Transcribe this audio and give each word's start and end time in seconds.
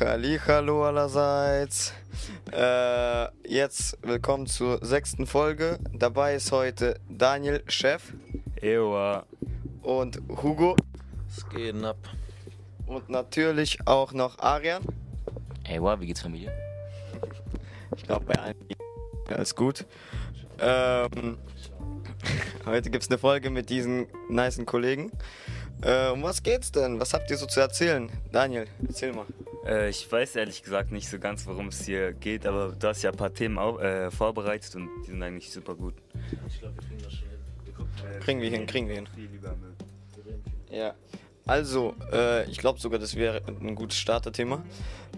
Hallo 0.00 0.84
allerseits. 0.84 1.92
Äh, 2.50 3.28
jetzt 3.46 3.96
willkommen 4.02 4.46
zur 4.48 4.84
sechsten 4.84 5.24
Folge. 5.24 5.78
Dabei 5.92 6.34
ist 6.34 6.50
heute 6.50 6.98
Daniel, 7.08 7.62
Chef, 7.68 8.12
Ewa. 8.60 9.24
und 9.82 10.20
Hugo 10.42 10.74
Es 11.28 11.48
geht 11.48 11.82
ab. 11.84 11.96
und 12.86 13.08
natürlich 13.08 13.78
auch 13.86 14.12
noch 14.12 14.40
Arian. 14.40 14.82
Wow, 15.78 16.00
wie 16.00 16.06
geht's 16.06 16.22
Familie? 16.22 16.52
Ich 17.96 18.02
glaube, 18.02 18.24
bei 18.24 18.34
allen 18.34 18.56
alles 19.28 19.54
gut. 19.54 19.86
Ähm, 20.58 21.38
heute 22.66 22.90
gibt 22.90 23.04
es 23.04 23.10
eine 23.10 23.18
Folge 23.18 23.48
mit 23.50 23.70
diesen 23.70 24.06
nicen 24.28 24.66
Kollegen. 24.66 25.12
Äh, 25.82 26.10
um 26.10 26.22
was 26.24 26.42
geht's 26.42 26.72
denn? 26.72 26.98
Was 26.98 27.14
habt 27.14 27.30
ihr 27.30 27.36
so 27.36 27.46
zu 27.46 27.60
erzählen? 27.60 28.10
Daniel, 28.32 28.66
erzähl 28.86 29.12
mal. 29.12 29.26
Äh, 29.66 29.88
ich 29.90 30.10
weiß 30.10 30.36
ehrlich 30.36 30.62
gesagt 30.62 30.92
nicht 30.92 31.08
so 31.08 31.18
ganz, 31.18 31.46
worum 31.46 31.68
es 31.68 31.84
hier 31.84 32.12
geht, 32.12 32.46
aber 32.46 32.72
du 32.78 32.86
hast 32.88 33.02
ja 33.02 33.10
ein 33.10 33.16
paar 33.16 33.32
Themen 33.32 33.58
au- 33.58 33.78
äh, 33.78 34.10
vorbereitet 34.10 34.74
und 34.76 34.88
die 35.02 35.10
sind 35.10 35.22
eigentlich 35.22 35.50
super 35.50 35.74
gut. 35.74 35.94
Ich 36.48 36.60
glaube, 36.60 36.74
wir 36.76 36.82
kriegen 36.88 37.02
das 37.02 37.12
schon 37.12 37.28
hin. 37.28 37.38
Wir 37.64 37.72
gucken 37.72 37.90
mal. 38.02 38.18
Kriegen 38.20 38.40
wir 38.40 38.50
hin, 38.50 38.66
kriegen 38.66 38.88
wir 38.88 38.94
hin. 38.96 39.08
Ja, 40.70 40.94
also, 41.46 41.94
äh, 42.12 42.50
ich 42.50 42.58
glaube 42.58 42.80
sogar, 42.80 42.98
das 42.98 43.14
wäre 43.16 43.42
ein 43.46 43.74
gutes 43.74 43.98
Starterthema. 43.98 44.62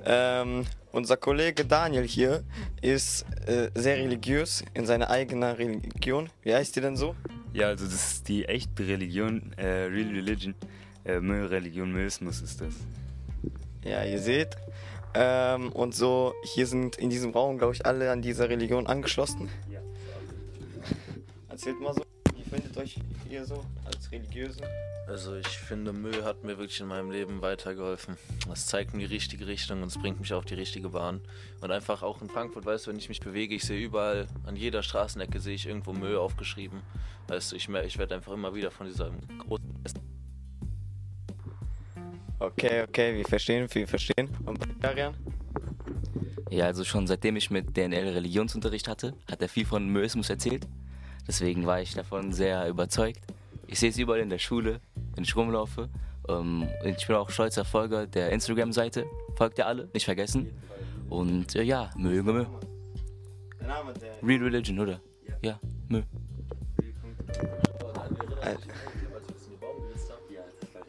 Ähm, 0.04 0.64
unser 0.92 1.16
Kollege 1.16 1.64
Daniel 1.64 2.04
hier 2.06 2.44
ist 2.82 3.24
äh, 3.46 3.70
sehr 3.74 3.96
religiös 3.96 4.64
in 4.74 4.86
seiner 4.86 5.08
eigenen 5.10 5.54
Religion. 5.54 6.28
Wie 6.42 6.54
heißt 6.54 6.76
die 6.76 6.80
denn 6.80 6.96
so? 6.96 7.14
Ja, 7.52 7.68
also 7.68 7.84
das 7.86 8.12
ist 8.12 8.28
die 8.28 8.44
echte 8.44 8.86
Religion, 8.86 9.52
äh, 9.56 9.84
Real 9.84 10.08
Religion. 10.10 10.54
Äh, 11.04 11.20
Müllreligion, 11.20 11.92
Müllsmus 11.92 12.40
ist 12.42 12.60
das. 12.60 12.74
Ja, 13.86 14.02
ihr 14.02 14.18
seht. 14.18 14.56
Ähm, 15.14 15.70
und 15.72 15.94
so, 15.94 16.34
hier 16.42 16.66
sind 16.66 16.96
in 16.96 17.08
diesem 17.08 17.30
Raum, 17.30 17.56
glaube 17.56 17.72
ich, 17.72 17.86
alle 17.86 18.10
an 18.10 18.20
dieser 18.20 18.48
Religion 18.48 18.86
angeschlossen. 18.86 19.48
Ja. 19.70 19.80
Erzählt 21.48 21.80
mal 21.80 21.94
so, 21.94 22.02
wie 22.34 22.42
findet 22.42 22.76
euch 22.76 22.98
ihr 23.30 23.44
so 23.44 23.64
als 23.84 24.10
Religiöse? 24.10 24.60
Also 25.06 25.36
ich 25.36 25.46
finde, 25.46 25.92
Müll 25.92 26.24
hat 26.24 26.42
mir 26.42 26.58
wirklich 26.58 26.80
in 26.80 26.88
meinem 26.88 27.12
Leben 27.12 27.40
weitergeholfen. 27.42 28.16
Es 28.52 28.66
zeigt 28.66 28.92
mir 28.92 29.06
die 29.06 29.14
richtige 29.14 29.46
Richtung 29.46 29.82
und 29.82 29.88
es 29.88 29.98
bringt 29.98 30.18
mich 30.18 30.32
auf 30.32 30.44
die 30.44 30.54
richtige 30.54 30.88
Bahn. 30.88 31.20
Und 31.60 31.70
einfach 31.70 32.02
auch 32.02 32.20
in 32.20 32.28
Frankfurt, 32.28 32.66
weißt 32.66 32.86
du, 32.86 32.90
wenn 32.90 32.98
ich 32.98 33.08
mich 33.08 33.20
bewege, 33.20 33.54
ich 33.54 33.62
sehe 33.62 33.80
überall, 33.80 34.26
an 34.46 34.56
jeder 34.56 34.82
Straßenecke 34.82 35.38
sehe 35.38 35.54
ich 35.54 35.66
irgendwo 35.66 35.92
Müll 35.92 36.16
aufgeschrieben. 36.16 36.82
Weißt 37.28 37.52
du, 37.52 37.56
ich, 37.56 37.68
ich 37.68 37.98
werde 37.98 38.16
einfach 38.16 38.32
immer 38.32 38.52
wieder 38.52 38.72
von 38.72 38.88
dieser 38.88 39.12
großen... 39.38 40.15
Okay, 42.38 42.82
okay, 42.82 43.14
wir 43.16 43.24
verstehen, 43.24 43.66
wir 43.72 43.88
verstehen. 43.88 44.28
Und 44.44 44.58
bei 44.58 44.66
dir, 44.66 44.88
Arian? 44.88 45.14
Ja, 46.50 46.66
also 46.66 46.84
schon 46.84 47.06
seitdem 47.06 47.36
ich 47.36 47.50
mit 47.50 47.76
DNL 47.76 48.08
Religionsunterricht 48.08 48.88
hatte, 48.88 49.14
hat 49.30 49.40
er 49.40 49.48
viel 49.48 49.64
von 49.64 49.88
Möismus 49.88 50.28
erzählt. 50.28 50.66
Deswegen 51.26 51.66
war 51.66 51.80
ich 51.80 51.94
davon 51.94 52.32
sehr 52.32 52.68
überzeugt. 52.68 53.20
Ich 53.66 53.80
sehe 53.80 53.90
es 53.90 53.98
überall 53.98 54.20
in 54.20 54.30
der 54.30 54.38
Schule, 54.38 54.80
wenn 55.14 55.24
ich 55.24 55.34
rumlaufe. 55.34 55.88
Ähm, 56.28 56.68
ich 56.84 57.06
bin 57.06 57.16
auch 57.16 57.30
stolzer 57.30 57.64
Folger 57.64 58.06
der 58.06 58.30
Instagram-Seite. 58.30 59.06
Folgt 59.36 59.58
ihr 59.58 59.66
alle, 59.66 59.88
nicht 59.92 60.04
vergessen. 60.04 60.50
Und 61.08 61.56
äh, 61.56 61.62
ja. 61.62 61.90
Der 63.60 63.68
Name 63.68 63.92
der. 63.94 64.22
Real 64.22 64.42
Religion, 64.42 64.78
oder? 64.78 65.00
Ja, 65.42 65.58
Müll. 65.88 66.04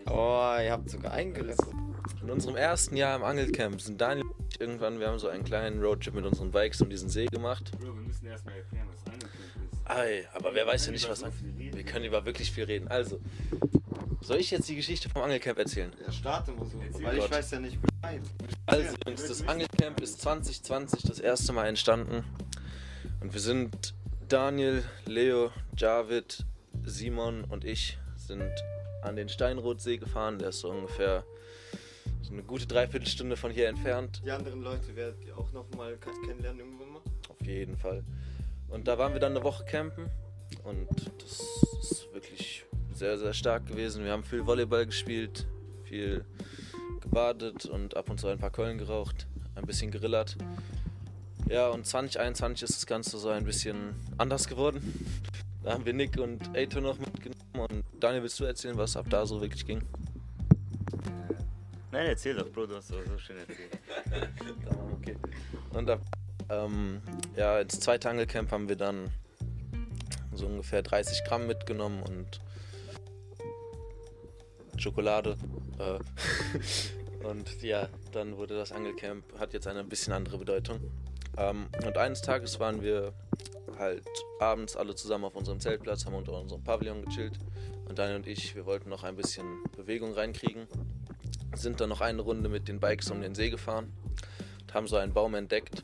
Oh, 0.10 0.56
ihr 0.62 0.72
habt 0.72 0.90
sogar 0.90 1.12
eingerissen. 1.14 1.96
In 2.22 2.30
unserem 2.30 2.56
ersten 2.56 2.96
Jahr 2.96 3.16
im 3.16 3.24
Angelcamp 3.24 3.82
sind 3.82 4.00
Daniel 4.00 4.26
und 4.26 4.54
ich 4.54 4.62
irgendwann, 4.62 5.00
wir 5.00 5.08
haben 5.08 5.20
so 5.20 5.28
einen 5.28 5.44
kleinen 5.44 5.82
Roadtrip 5.82 6.14
mit 6.14 6.26
unseren 6.26 6.52
Bikes 6.52 6.82
um 6.82 6.90
diesen 6.90 7.10
See 7.10 7.26
gemacht. 7.26 7.72
Bro, 7.80 7.88
wir 7.88 8.02
müssen 8.02 8.26
erstmal 8.26 8.56
erklären, 8.56 8.88
was 8.92 9.14
Angelcamp 9.14 9.74
ist. 9.74 9.90
Ei, 9.90 10.28
aber 10.34 10.54
wer 10.54 10.66
weiß 10.66 10.88
ja 10.88 10.92
nicht, 10.92 11.10
was... 11.10 11.24
Wir 11.24 11.84
können 11.84 12.06
über 12.06 12.26
wirklich 12.26 12.52
viel 12.52 12.66
reden. 12.66 12.88
Also, 12.88 13.20
soll 14.22 14.38
ich 14.38 14.52
jetzt 14.52 14.68
die 14.68 14.76
Geschichte 14.76 15.10
vom 15.10 15.22
Angelcamp 15.22 15.58
erzählen? 15.60 15.92
Ja, 16.06 16.12
starte 16.12 16.52
mal 16.52 16.66
so, 16.66 16.80
Erzähl 16.82 17.06
weil 17.06 17.16
ich 17.16 17.22
Gott. 17.22 17.32
weiß 17.32 17.52
ja 17.52 17.60
nicht 17.60 17.80
Bescheid. 17.82 18.22
Also 18.66 18.96
Jungs, 19.06 19.28
das 19.28 19.48
Angelcamp 19.48 20.02
ist 20.02 20.22
2020 20.22 21.04
das 21.04 21.20
erste 21.20 21.54
Mal 21.54 21.68
entstanden. 21.68 22.24
Und 23.22 23.34
wir 23.34 23.40
sind 23.40 23.94
Daniel, 24.28 24.84
Leo, 25.06 25.52
Javid, 25.78 26.46
Simon 26.84 27.44
und 27.46 27.64
ich 27.64 27.98
sind 28.16 28.52
an 29.08 29.16
den 29.16 29.30
Steinrotsee 29.30 29.98
gefahren. 29.98 30.40
Der 30.40 30.50
ist 30.50 30.60
so 30.60 30.70
ungefähr 30.70 31.24
so 32.22 32.34
eine 32.34 32.44
gute 32.44 32.68
Dreiviertelstunde 32.68 33.38
von 33.38 33.52
hier 33.52 33.70
entfernt. 33.70 34.22
Die 34.26 34.32
anderen 34.32 34.62
Leute 34.62 34.96
werdet 34.96 35.24
ihr 35.26 35.38
auch 35.38 35.52
noch 35.54 35.70
mal 35.76 35.98
kennenlernen 35.98 36.60
irgendwann 36.60 36.90
mal. 36.90 37.02
Auf 37.30 37.42
jeden 37.46 37.78
Fall. 37.78 38.04
Und 38.68 38.88
da 38.88 38.98
waren 38.98 39.14
wir 39.14 39.20
dann 39.20 39.36
eine 39.36 39.44
Woche 39.44 39.66
campen. 39.66 40.10
Und 40.64 40.88
das 41.22 41.42
ist 41.82 42.14
wirklich 42.14 42.66
sehr, 42.94 43.18
sehr 43.18 43.34
stark 43.34 43.68
gewesen. 43.68 44.04
Wir 44.04 44.12
haben 44.12 44.24
viel 44.24 44.46
Volleyball 44.46 44.86
gespielt, 44.86 45.48
viel 45.84 46.26
gebadet 47.02 47.66
und 47.66 47.96
ab 47.96 48.10
und 48.10 48.20
zu 48.20 48.28
ein 48.28 48.40
paar 48.40 48.50
Keulen 48.50 48.78
geraucht, 48.78 49.28
ein 49.56 49.66
bisschen 49.66 49.92
gerillert. 49.92 50.38
Ja, 51.50 51.70
und 51.70 51.86
2021 51.86 52.64
ist 52.64 52.76
das 52.76 52.86
Ganze 52.86 53.18
so 53.18 53.30
ein 53.30 53.46
bisschen 53.46 53.96
anders 54.18 54.48
geworden. 54.48 54.82
Da 55.64 55.74
haben 55.74 55.86
wir 55.86 55.92
Nick 55.92 56.18
und 56.18 56.56
Eito 56.56 56.80
noch 56.80 56.98
mitgenommen. 56.98 57.36
Und 57.54 57.84
Daniel, 58.00 58.22
willst 58.22 58.40
du 58.40 58.44
erzählen, 58.46 58.78
was 58.78 58.96
ab 58.96 59.08
da 59.10 59.26
so 59.26 59.42
wirklich 59.42 59.66
ging? 59.66 59.82
Nein, 61.92 62.08
erzähl 62.08 62.36
doch, 62.36 62.48
Bro, 62.50 62.68
du 62.68 62.76
hast 62.76 62.90
so 62.90 62.96
schön 63.18 63.38
erzählt. 63.38 63.80
Okay. 65.00 65.16
Und 65.72 65.90
ab, 65.90 66.02
ähm, 66.50 67.02
ja, 67.36 67.60
ins 67.60 67.80
zweite 67.80 68.10
Angelcamp 68.10 68.52
haben 68.52 68.68
wir 68.68 68.76
dann 68.76 69.10
so 70.34 70.46
ungefähr 70.46 70.82
30 70.82 71.24
Gramm 71.24 71.48
mitgenommen 71.48 72.04
und 72.04 72.42
Schokolade. 74.78 75.38
Äh, 75.80 76.00
und 77.26 77.62
ja, 77.62 77.88
dann 78.12 78.38
wurde 78.38 78.56
das 78.58 78.72
Angelcamp, 78.72 79.24
hat 79.40 79.54
jetzt 79.54 79.68
eine 79.68 79.84
bisschen 79.84 80.14
andere 80.14 80.38
Bedeutung. 80.38 80.80
Ähm, 81.38 81.68
und 81.86 81.98
eines 81.98 82.22
Tages 82.22 82.60
waren 82.60 82.82
wir 82.82 83.14
halt 83.80 84.08
abends 84.40 84.76
alle 84.76 84.96
zusammen 84.96 85.26
auf 85.26 85.36
unserem 85.36 85.60
Zeltplatz, 85.60 86.06
haben 86.06 86.16
unter 86.16 86.34
unserem 86.34 86.64
Pavillon 86.64 87.04
gechillt. 87.04 87.38
Und 87.88 88.00
Daniel 88.00 88.18
und 88.18 88.28
ich, 88.28 88.56
wir 88.56 88.66
wollten 88.66 88.90
noch 88.90 89.04
ein 89.04 89.16
bisschen 89.16 89.64
Bewegung 89.76 90.14
reinkriegen. 90.14 90.68
Sind 91.56 91.80
dann 91.80 91.90
noch 91.90 92.02
eine 92.02 92.22
Runde 92.22 92.50
mit 92.50 92.68
den 92.68 92.80
Bikes 92.80 93.10
um 93.10 93.22
den 93.22 93.36
See 93.36 93.50
gefahren 93.50 93.92
und 94.62 94.74
haben 94.74 94.88
so 94.88 94.98
einen 94.98 95.14
Baum 95.14 95.36
entdeckt. 95.36 95.84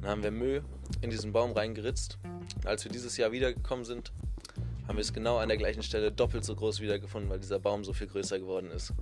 Dann 0.00 0.10
haben 0.10 0.22
wir 0.22 0.30
Müll 0.30 0.64
in 1.00 1.10
diesen 1.10 1.32
Baum 1.32 1.52
reingeritzt. 1.52 2.18
Und 2.56 2.66
als 2.66 2.84
wir 2.84 2.92
dieses 2.92 3.16
Jahr 3.16 3.32
wiedergekommen 3.32 3.84
sind, 3.84 4.12
haben 4.86 4.96
wir 4.96 5.02
es 5.02 5.12
genau 5.12 5.38
an 5.38 5.48
der 5.48 5.58
gleichen 5.58 5.82
Stelle 5.82 6.12
doppelt 6.12 6.44
so 6.44 6.54
groß 6.54 6.80
wiedergefunden, 6.80 7.30
weil 7.30 7.40
dieser 7.40 7.58
Baum 7.58 7.84
so 7.84 7.92
viel 7.92 8.06
größer 8.06 8.38
geworden 8.38 8.70
ist. 8.70 8.92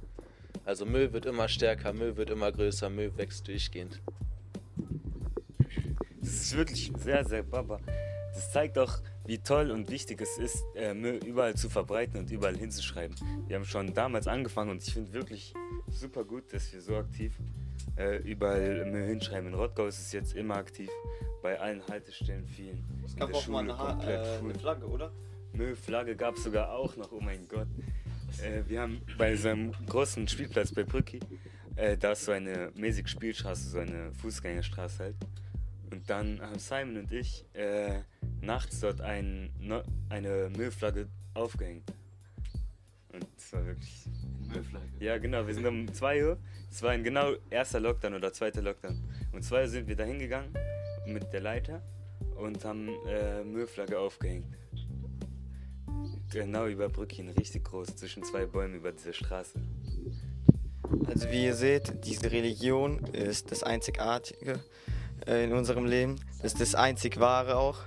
Also 0.64 0.86
Müll 0.86 1.12
wird 1.12 1.26
immer 1.26 1.48
stärker, 1.48 1.92
Müll 1.92 2.16
wird 2.16 2.30
immer 2.30 2.52
größer, 2.52 2.88
Müll 2.88 3.16
wächst 3.16 3.48
durchgehend. 3.48 4.00
Das 6.22 6.30
ist 6.30 6.56
wirklich 6.56 6.90
sehr, 6.98 7.24
sehr 7.24 7.42
baba. 7.42 7.78
Das 8.34 8.50
zeigt 8.50 8.78
auch, 8.78 9.00
wie 9.26 9.38
toll 9.38 9.70
und 9.70 9.90
wichtig 9.90 10.20
es 10.22 10.38
ist, 10.38 10.64
äh, 10.74 10.94
Müll 10.94 11.20
überall 11.26 11.54
zu 11.54 11.68
verbreiten 11.68 12.18
und 12.18 12.30
überall 12.30 12.56
hinzuschreiben. 12.56 13.14
Wir 13.46 13.56
haben 13.56 13.64
schon 13.66 13.92
damals 13.92 14.26
angefangen 14.26 14.70
und 14.70 14.82
ich 14.82 14.94
finde 14.94 15.12
wirklich 15.12 15.52
super 15.90 16.24
gut, 16.24 16.52
dass 16.52 16.72
wir 16.72 16.80
so 16.80 16.96
aktiv 16.96 17.34
äh, 17.96 18.16
überall 18.22 18.86
Müll 18.90 19.06
hinschreiben. 19.08 19.48
In 19.48 19.54
Rottgau 19.54 19.86
ist 19.86 19.98
es 19.98 20.12
jetzt 20.12 20.34
immer 20.34 20.56
aktiv, 20.56 20.88
bei 21.42 21.60
allen 21.60 21.86
Haltestellen 21.88 22.46
vielen. 22.46 22.82
Es 23.04 23.14
gab 23.16 23.34
auch 23.34 23.46
mal 23.48 23.70
eine, 23.70 24.04
äh, 24.04 24.38
eine 24.38 24.54
Flagge, 24.54 24.86
oder? 24.86 25.12
Müllflagge 25.52 26.16
gab 26.16 26.36
es 26.36 26.44
sogar 26.44 26.72
auch 26.72 26.96
noch, 26.96 27.12
oh 27.12 27.20
mein 27.20 27.46
Gott. 27.48 27.68
Äh, 28.42 28.62
wir 28.68 28.80
haben 28.80 29.02
bei 29.18 29.36
so 29.36 29.48
einem 29.48 29.72
großen 29.86 30.26
Spielplatz 30.28 30.72
bei 30.72 30.84
Brücki, 30.84 31.20
äh, 31.76 31.96
da 31.96 32.12
ist 32.12 32.24
so 32.24 32.32
eine 32.32 32.70
mäßige 32.74 33.08
Spielstraße, 33.08 33.68
so 33.68 33.78
eine 33.78 34.12
Fußgängerstraße 34.14 34.98
halt. 35.04 35.16
Und 35.92 36.08
dann 36.08 36.40
haben 36.40 36.58
Simon 36.58 36.96
und 36.96 37.12
ich 37.12 37.44
äh, 37.52 38.00
nachts 38.40 38.80
dort 38.80 39.02
ein, 39.02 39.50
no, 39.60 39.82
eine 40.08 40.50
Müllflagge 40.56 41.06
aufgehängt. 41.34 41.92
Und 43.12 43.26
es 43.36 43.52
war 43.52 43.66
wirklich. 43.66 44.06
Müllflagge? 44.48 44.86
Ja, 45.00 45.18
genau, 45.18 45.46
wir 45.46 45.54
sind 45.54 45.66
um 45.66 45.92
2 45.92 46.24
Uhr. 46.24 46.38
Es 46.70 46.82
war 46.82 46.92
ein 46.92 47.04
genau 47.04 47.34
erster 47.50 47.78
Lockdown 47.78 48.14
oder 48.14 48.32
zweiter 48.32 48.62
Lockdown. 48.62 48.98
Um 49.32 49.42
2 49.42 49.60
Uhr 49.60 49.68
sind 49.68 49.86
wir 49.86 49.94
da 49.94 50.04
hingegangen 50.04 50.54
mit 51.06 51.30
der 51.30 51.42
Leiter 51.42 51.82
und 52.36 52.64
haben 52.64 52.88
äh, 53.06 53.44
Müllflagge 53.44 53.98
aufgehängt. 53.98 54.46
Genau 56.30 56.68
über 56.68 56.88
Brückchen, 56.88 57.28
richtig 57.28 57.64
groß, 57.64 57.96
zwischen 57.96 58.24
zwei 58.24 58.46
Bäumen 58.46 58.76
über 58.76 58.92
dieser 58.92 59.12
Straße. 59.12 59.60
Also 61.06 61.30
wie 61.30 61.44
ihr 61.44 61.54
seht, 61.54 62.06
diese 62.06 62.32
Religion 62.32 63.04
ist 63.12 63.50
das 63.50 63.62
Einzigartige 63.62 64.58
in 65.26 65.52
unserem 65.52 65.86
Leben. 65.86 66.16
Das 66.42 66.52
ist 66.52 66.60
das 66.60 66.74
einzig 66.74 67.18
Wahre 67.20 67.56
auch. 67.56 67.78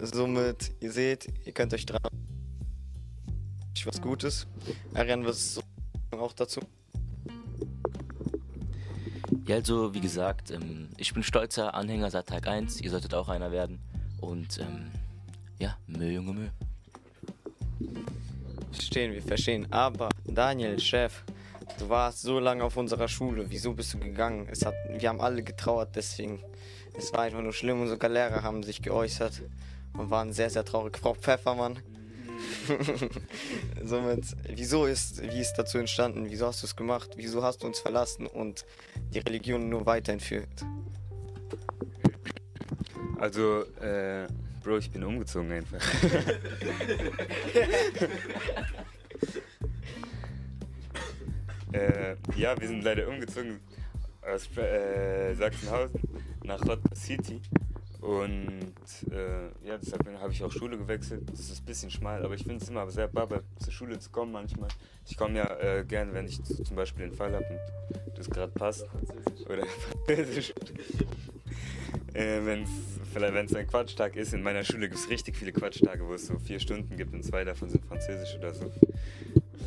Somit, 0.00 0.72
ihr 0.80 0.92
seht, 0.92 1.28
ihr 1.44 1.52
könnt 1.52 1.74
euch 1.74 1.86
dran 1.86 2.00
was 3.86 4.00
Gutes. 4.00 4.46
Was 4.92 5.36
ist 5.36 5.54
so 5.54 5.62
auch 6.12 6.32
dazu? 6.32 6.60
Ja, 9.46 9.56
also 9.56 9.92
wie 9.94 10.00
gesagt, 10.00 10.50
ähm, 10.50 10.90
ich 10.96 11.12
bin 11.12 11.22
stolzer 11.22 11.74
Anhänger 11.74 12.10
seit 12.10 12.28
Tag 12.28 12.46
1. 12.46 12.80
Ihr 12.80 12.90
solltet 12.90 13.14
auch 13.14 13.28
einer 13.28 13.50
werden. 13.50 13.80
Und 14.20 14.58
ähm, 14.58 14.90
ja, 15.58 15.76
Müll, 15.86 16.12
Junge, 16.12 16.32
Müll. 16.32 16.50
Verstehen 18.72 19.12
wir, 19.12 19.22
verstehen. 19.22 19.66
Aber 19.72 20.10
Daniel, 20.24 20.78
Chef, 20.78 21.24
du 21.78 21.88
warst 21.88 22.22
so 22.22 22.38
lange 22.38 22.62
auf 22.62 22.76
unserer 22.76 23.08
Schule. 23.08 23.46
Wieso 23.48 23.72
bist 23.72 23.94
du 23.94 23.98
gegangen? 23.98 24.46
Es 24.50 24.64
hat, 24.64 24.74
wir 24.88 25.08
haben 25.08 25.20
alle 25.20 25.42
getrauert, 25.42 25.96
deswegen. 25.96 26.40
Es 26.96 27.12
war 27.12 27.20
einfach 27.20 27.40
nur 27.40 27.52
schlimm 27.52 27.80
und 27.80 27.88
sogar 27.88 28.10
Lehrer 28.10 28.42
haben 28.42 28.62
sich 28.62 28.82
geäußert 28.82 29.42
und 29.94 30.10
waren 30.10 30.32
sehr, 30.32 30.50
sehr 30.50 30.64
traurig. 30.64 30.98
Frau 30.98 31.14
Pfeffermann. 31.14 31.78
Somit, 33.84 34.24
wieso 34.48 34.86
ist, 34.86 35.22
wie 35.22 35.40
ist 35.40 35.54
dazu 35.54 35.78
entstanden? 35.78 36.26
Wieso 36.28 36.46
hast 36.46 36.62
du 36.62 36.66
es 36.66 36.76
gemacht? 36.76 37.10
Wieso 37.16 37.42
hast 37.42 37.62
du 37.62 37.66
uns 37.66 37.78
verlassen 37.78 38.26
und 38.26 38.64
die 39.14 39.20
Religion 39.20 39.68
nur 39.68 39.86
weiterentführt? 39.86 40.48
Also, 43.18 43.62
äh, 43.80 44.26
Bro, 44.62 44.78
ich 44.78 44.90
bin 44.90 45.02
umgezogen 45.02 45.50
einfach. 45.52 45.80
äh, 51.72 52.16
ja, 52.36 52.60
wir 52.60 52.68
sind 52.68 52.84
leider 52.84 53.08
umgezogen 53.08 53.60
aus 54.22 54.48
äh, 54.56 55.34
Sachsenhausen 55.34 56.00
nach 56.44 56.60
Rotterdam 56.60 56.94
City. 56.94 57.40
Und 58.00 58.72
äh, 59.12 59.46
ja, 59.64 59.78
deshalb 59.78 60.04
habe 60.18 60.32
ich 60.32 60.42
auch 60.42 60.50
Schule 60.50 60.76
gewechselt. 60.76 61.22
Das 61.30 61.38
ist 61.38 61.62
ein 61.62 61.64
bisschen 61.66 61.90
schmal, 61.90 62.24
aber 62.24 62.34
ich 62.34 62.42
finde 62.42 62.56
es 62.56 62.68
immer 62.68 62.90
sehr 62.90 63.06
barbar, 63.06 63.42
zur 63.60 63.72
Schule 63.72 63.98
zu 64.00 64.10
kommen 64.10 64.32
manchmal. 64.32 64.68
Ich 65.06 65.16
komme 65.16 65.38
ja 65.38 65.56
äh, 65.60 65.84
gern, 65.84 66.12
wenn 66.12 66.26
ich 66.26 66.42
zum 66.42 66.74
Beispiel 66.74 67.06
den 67.06 67.14
Fall 67.14 67.32
habe 67.32 67.60
und 68.06 68.18
das 68.18 68.28
gerade 68.28 68.50
passt. 68.52 68.86
Oder 69.48 69.64
Französisch. 70.06 70.52
äh, 72.12 72.44
wenn 72.44 72.64
es 72.64 72.70
vielleicht 73.12 73.34
wenn 73.34 73.46
es 73.46 73.54
ein 73.54 73.68
Quatschtag 73.68 74.16
ist, 74.16 74.34
in 74.34 74.42
meiner 74.42 74.64
Schule 74.64 74.88
gibt 74.88 75.00
es 75.00 75.08
richtig 75.08 75.36
viele 75.36 75.52
Quatschtage, 75.52 76.04
wo 76.04 76.14
es 76.14 76.26
so 76.26 76.38
vier 76.38 76.58
Stunden 76.58 76.96
gibt 76.96 77.14
und 77.14 77.22
zwei 77.22 77.44
davon 77.44 77.70
sind 77.70 77.84
Französisch 77.84 78.36
oder 78.36 78.52
so. 78.52 78.72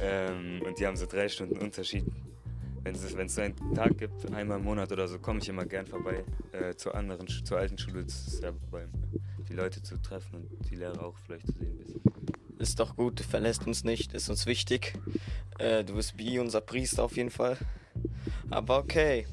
Ähm, 0.01 0.61
und 0.65 0.77
die 0.77 0.85
haben 0.85 0.97
so 0.97 1.05
drei 1.05 1.29
Stunden 1.29 1.57
Unterschied. 1.57 2.05
Wenn 2.85 2.93
es, 2.93 3.17
wenn 3.17 3.25
es 3.25 3.39
einen 3.39 3.55
Tag 3.73 3.97
gibt, 3.97 4.31
einmal 4.31 4.59
im 4.59 4.63
Monat 4.63 4.91
oder 4.91 5.07
so, 5.07 5.17
komme 5.17 5.39
ich 5.39 5.49
immer 5.49 5.65
gern 5.65 5.87
vorbei 5.87 6.23
äh, 6.51 6.75
zur 6.75 6.93
anderen, 6.93 7.27
zur 7.27 7.57
alten 7.57 7.79
Schule, 7.79 8.03
das 8.03 8.27
ist 8.27 8.43
ja 8.43 8.51
beim, 8.69 8.91
die 9.49 9.53
Leute 9.53 9.81
zu 9.81 9.99
treffen 9.99 10.35
und 10.35 10.69
die 10.69 10.75
Lehrer 10.75 11.03
auch 11.03 11.15
vielleicht 11.25 11.47
zu 11.47 11.53
sehen 11.53 11.75
bisschen. 11.79 11.99
Ist 12.59 12.79
doch 12.79 12.95
gut, 12.95 13.21
verlässt 13.21 13.65
uns 13.65 13.83
nicht, 13.83 14.13
ist 14.13 14.29
uns 14.29 14.45
wichtig. 14.45 14.93
Äh, 15.57 15.83
du 15.83 15.95
bist 15.95 16.19
wie 16.19 16.37
unser 16.37 16.61
Priester 16.61 17.03
auf 17.03 17.17
jeden 17.17 17.31
Fall. 17.31 17.57
Aber 18.51 18.77
okay. 18.77 19.25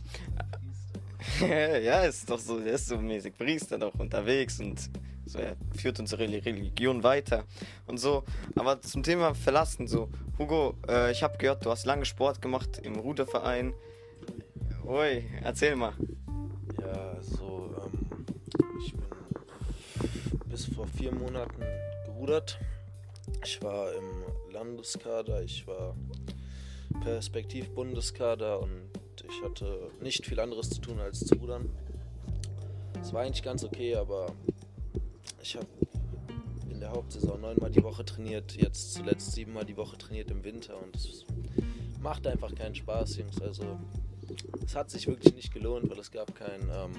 ja, 1.40 2.04
ist 2.04 2.30
doch 2.30 2.38
so, 2.38 2.58
er 2.58 2.72
ist 2.72 2.88
so 2.88 2.96
mäßig 2.96 3.36
Priester 3.36 3.76
doch 3.78 3.94
unterwegs 3.96 4.60
und 4.60 4.88
so, 5.26 5.38
er 5.38 5.56
führt 5.76 5.98
unsere 6.00 6.24
Reli- 6.24 6.44
Religion 6.44 7.02
weiter 7.02 7.44
und 7.86 7.98
so. 7.98 8.24
Aber 8.56 8.80
zum 8.80 9.02
Thema 9.02 9.34
verlassen, 9.34 9.86
so, 9.86 10.08
Hugo, 10.38 10.74
äh, 10.88 11.12
ich 11.12 11.22
habe 11.22 11.38
gehört, 11.38 11.64
du 11.64 11.70
hast 11.70 11.86
lange 11.86 12.04
Sport 12.04 12.42
gemacht 12.42 12.80
im 12.82 12.96
Ruderverein. 12.96 13.74
Ui, 14.84 15.24
erzähl 15.42 15.76
mal. 15.76 15.92
Ja, 16.80 17.22
so, 17.22 17.74
ähm, 17.84 18.26
ich 18.84 18.92
bin 18.92 19.04
bis 20.48 20.66
vor 20.66 20.86
vier 20.86 21.14
Monaten 21.14 21.62
gerudert. 22.06 22.58
Ich 23.44 23.62
war 23.62 23.92
im 23.94 24.52
Landeskader, 24.52 25.42
ich 25.42 25.66
war 25.66 25.94
Perspektiv-Bundeskader 27.02 28.60
und 28.60 28.90
ich 29.28 29.42
hatte 29.44 29.90
nicht 30.00 30.26
viel 30.26 30.38
anderes 30.40 30.70
zu 30.70 30.80
tun 30.80 30.98
als 31.00 31.20
zu 31.20 31.36
rudern. 31.36 31.70
Es 33.00 33.12
war 33.12 33.22
eigentlich 33.22 33.42
ganz 33.42 33.64
okay, 33.64 33.94
aber 33.94 34.26
ich 35.42 35.56
habe 35.56 35.66
in 36.70 36.80
der 36.80 36.90
Hauptsaison 36.90 37.40
neunmal 37.40 37.70
die 37.70 37.82
Woche 37.82 38.04
trainiert, 38.04 38.54
jetzt 38.56 38.94
zuletzt 38.94 39.32
siebenmal 39.32 39.64
die 39.64 39.76
Woche 39.76 39.96
trainiert 39.98 40.30
im 40.30 40.42
Winter 40.44 40.80
und 40.82 40.96
es 40.96 41.24
macht 42.00 42.26
einfach 42.26 42.54
keinen 42.54 42.74
Spaß, 42.74 43.16
Jungs. 43.18 43.40
Also 43.40 43.78
es 44.64 44.74
hat 44.74 44.90
sich 44.90 45.06
wirklich 45.06 45.34
nicht 45.34 45.52
gelohnt, 45.52 45.90
weil 45.90 45.98
es 45.98 46.10
gab 46.10 46.34
kein, 46.34 46.60
ähm, 46.62 46.92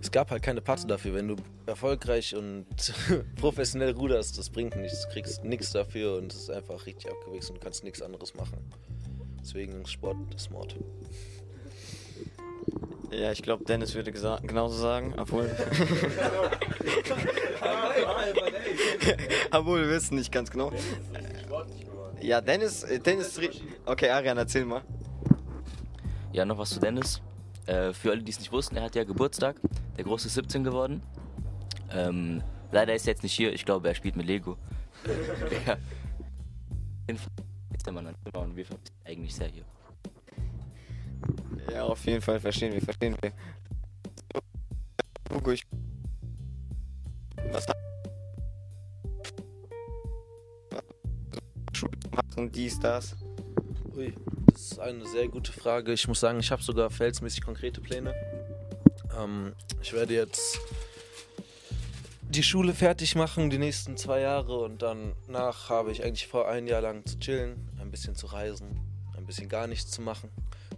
es 0.00 0.10
gab 0.10 0.30
halt 0.30 0.42
keine 0.42 0.60
Patte 0.60 0.86
dafür. 0.86 1.14
Wenn 1.14 1.28
du 1.28 1.36
erfolgreich 1.66 2.34
und 2.34 2.66
professionell 3.36 3.92
ruderst, 3.92 4.38
das 4.38 4.50
bringt 4.50 4.76
nichts, 4.76 5.02
du 5.02 5.12
kriegst 5.12 5.44
nichts 5.44 5.72
dafür 5.72 6.16
und 6.18 6.32
es 6.32 6.40
ist 6.40 6.50
einfach 6.50 6.86
richtig 6.86 7.10
abgewichst 7.10 7.50
und 7.50 7.60
kannst 7.60 7.84
nichts 7.84 8.02
anderes 8.02 8.34
machen. 8.34 8.58
Deswegen 9.40 9.84
Sport 9.86 10.34
ist 10.34 10.50
Mord. 10.50 10.76
Ja, 13.12 13.30
ich 13.30 13.42
glaube, 13.42 13.64
Dennis 13.64 13.94
würde 13.94 14.10
gesa- 14.10 14.40
genauso 14.46 14.76
sagen, 14.76 15.14
obwohl. 15.18 15.44
obwohl 19.50 19.82
wir 19.82 19.90
wissen 19.90 20.16
nicht 20.16 20.32
ganz 20.32 20.50
genau. 20.50 20.72
Ja, 22.20 22.40
Dennis, 22.40 22.82
äh, 22.84 22.98
Dennis. 22.98 23.38
Okay, 23.84 24.10
Arian, 24.10 24.38
erzähl 24.38 24.64
mal. 24.64 24.82
Ja, 26.32 26.44
noch 26.44 26.58
was 26.58 26.70
zu 26.70 26.80
Dennis. 26.80 27.20
Äh, 27.66 27.92
für 27.92 28.10
alle, 28.12 28.22
die 28.22 28.30
es 28.30 28.38
nicht 28.38 28.52
wussten, 28.52 28.76
er 28.76 28.84
hat 28.84 28.94
ja 28.94 29.04
Geburtstag. 29.04 29.56
Der 29.96 30.04
Große 30.04 30.28
ist 30.28 30.34
17 30.34 30.64
geworden. 30.64 31.02
Ähm, 31.92 32.42
leider 32.70 32.94
ist 32.94 33.06
er 33.06 33.12
jetzt 33.12 33.22
nicht 33.22 33.34
hier. 33.34 33.52
Ich 33.52 33.64
glaube, 33.64 33.88
er 33.88 33.94
spielt 33.94 34.16
mit 34.16 34.26
Lego. 34.26 34.56
ja. 35.66 35.74
Auf 35.74 35.78
jeden 37.08 37.18
Fall 37.18 37.32
ist 37.74 37.86
der 37.86 37.92
Mann 37.92 38.06
ein 38.06 38.14
Zimmer 38.24 38.44
und 38.44 38.56
wir 38.56 38.64
vermissen 38.64 38.94
eigentlich 39.04 39.34
sehr 39.34 39.48
hier. 39.48 39.64
Ja, 41.72 41.84
auf 41.84 42.04
jeden 42.04 42.20
Fall 42.20 42.40
verstehen 42.40 42.72
wir, 42.72 42.80
verstehen 42.80 43.16
wir. 43.20 43.32
Hugo, 45.32 45.52
ich. 45.52 45.66
Was 47.50 47.66
hat. 47.66 47.76
Schule 51.72 51.92
machen, 52.14 52.52
dies, 52.52 52.78
das. 52.78 53.16
Ui, 53.96 54.14
das 54.52 54.72
ist 54.72 54.78
eine 54.78 55.06
sehr 55.06 55.28
gute 55.28 55.52
Frage. 55.52 55.92
Ich 55.92 56.06
muss 56.08 56.20
sagen, 56.20 56.40
ich 56.40 56.50
habe 56.50 56.62
sogar 56.62 56.90
verhältnismäßig 56.90 57.42
konkrete 57.42 57.80
Pläne. 57.80 58.14
Ähm, 59.18 59.54
ich 59.80 59.92
werde 59.92 60.14
jetzt 60.14 60.58
die 62.22 62.42
Schule 62.42 62.72
fertig 62.72 63.14
machen, 63.14 63.50
die 63.50 63.58
nächsten 63.58 63.96
zwei 63.96 64.20
Jahre 64.20 64.58
und 64.58 64.80
danach 64.80 65.68
habe 65.68 65.92
ich 65.92 66.02
eigentlich 66.02 66.26
vor, 66.26 66.48
ein 66.48 66.66
Jahr 66.66 66.80
lang 66.80 67.04
zu 67.04 67.18
chillen, 67.18 67.68
ein 67.78 67.90
bisschen 67.90 68.14
zu 68.14 68.26
reisen, 68.26 68.80
ein 69.16 69.26
bisschen 69.26 69.48
gar 69.50 69.66
nichts 69.66 69.90
zu 69.90 70.00
machen. 70.00 70.30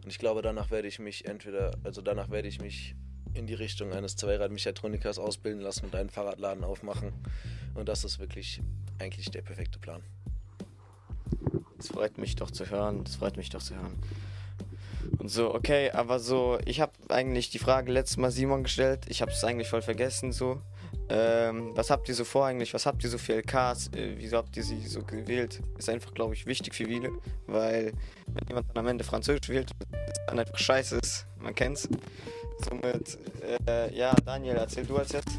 Und 0.04 0.10
ich 0.10 0.18
glaube, 0.18 0.42
danach 0.42 0.70
werde 0.70 0.86
ich 0.86 0.98
mich 0.98 1.24
entweder, 1.24 1.72
also 1.82 2.02
danach 2.02 2.30
werde 2.30 2.46
ich 2.46 2.60
mich 2.60 2.94
in 3.32 3.46
die 3.46 3.54
Richtung 3.54 3.92
eines 3.92 4.16
Zweirad-Mechatronikers 4.16 5.18
ausbilden 5.18 5.62
lassen 5.62 5.86
und 5.86 5.94
einen 5.94 6.10
Fahrradladen 6.10 6.62
aufmachen. 6.62 7.12
Und 7.74 7.88
das 7.88 8.04
ist 8.04 8.18
wirklich 8.18 8.60
eigentlich 8.98 9.30
der 9.30 9.40
perfekte 9.40 9.78
Plan. 9.78 10.02
Das 11.78 11.88
freut 11.88 12.18
mich 12.18 12.36
doch 12.36 12.50
zu 12.50 12.68
hören. 12.68 13.04
Das 13.04 13.16
freut 13.16 13.38
mich 13.38 13.48
doch 13.48 13.62
zu 13.62 13.74
hören. 13.74 13.94
Und 15.18 15.28
so, 15.30 15.54
okay, 15.54 15.90
aber 15.90 16.18
so, 16.20 16.58
ich 16.66 16.80
habe 16.80 16.92
eigentlich 17.08 17.50
die 17.50 17.58
Frage 17.58 17.90
letztes 17.90 18.18
Mal 18.18 18.30
Simon 18.30 18.62
gestellt. 18.62 19.06
Ich 19.08 19.22
habe 19.22 19.32
es 19.32 19.42
eigentlich 19.42 19.68
voll 19.68 19.82
vergessen. 19.82 20.32
So, 20.32 20.60
ähm, 21.08 21.72
was 21.74 21.90
habt 21.90 22.08
ihr 22.08 22.14
so 22.14 22.24
vor 22.24 22.46
eigentlich? 22.46 22.72
Was 22.72 22.86
habt 22.86 23.04
ihr 23.04 23.10
so 23.10 23.18
für 23.18 23.34
LKs? 23.34 23.88
Äh, 23.88 24.14
wieso 24.16 24.38
habt 24.38 24.56
ihr 24.56 24.62
sie 24.62 24.80
so 24.86 25.02
gewählt? 25.02 25.60
Ist 25.78 25.88
einfach, 25.88 26.14
glaube 26.14 26.34
ich, 26.34 26.46
wichtig 26.46 26.74
für 26.74 26.86
viele, 26.86 27.10
weil 27.46 27.92
wenn 28.26 28.48
jemand 28.48 28.68
dann 28.70 28.78
am 28.78 28.86
Ende 28.86 29.04
Französisch 29.04 29.48
wählt, 29.48 29.70
dann 30.26 30.38
einfach 30.38 30.58
scheiße 30.58 30.96
ist. 30.96 31.26
Man 31.38 31.54
kennt's. 31.54 31.88
Somit, 32.68 33.18
äh, 33.66 33.94
ja, 33.94 34.14
Daniel, 34.24 34.56
erzähl 34.56 34.86
du 34.86 34.96
als 34.96 35.12
jetzt. 35.12 35.38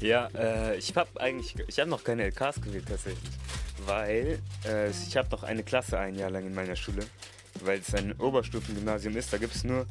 Ja, 0.00 0.28
äh, 0.34 0.76
ich 0.76 0.94
habe 0.96 1.08
eigentlich, 1.20 1.54
ich 1.68 1.78
habe 1.78 1.88
noch 1.88 2.02
keine 2.02 2.24
LKs 2.24 2.60
gewählt 2.60 2.86
tatsächlich, 2.88 3.30
weil 3.84 4.40
äh, 4.66 4.90
ich 4.90 5.16
habe 5.16 5.28
noch 5.30 5.42
eine 5.42 5.62
Klasse 5.62 5.98
ein 5.98 6.16
Jahr 6.16 6.30
lang 6.30 6.46
in 6.46 6.54
meiner 6.54 6.74
Schule, 6.74 7.04
weil 7.62 7.78
es 7.78 7.94
ein 7.94 8.12
Oberstufengymnasium 8.18 9.16
ist. 9.16 9.32
Da 9.32 9.38
gibt 9.38 9.54
es 9.54 9.62
nur 9.62 9.86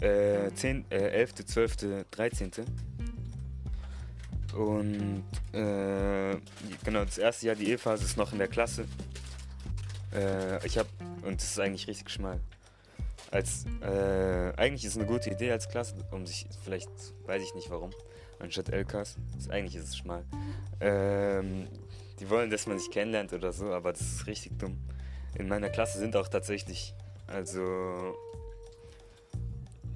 äh, 0.00 0.50
10, 0.52 0.86
äh, 0.90 0.96
11., 0.96 1.34
12., 1.46 1.76
13. 2.10 2.50
Und 4.54 5.24
äh, 5.52 6.36
genau, 6.84 7.04
das 7.04 7.18
erste 7.18 7.46
Jahr, 7.46 7.56
die 7.56 7.70
E-Phase 7.70 8.04
ist 8.04 8.16
noch 8.16 8.32
in 8.32 8.38
der 8.38 8.48
Klasse. 8.48 8.86
Äh, 10.12 10.64
ich 10.66 10.78
habe, 10.78 10.88
und 11.22 11.40
das 11.40 11.50
ist 11.50 11.60
eigentlich 11.60 11.86
richtig 11.86 12.10
schmal. 12.10 12.40
Als, 13.30 13.64
äh, 13.80 14.52
eigentlich 14.56 14.84
ist 14.84 14.92
es 14.92 14.98
eine 14.98 15.06
gute 15.06 15.30
Idee 15.30 15.52
als 15.52 15.68
Klasse, 15.68 15.94
um 16.10 16.26
sich, 16.26 16.46
vielleicht 16.64 16.90
weiß 17.26 17.42
ich 17.42 17.54
nicht 17.54 17.70
warum, 17.70 17.90
anstatt 18.40 18.70
LKs. 18.70 19.16
Ist, 19.38 19.50
eigentlich 19.50 19.76
ist 19.76 19.88
es 19.88 19.96
schmal. 19.96 20.24
Ähm, 20.80 21.68
die 22.18 22.28
wollen, 22.28 22.50
dass 22.50 22.66
man 22.66 22.78
sich 22.78 22.90
kennenlernt 22.90 23.32
oder 23.32 23.52
so, 23.52 23.72
aber 23.72 23.92
das 23.92 24.00
ist 24.02 24.26
richtig 24.26 24.58
dumm. 24.58 24.76
In 25.38 25.46
meiner 25.46 25.68
Klasse 25.68 25.98
sind 25.98 26.16
auch 26.16 26.26
tatsächlich, 26.26 26.92
also, 27.28 28.16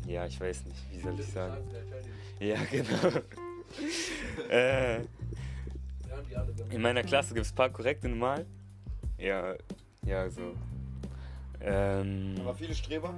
ja, 0.06 0.26
ich 0.26 0.40
weiß 0.40 0.64
nicht, 0.64 0.78
wie 0.92 1.00
soll 1.00 1.18
ich 1.18 1.26
sagen. 1.26 1.56
Ja, 2.38 2.56
genau. 2.70 3.20
Äh, 4.48 5.00
in 6.70 6.82
meiner 6.82 7.02
Klasse 7.02 7.34
gibt 7.34 7.46
es 7.46 7.52
ein 7.52 7.56
paar 7.56 7.70
korrekte 7.70 8.08
normal. 8.08 8.46
Ja, 9.18 9.54
ja, 10.04 10.28
so. 10.28 10.54
Ähm, 11.60 12.34
viele 12.56 12.74
Streber? 12.74 13.14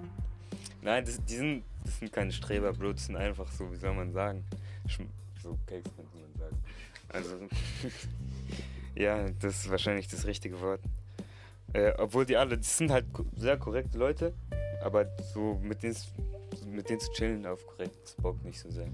Nein, 0.83 1.05
das, 1.05 1.25
die 1.25 1.37
sind, 1.37 1.65
das 1.85 1.99
sind 1.99 2.13
keine 2.13 2.33
Streber, 2.33 2.73
Bro. 2.73 2.93
Das 2.93 3.07
sind 3.07 3.17
einfach 3.17 3.51
so, 3.51 3.71
wie 3.73 3.77
soll 3.77 3.95
man 3.95 4.13
sagen? 4.13 4.45
So 5.43 5.59
Cakes 5.67 5.91
könnte 5.97 6.17
man 6.17 6.39
sagen. 6.39 6.57
Also, 7.09 7.37
ja, 8.95 9.29
das 9.41 9.65
ist 9.65 9.71
wahrscheinlich 9.71 10.09
das 10.09 10.27
richtige 10.27 10.61
Wort. 10.61 10.81
Äh, 11.73 11.93
obwohl 11.99 12.25
die 12.25 12.37
alle, 12.37 12.57
die 12.57 12.65
sind 12.65 12.91
halt 12.91 13.07
sehr 13.37 13.57
korrekte 13.57 13.99
Leute, 13.99 14.33
aber 14.83 15.07
so 15.35 15.59
mit 15.63 15.83
denen, 15.83 15.97
mit 16.67 16.89
denen 16.89 17.01
zu 17.01 17.11
chillen 17.13 17.47
auf 17.47 17.67
korrektes 17.67 18.15
Bock 18.15 18.43
nicht 18.45 18.59
so 18.59 18.71
sehr. 18.71 18.89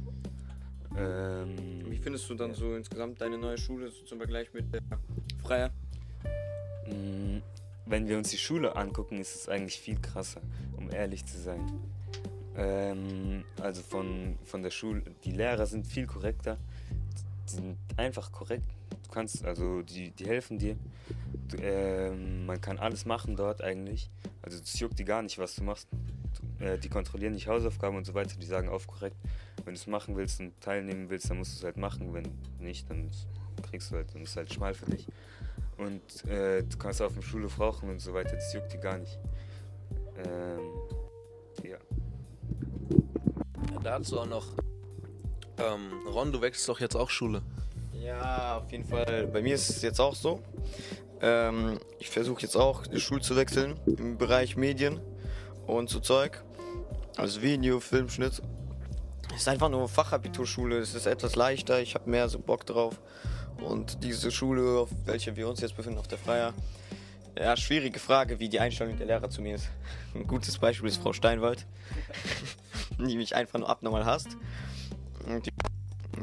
Ähm, 0.96 1.56
Wie 1.88 1.96
findest 1.98 2.28
du 2.28 2.34
dann 2.34 2.54
so 2.54 2.74
insgesamt 2.74 3.20
deine 3.20 3.38
neue 3.38 3.58
Schule 3.58 3.90
so 3.90 4.04
zum 4.04 4.18
Vergleich 4.18 4.52
mit 4.52 4.72
der 4.72 4.80
Freier? 5.42 5.70
Mm, 6.86 7.38
Wenn 7.86 8.08
wir 8.08 8.18
uns 8.18 8.30
die 8.30 8.38
Schule 8.38 8.76
angucken, 8.76 9.18
ist 9.18 9.34
es 9.34 9.48
eigentlich 9.48 9.78
viel 9.78 9.98
krasser, 10.00 10.40
um 10.76 10.90
ehrlich 10.90 11.24
zu 11.24 11.38
sein. 11.38 11.66
Ähm, 12.56 13.44
also 13.60 13.82
von, 13.82 14.38
von 14.44 14.62
der 14.62 14.70
Schule, 14.70 15.02
die 15.24 15.32
Lehrer 15.32 15.66
sind 15.66 15.86
viel 15.86 16.06
korrekter, 16.06 16.58
die 17.48 17.54
sind 17.54 17.78
einfach 17.96 18.30
korrekt. 18.30 18.66
Du 18.90 19.10
kannst, 19.10 19.44
also 19.44 19.82
die, 19.82 20.10
die 20.10 20.26
helfen 20.26 20.58
dir. 20.58 20.76
Du, 21.48 21.56
ähm, 21.58 22.46
man 22.46 22.60
kann 22.60 22.78
alles 22.78 23.04
machen 23.04 23.36
dort 23.36 23.62
eigentlich. 23.62 24.10
Also 24.42 24.58
es 24.58 24.78
juckt 24.78 24.98
die 24.98 25.04
gar 25.04 25.22
nicht, 25.22 25.38
was 25.38 25.54
du 25.54 25.64
machst. 25.64 25.88
Du, 26.58 26.64
äh, 26.64 26.78
die 26.78 26.88
kontrollieren 26.88 27.32
nicht 27.32 27.46
Hausaufgaben 27.46 27.96
und 27.96 28.04
so 28.04 28.14
weiter, 28.14 28.36
die 28.38 28.46
sagen 28.46 28.68
auf 28.68 28.86
korrekt. 28.86 29.16
Wenn 29.64 29.74
du 29.74 29.80
es 29.80 29.86
machen 29.86 30.16
willst 30.16 30.40
und 30.40 30.60
teilnehmen 30.60 31.08
willst, 31.10 31.30
dann 31.30 31.38
musst 31.38 31.54
du 31.54 31.58
es 31.58 31.64
halt 31.64 31.76
machen. 31.76 32.12
Wenn 32.12 32.24
nicht, 32.58 32.88
dann 32.90 33.10
kriegst 33.62 33.90
du 33.90 33.96
halt, 33.96 34.14
dann 34.14 34.22
ist 34.22 34.30
es 34.30 34.36
halt 34.36 34.52
schmal 34.52 34.74
für 34.74 34.86
dich. 34.86 35.06
Und 35.78 36.24
äh, 36.30 36.62
du 36.62 36.76
kannst 36.78 37.00
auf 37.02 37.12
dem 37.12 37.22
Schulhof 37.22 37.58
rauchen 37.58 37.88
und 37.90 38.00
so 38.00 38.12
weiter, 38.14 38.34
das 38.34 38.52
juckt 38.52 38.72
die 38.72 38.78
gar 38.78 38.98
nicht. 38.98 39.18
Ähm, 40.18 40.60
ja. 41.64 41.76
Ja, 43.72 43.78
dazu 43.82 44.20
auch 44.20 44.26
noch. 44.26 44.46
Ähm, 45.58 46.06
Ron, 46.06 46.32
du 46.32 46.40
wechselst 46.40 46.68
doch 46.68 46.80
jetzt 46.80 46.96
auch 46.96 47.10
Schule. 47.10 47.42
Ja, 47.92 48.58
auf 48.58 48.70
jeden 48.72 48.84
Fall. 48.84 49.28
Bei 49.28 49.42
mir 49.42 49.54
ist 49.54 49.70
es 49.70 49.82
jetzt 49.82 50.00
auch 50.00 50.14
so. 50.14 50.42
Ähm, 51.20 51.78
ich 51.98 52.10
versuche 52.10 52.42
jetzt 52.42 52.56
auch 52.56 52.86
die 52.86 53.00
Schule 53.00 53.20
zu 53.20 53.36
wechseln 53.36 53.78
im 53.86 54.18
Bereich 54.18 54.56
Medien 54.56 55.00
und 55.66 55.88
so 55.88 56.00
Zeug. 56.00 56.42
Also 57.16 57.42
Video, 57.42 57.78
Filmschnitt. 57.78 58.42
Es 59.34 59.42
ist 59.42 59.48
einfach 59.48 59.68
nur 59.68 59.88
Fachabiturschule. 59.88 60.78
Es 60.78 60.94
ist 60.94 61.06
etwas 61.06 61.36
leichter. 61.36 61.80
Ich 61.80 61.94
habe 61.94 62.08
mehr 62.08 62.28
so 62.28 62.38
Bock 62.38 62.66
drauf. 62.66 63.00
Und 63.58 64.02
diese 64.04 64.30
Schule, 64.30 64.80
auf 64.80 64.90
welcher 65.04 65.36
wir 65.36 65.48
uns 65.48 65.60
jetzt 65.60 65.76
befinden, 65.76 65.98
auf 65.98 66.08
der 66.08 66.18
Freier, 66.18 66.52
ja, 67.38 67.56
schwierige 67.56 67.98
Frage, 67.98 68.38
wie 68.40 68.48
die 68.48 68.60
Einstellung 68.60 68.96
der 68.96 69.06
Lehrer 69.06 69.30
zu 69.30 69.40
mir 69.40 69.54
ist. 69.54 69.70
Ein 70.14 70.26
gutes 70.26 70.58
Beispiel 70.58 70.88
ist 70.88 71.02
Frau 71.02 71.12
Steinwald, 71.12 71.66
die 72.98 73.16
mich 73.16 73.34
einfach 73.34 73.58
nur 73.58 73.68
abnormal 73.68 74.04
hasst. 74.04 74.36
Und 75.26 75.46
die 75.46 75.52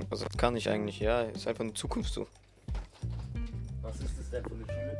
das 0.10 0.26
kann 0.38 0.56
ich 0.56 0.70
eigentlich, 0.70 1.00
ja. 1.00 1.22
Ist 1.22 1.48
einfach 1.48 1.64
eine 1.64 1.74
Zukunft 1.74 2.14
so. 2.14 2.28
Was 3.82 4.00
ist 4.00 4.18
das 4.20 4.30
denn 4.30 4.44
für 4.44 4.54
eine 4.54 4.64
Schule? 4.64 4.98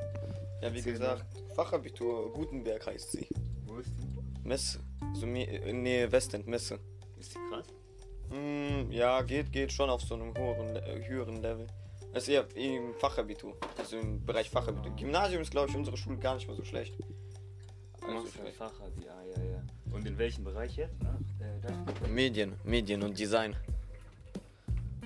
Ja, 0.62 0.74
wie 0.74 0.82
gesagt, 0.82 1.26
Fachabitur 1.56 2.32
Gutenberg 2.34 2.86
heißt 2.86 3.12
sie. 3.12 3.28
Wo 3.66 3.78
ist 3.78 3.92
die? 3.98 4.48
Messe. 4.48 4.80
So 5.14 5.26
in 5.26 5.84
Nähe 5.84 6.12
Westend, 6.12 6.48
Messe. 6.48 6.80
Ist 7.20 7.34
die 7.34 7.40
krass? 7.50 7.66
Hm, 8.30 8.92
ja, 8.92 9.22
geht, 9.22 9.52
geht 9.52 9.72
schon 9.72 9.90
auf 9.90 10.02
so 10.02 10.16
einem 10.16 10.36
höheren, 10.36 10.76
äh, 10.76 11.08
höheren 11.08 11.42
Level. 11.42 11.68
Das 12.14 12.24
ist 12.24 12.30
eher 12.30 12.48
im 12.56 12.94
Fachabitur. 12.96 13.56
Also 13.78 13.98
im 13.98 14.26
Bereich 14.26 14.50
Fachabitur. 14.50 14.96
Gymnasium 14.96 15.42
ist, 15.42 15.52
glaube 15.52 15.70
ich, 15.70 15.76
unsere 15.76 15.98
Schule 15.98 16.18
gar 16.18 16.36
nicht 16.36 16.48
mal 16.48 16.56
so 16.56 16.64
schlecht. 16.64 16.96
Also. 18.02 18.26
Facher, 18.58 18.88
ja, 19.06 19.24
ja, 19.36 19.44
ja. 19.52 19.62
Und 19.92 20.08
in 20.08 20.18
welchem 20.18 20.44
Bereich 20.44 20.76
jetzt? 20.78 20.96
Ach, 21.04 22.06
äh. 22.06 22.08
Medien, 22.08 22.54
Medien 22.64 23.04
und 23.04 23.18
Design. 23.18 23.56
Äh, 25.02 25.06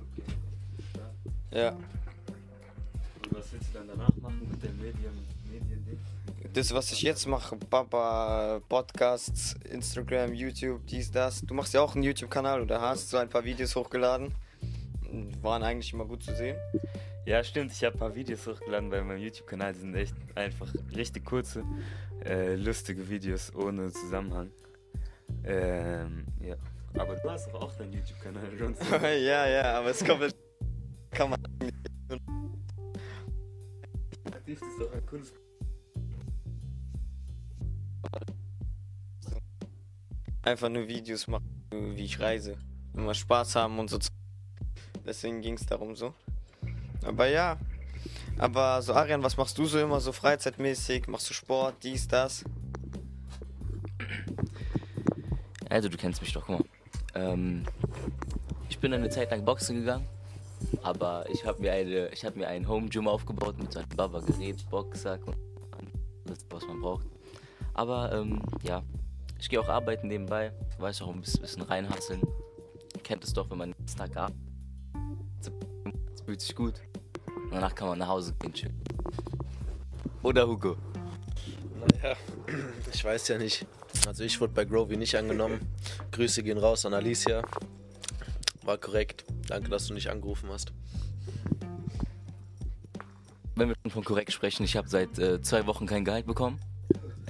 okay. 0.00 1.60
Ja. 1.60 1.70
Und 1.72 1.84
was 3.30 3.52
willst 3.52 3.68
du 3.68 3.78
dann 3.78 3.88
danach 3.88 4.16
machen 4.16 4.48
mit 4.50 4.62
dem 4.62 4.76
Medien? 4.78 5.31
Das, 6.52 6.74
was 6.74 6.92
ich 6.92 7.00
jetzt 7.00 7.26
mache, 7.26 7.56
Papa, 7.56 8.60
Podcasts, 8.68 9.56
Instagram, 9.70 10.34
YouTube, 10.34 10.86
dies, 10.86 11.10
das. 11.10 11.40
Du 11.40 11.54
machst 11.54 11.72
ja 11.72 11.80
auch 11.80 11.94
einen 11.94 12.04
YouTube-Kanal 12.04 12.60
oder 12.60 12.78
hast 12.78 13.08
so 13.08 13.16
ein 13.16 13.30
paar 13.30 13.42
Videos 13.42 13.74
hochgeladen. 13.74 14.34
Waren 15.40 15.62
eigentlich 15.62 15.94
immer 15.94 16.04
gut 16.04 16.22
zu 16.22 16.36
sehen. 16.36 16.58
Ja, 17.24 17.42
stimmt. 17.42 17.72
Ich 17.72 17.82
habe 17.84 17.96
ein 17.96 17.98
paar 17.98 18.14
Videos 18.14 18.46
hochgeladen 18.46 18.90
bei 18.90 19.00
meinem 19.00 19.22
YouTube-Kanal. 19.22 19.72
Die 19.72 19.78
sind 19.78 19.94
echt 19.94 20.14
einfach 20.34 20.68
richtig 20.94 21.24
kurze, 21.24 21.64
äh, 22.22 22.54
lustige 22.56 23.08
Videos 23.08 23.54
ohne 23.54 23.90
Zusammenhang. 23.90 24.50
Ähm, 25.44 26.26
ja. 26.38 26.56
Aber 26.98 27.16
du 27.16 27.30
hast 27.30 27.46
doch 27.48 27.62
auch 27.62 27.72
deinen 27.76 27.94
YouTube-Kanal, 27.94 28.42
ja, 29.22 29.48
ja, 29.48 29.78
aber 29.78 29.88
es 29.88 30.04
kommt. 30.04 30.36
Kann 31.12 31.30
man. 31.30 31.40
Das 34.46 34.48
ist 34.48 34.78
doch 34.78 34.92
ein 34.92 35.06
cooles 35.06 35.32
Einfach 40.42 40.68
nur 40.68 40.88
Videos 40.88 41.28
machen, 41.28 41.46
wie 41.70 42.04
ich 42.04 42.18
reise. 42.18 42.56
Immer 42.94 43.14
Spaß 43.14 43.56
haben 43.56 43.78
und 43.78 43.88
so. 43.88 43.98
Deswegen 45.06 45.40
ging 45.40 45.54
es 45.54 45.66
darum 45.66 45.94
so. 45.94 46.14
Aber 47.04 47.28
ja. 47.28 47.58
Aber 48.38 48.82
so, 48.82 48.94
Arian, 48.94 49.22
was 49.22 49.36
machst 49.36 49.56
du 49.58 49.66
so 49.66 49.78
immer 49.78 50.00
so 50.00 50.12
freizeitmäßig? 50.12 51.06
Machst 51.06 51.30
du 51.30 51.34
Sport, 51.34 51.76
dies, 51.82 52.08
das? 52.08 52.44
Also, 55.68 55.88
du 55.88 55.96
kennst 55.96 56.20
mich 56.20 56.32
doch, 56.32 56.44
guck 56.46 56.58
mal. 56.58 56.64
Ähm, 57.14 57.64
ich 58.68 58.78
bin 58.78 58.92
eine 58.92 59.10
Zeit 59.10 59.30
lang 59.30 59.44
Boxen 59.44 59.76
gegangen, 59.76 60.06
aber 60.82 61.24
ich 61.30 61.44
habe 61.46 61.60
mir, 61.60 61.72
eine, 61.72 62.08
ich 62.08 62.24
hab 62.24 62.36
mir 62.36 62.48
ein 62.48 62.66
Home 62.66 62.88
Gym 62.88 63.06
aufgebaut 63.06 63.58
mit 63.58 63.72
so 63.72 63.78
einem 63.78 63.88
Baba-Gerät, 63.90 64.68
Boxsack 64.70 65.26
und 65.26 65.36
alles, 66.26 66.44
was 66.50 66.66
man 66.66 66.80
braucht. 66.80 67.06
Aber 67.74 68.12
ähm, 68.12 68.42
ja, 68.62 68.82
ich 69.42 69.48
gehe 69.48 69.60
auch 69.60 69.68
arbeiten 69.68 70.06
nebenbei, 70.06 70.52
weiß 70.78 71.02
auch 71.02 71.08
ein 71.08 71.20
bisschen, 71.20 71.62
reinhasseln. 71.62 72.22
Kennt 73.02 73.24
es 73.24 73.32
doch, 73.32 73.50
wenn 73.50 73.58
man 73.58 73.72
den 73.72 73.86
Tag 73.86 74.16
arbeitet. 74.16 74.38
Es 76.14 76.20
fühlt 76.20 76.40
sich 76.40 76.54
gut. 76.54 76.74
Und 77.26 77.50
danach 77.50 77.74
kann 77.74 77.88
man 77.88 77.98
nach 77.98 78.06
Hause 78.06 78.32
gehen, 78.38 78.52
chillen. 78.52 78.80
Oder 80.22 80.46
Hugo? 80.46 80.76
Naja, 81.80 82.16
ich 82.94 83.04
weiß 83.04 83.26
ja 83.28 83.38
nicht. 83.38 83.66
Also 84.06 84.22
ich 84.22 84.40
wurde 84.40 84.52
bei 84.52 84.64
Grovy 84.64 84.96
nicht 84.96 85.16
angenommen. 85.16 85.58
Grüße 86.12 86.44
gehen 86.44 86.58
raus 86.58 86.86
an 86.86 86.94
Alicia. 86.94 87.42
War 88.62 88.78
korrekt. 88.78 89.24
Danke, 89.48 89.70
dass 89.70 89.88
du 89.88 89.94
nicht 89.94 90.08
angerufen 90.08 90.50
hast. 90.50 90.72
wenn 93.56 93.70
wir 93.70 93.74
schon 93.82 93.90
von 93.90 94.04
korrekt 94.04 94.32
sprechen, 94.32 94.62
ich 94.62 94.76
habe 94.76 94.88
seit 94.88 95.18
äh, 95.18 95.42
zwei 95.42 95.66
Wochen 95.66 95.86
kein 95.86 96.04
Gehalt 96.04 96.26
bekommen. 96.26 96.60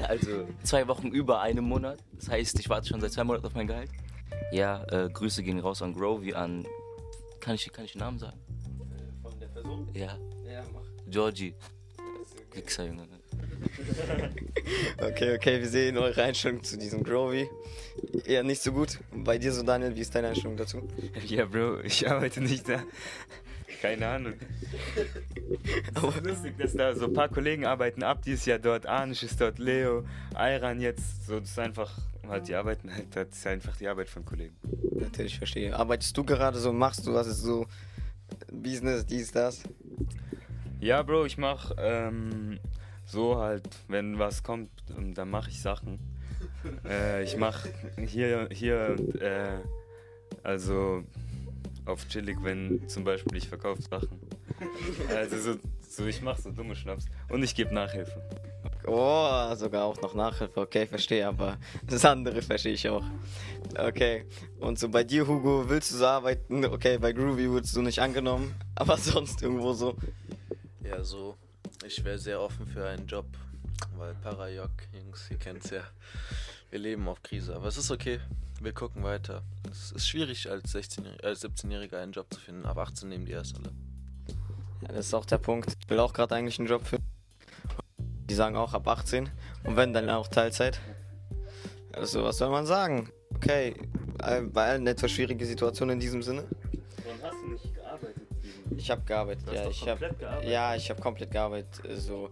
Also 0.09 0.47
zwei 0.63 0.87
Wochen 0.89 1.09
über 1.09 1.41
einem 1.41 1.65
Monat. 1.65 1.99
Das 2.13 2.29
heißt, 2.29 2.59
ich 2.61 2.69
warte 2.69 2.89
schon 2.89 3.01
seit 3.01 3.13
zwei 3.13 3.25
Monaten 3.25 3.47
auf 3.47 3.55
mein 3.55 3.67
Gehalt. 3.67 3.91
Ja, 4.53 4.85
äh, 4.91 5.09
Grüße 5.11 5.43
gehen 5.43 5.59
raus 5.61 5.83
an 5.83 5.95
Grovy, 5.95 6.35
an. 6.35 6.67
Kann 7.41 7.55
ich, 7.55 7.71
kann 7.73 7.85
ich 7.85 7.93
den 7.93 8.01
Namen 8.01 8.19
sagen? 8.19 8.39
Von 9.23 9.39
der 9.41 9.47
Person? 9.49 9.89
Ja, 9.95 10.19
Ja, 10.51 10.63
mach. 10.73 10.83
Georgie. 11.09 11.55
Wichser, 12.55 12.87
Junge. 12.87 13.07
Okay, 15.01 15.37
okay, 15.37 15.61
wir 15.61 15.69
sehen 15.69 15.97
eure 15.99 16.23
Einstellung 16.23 16.63
zu 16.63 16.77
diesem 16.77 17.03
Grovy. 17.03 17.49
Eher 18.25 18.43
nicht 18.43 18.63
so 18.63 18.73
gut. 18.73 18.99
Bei 19.13 19.39
dir 19.39 19.53
so, 19.53 19.63
Daniel, 19.63 19.95
wie 19.95 20.01
ist 20.01 20.15
deine 20.15 20.29
Einstellung 20.29 20.57
dazu? 20.57 20.83
Ja, 21.27 21.45
Bro, 21.47 21.81
ich 21.81 22.09
arbeite 22.09 22.41
nicht 22.41 22.69
da. 22.69 22.83
Keine 23.83 24.07
Ahnung. 24.07 24.35
Aber 25.95 26.21
lustig, 26.21 26.57
dass 26.57 26.73
da 26.73 26.95
so 26.95 27.07
ein 27.07 27.12
paar 27.12 27.29
Kollegen 27.29 27.67
arbeiten. 27.67 28.05
Abdi 28.05 28.35
ist 28.35 28.47
ja 28.47 28.57
dort, 28.57 28.87
Anisch 28.87 29.25
ist 29.25 29.41
dort, 29.41 29.59
Leo, 29.59 30.05
Ayran 30.35 30.81
jetzt. 30.81 31.27
So, 31.27 31.41
das 31.41 31.51
ist 31.51 31.59
einfach, 31.59 31.91
halt, 32.29 32.47
die 32.47 32.55
arbeiten 32.55 32.95
halt, 32.95 33.07
das 33.17 33.31
ist 33.31 33.45
einfach 33.45 33.77
die 33.77 33.89
Arbeit 33.89 34.09
von 34.09 34.25
Kollegen. 34.25 34.55
Natürlich, 34.95 35.37
verstehe. 35.37 35.77
Arbeitest 35.77 36.17
du 36.17 36.23
gerade 36.23 36.59
so, 36.61 36.73
machst 36.73 37.05
du 37.09 37.12
was 37.12 37.27
ist 37.27 37.43
so 37.43 37.67
Business, 38.53 39.05
dies, 39.05 39.33
das? 39.33 39.65
Ja, 40.79 41.03
Bro, 41.03 41.25
ich 41.25 41.37
mach 41.37 41.73
ähm, 41.77 42.61
so 43.05 43.39
halt, 43.39 43.69
wenn 43.89 44.17
was 44.17 44.45
kommt, 44.45 44.71
ähm, 44.97 45.12
dann 45.12 45.29
mache 45.29 45.51
ich 45.51 45.61
Sachen. 45.61 45.99
Äh, 46.89 47.25
ich 47.25 47.37
mach 47.37 47.67
hier, 47.97 48.49
hier, 48.53 48.95
äh, 49.21 49.59
also 50.45 51.03
auf 51.87 52.09
chillig, 52.09 52.39
wenn 52.43 52.89
zum 52.89 53.05
Beispiel 53.05 53.39
ich 53.39 53.49
verkaufe 53.49 53.83
Sachen. 53.83 54.21
Also 55.09 55.39
so, 55.39 55.59
so 55.89 56.07
ich 56.07 56.23
mach 56.23 56.39
so 56.39 56.51
dumme 56.51 56.77
Schnaps 56.77 57.07
und 57.29 57.43
ich 57.43 57.55
gebe 57.55 57.75
Nachhilfe. 57.75 58.23
Oh, 58.87 59.55
sogar 59.55 59.85
auch 59.85 60.01
noch 60.01 60.15
Nachhilfe. 60.15 60.61
Okay, 60.61 60.87
verstehe, 60.87 61.27
aber 61.27 61.57
das 61.87 62.05
andere 62.05 62.43
verstehe 62.43 62.73
ich 62.73 62.89
auch. 62.89 63.05
Okay. 63.77 64.27
Und 64.59 64.79
so 64.79 64.89
bei 64.89 65.05
dir, 65.05 65.27
Hugo, 65.27 65.69
willst 65.69 65.93
du 65.93 65.97
so 65.97 66.07
arbeiten? 66.07 66.65
Okay, 66.65 66.99
bei 66.99 67.12
Groovy 67.12 67.49
wurdest 67.49 67.77
du 67.77 67.83
nicht 67.83 68.01
angenommen, 68.01 68.55
aber 68.75 68.97
sonst 68.97 69.43
irgendwo 69.43 69.73
so. 69.73 69.97
Ja, 70.85 71.03
so. 71.03 71.37
Ich 71.87 72.05
wäre 72.05 72.19
sehr 72.19 72.41
offen 72.41 72.67
für 72.67 72.87
einen 72.87 73.07
Job, 73.07 73.27
weil 73.97 74.15
Parajok, 74.15 74.71
Jungs, 74.93 75.31
ihr 75.31 75.39
kennt's 75.39 75.71
ja. 75.71 75.83
Wir 76.71 76.79
leben 76.79 77.09
auf 77.09 77.23
Krise, 77.23 77.55
aber 77.55 77.69
es 77.69 77.77
ist 77.77 77.91
okay. 77.91 78.21
Wir 78.62 78.73
gucken 78.73 79.02
weiter. 79.02 79.42
Es 79.71 79.90
ist 79.92 80.07
schwierig, 80.09 80.49
als, 80.49 80.71
16 80.73 81.04
als 81.23 81.45
17-Jähriger 81.45 81.97
einen 82.00 82.12
Job 82.12 82.33
zu 82.33 82.38
finden. 82.38 82.64
Ab 82.64 82.78
18 82.78 83.09
nehmen 83.09 83.25
die 83.26 83.33
erst 83.33 83.57
alle. 83.59 83.73
Ja, 84.83 84.88
das 84.88 85.07
ist 85.07 85.14
auch 85.14 85.25
der 85.25 85.38
Punkt. 85.38 85.76
Ich 85.81 85.90
will 85.90 85.99
auch 85.99 86.12
gerade 86.12 86.35
eigentlich 86.37 86.59
einen 86.61 86.69
Job 86.69 86.87
finden. 86.87 87.07
Die 88.31 88.35
sagen 88.35 88.57
auch 88.57 88.73
ab 88.73 88.87
18. 88.87 89.28
Und 89.64 89.76
wenn, 89.76 89.92
dann 89.92 90.09
auch 90.11 90.28
Teilzeit. 90.28 90.81
Also, 91.92 92.23
was 92.23 92.38
soll 92.38 92.50
man 92.50 92.64
sagen? 92.64 93.11
Okay, 93.35 93.75
all- 94.19 94.45
bei 94.45 94.71
allen 94.71 94.87
etwas 94.87 95.11
schwierige 95.11 95.45
Situationen 95.45 95.95
in 95.95 96.00
diesem 96.00 96.23
Sinne. 96.23 96.45
Warum 97.04 97.23
hast 97.23 97.42
du 97.42 97.49
nicht 97.50 97.75
gearbeitet? 97.75 98.23
Ich 98.76 98.90
habe 98.90 99.02
gearbeitet, 99.02 99.52
ja. 99.52 99.69
Ich 99.69 99.81
hab, 99.83 99.88
komplett 99.99 100.19
gearbeitet. 100.19 100.50
ja, 100.50 100.75
ich 100.76 100.88
habe 100.90 101.02
komplett 101.02 101.31
gearbeitet, 101.33 101.85
äh, 101.85 101.97
so 101.97 102.28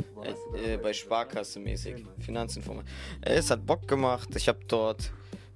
äh, 0.54 0.75
äh, 0.75 0.76
bei 0.78 0.92
Sparkasse 0.92 1.58
mäßig, 1.60 1.92
Erzähl 1.92 2.04
mal. 2.06 2.14
Finanzinformat. 2.20 2.84
Äh, 3.20 3.34
es 3.34 3.50
hat 3.50 3.66
Bock 3.66 3.87
gemacht. 3.87 4.28
Ich 4.37 4.49
habe 4.49 4.60
dort 4.66 5.12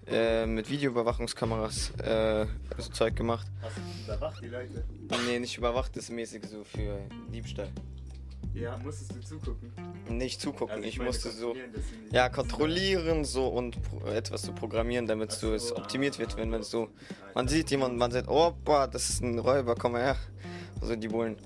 äh, 0.07 0.47
mit 0.47 0.69
Videoüberwachungskameras 0.71 1.91
äh, 2.01 2.47
so 2.79 2.91
Zeug 2.91 3.17
gemacht. 3.17 3.47
Hast 3.63 3.77
du 3.77 4.13
überwacht 4.13 4.43
die 4.43 4.49
Leute? 4.49 4.85
Nee, 5.27 5.39
nicht 5.39 5.57
überwacht, 5.59 5.97
das 5.97 6.05
ist 6.05 6.11
mäßig 6.11 6.45
so 6.47 6.65
für 6.65 6.99
Diebstahl. 7.33 7.69
Ja, 8.53 8.77
musstest 8.79 9.13
du 9.17 9.21
zugucken? 9.21 9.73
Nicht 10.09 10.41
zugucken, 10.41 10.77
Also 10.77 10.89
ich, 10.89 10.99
meine, 10.99 11.09
musste 11.11 11.31
so. 11.31 11.57
Ja, 12.13 12.29
kontrollieren 12.29 13.25
so 13.25 13.49
und 13.49 13.77
etwas 14.07 14.43
zu 14.43 14.53
programmieren, 14.53 15.07
damit 15.09 15.31
Ach 15.33 15.37
so 15.37 15.55
es 15.55 15.69
so, 15.69 15.77
optimiert 15.77 16.17
ah, 16.17 16.19
wird, 16.21 16.37
wenn 16.37 16.51
man 16.51 16.63
so. 16.63 16.85
Ah, 16.85 17.31
Man 17.35 17.49
sieht 17.49 17.71
jemanden, 17.73 17.99
man 17.99 18.13
sagt, 18.13 18.29
opa, 18.29 18.87
das 18.87 19.09
ist 19.09 19.23
ein 19.23 19.39
Räuber, 19.41 19.75
komm 19.75 19.93
mal 19.93 20.03
her. 20.03 20.17
Also 20.81 20.95
die 20.95 21.09
Bullen. 21.09 21.37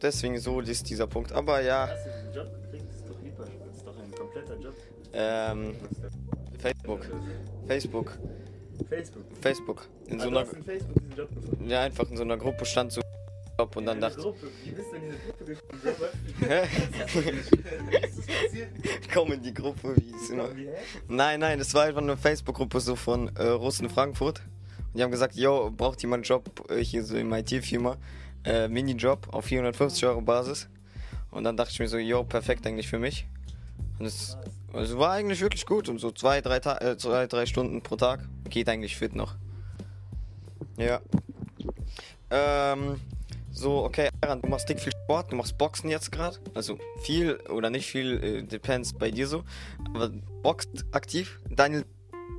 Deswegen 0.00 0.38
so 0.38 0.60
ist 0.60 0.88
dieser 0.88 1.06
Punkt. 1.08 1.32
Aber 1.32 1.60
ja, 1.62 1.88
Hast 1.88 2.06
du 2.06 2.10
den 2.10 2.34
Job 2.34 2.62
gekriegt? 2.62 2.84
Das 2.88 2.96
ist 2.96 3.08
doch 3.08 3.20
hyper. 3.20 3.44
Das 3.66 3.76
ist 3.76 3.86
doch 3.86 3.98
ein 3.98 4.12
kompletter 4.12 4.56
Job. 4.60 4.74
ähm, 5.12 5.74
Facebook. 6.98 7.06
Facebook. 7.66 8.18
Facebook. 8.90 9.24
Facebook. 9.40 9.88
In 10.08 10.20
Ah, 10.20 10.22
so 10.24 10.28
einer, 10.28 10.40
in 10.40 10.62
Facebook 10.64 10.94
diesen 11.00 11.16
Job 11.16 11.28
gefunden. 11.34 11.68
ja, 11.70 11.82
einfach 11.82 12.10
in 12.10 12.16
so 12.16 12.22
einer 12.22 12.36
Gruppe 12.36 12.64
stand 12.64 12.92
so 12.92 13.00
Job 13.58 13.76
und 13.76 13.86
dann 13.86 14.00
dachte. 14.00 14.34
Wie 14.64 14.70
bist 14.70 14.90
du 14.90 14.96
in 14.96 15.02
diese 15.02 15.18
Gruppe 15.18 15.44
gekommen? 15.44 15.80
Ist 18.02 18.18
das 18.18 19.08
komm 19.14 19.32
in 19.32 19.42
die 19.42 19.52
Gruppe, 19.54 19.94
wie 19.96 20.14
es 20.14 20.30
immer. 20.30 20.48
Nein, 21.08 21.40
nein, 21.40 21.58
das 21.58 21.74
war 21.74 21.84
einfach 21.84 22.00
eine 22.00 22.16
Facebook-Gruppe 22.16 22.80
so 22.80 22.96
von 22.96 23.28
äh, 23.36 23.42
Russen 23.48 23.88
Frankfurt. 23.90 24.40
Und 24.92 24.98
die 24.98 25.02
haben 25.02 25.10
gesagt, 25.10 25.36
yo, 25.36 25.70
braucht 25.76 26.00
jemand 26.02 26.20
einen 26.20 26.24
Job 26.24 26.70
äh, 26.70 26.82
hier 26.82 27.04
so 27.04 27.16
im 27.16 27.32
IT-Firma? 27.32 27.96
Äh, 28.44 28.68
Minijob 28.68 29.28
auf 29.32 29.44
450 29.44 30.06
Euro 30.06 30.22
Basis. 30.22 30.68
Und 31.30 31.44
dann 31.44 31.56
dachte 31.56 31.70
ich 31.72 31.78
mir 31.80 31.88
so, 31.88 31.98
yo, 31.98 32.24
perfekt 32.24 32.66
eigentlich 32.66 32.88
für 32.88 32.98
mich. 32.98 33.26
Und 33.98 34.06
es 34.72 34.76
also 34.76 34.98
war 34.98 35.12
eigentlich 35.12 35.40
wirklich 35.40 35.66
gut. 35.66 35.88
Und 35.88 35.98
so 35.98 36.10
zwei, 36.10 36.40
drei, 36.40 36.60
Ta 36.60 36.78
äh, 36.78 36.96
zwei, 36.96 37.26
drei 37.26 37.46
Stunden 37.46 37.82
pro 37.82 37.96
Tag 37.96 38.20
geht 38.48 38.68
eigentlich 38.68 38.96
fit 38.96 39.14
noch. 39.14 39.34
Ja. 40.76 41.00
Ähm, 42.30 43.00
so, 43.50 43.84
okay, 43.84 44.08
Aaron, 44.20 44.40
du 44.40 44.48
machst 44.48 44.68
dick 44.68 44.80
viel 44.80 44.92
Sport, 45.04 45.32
du 45.32 45.36
machst 45.36 45.58
Boxen 45.58 45.90
jetzt 45.90 46.12
gerade. 46.12 46.38
Also 46.54 46.78
viel 47.02 47.36
oder 47.50 47.68
nicht 47.68 47.90
viel, 47.90 48.22
äh, 48.22 48.42
depends 48.42 48.92
bei 48.92 49.10
dir 49.10 49.26
so. 49.26 49.44
Aber 49.94 50.10
boxt 50.42 50.86
aktiv. 50.92 51.40
Daniel 51.50 51.84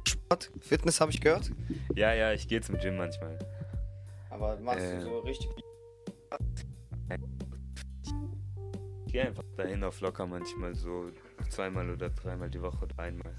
Sport, 0.07 0.51
Fitness 0.61 1.01
habe 1.01 1.11
ich 1.11 1.21
gehört. 1.21 1.51
Ja, 1.95 2.13
ja, 2.13 2.31
ich 2.33 2.47
gehe 2.47 2.61
zum 2.61 2.77
Gym 2.79 2.97
manchmal. 2.97 3.37
Aber 4.29 4.57
machst 4.59 4.79
Äh. 4.85 4.99
du 4.99 5.03
so 5.03 5.19
richtig. 5.19 5.49
Ich 9.05 9.11
gehe 9.11 9.27
einfach 9.27 9.43
dahin 9.57 9.83
auf 9.83 9.99
locker 9.99 10.25
manchmal 10.25 10.73
so 10.73 11.11
zweimal 11.51 11.89
oder 11.89 12.09
dreimal 12.09 12.49
die 12.49 12.61
Woche 12.61 12.85
oder 12.85 12.99
einmal. 12.99 13.33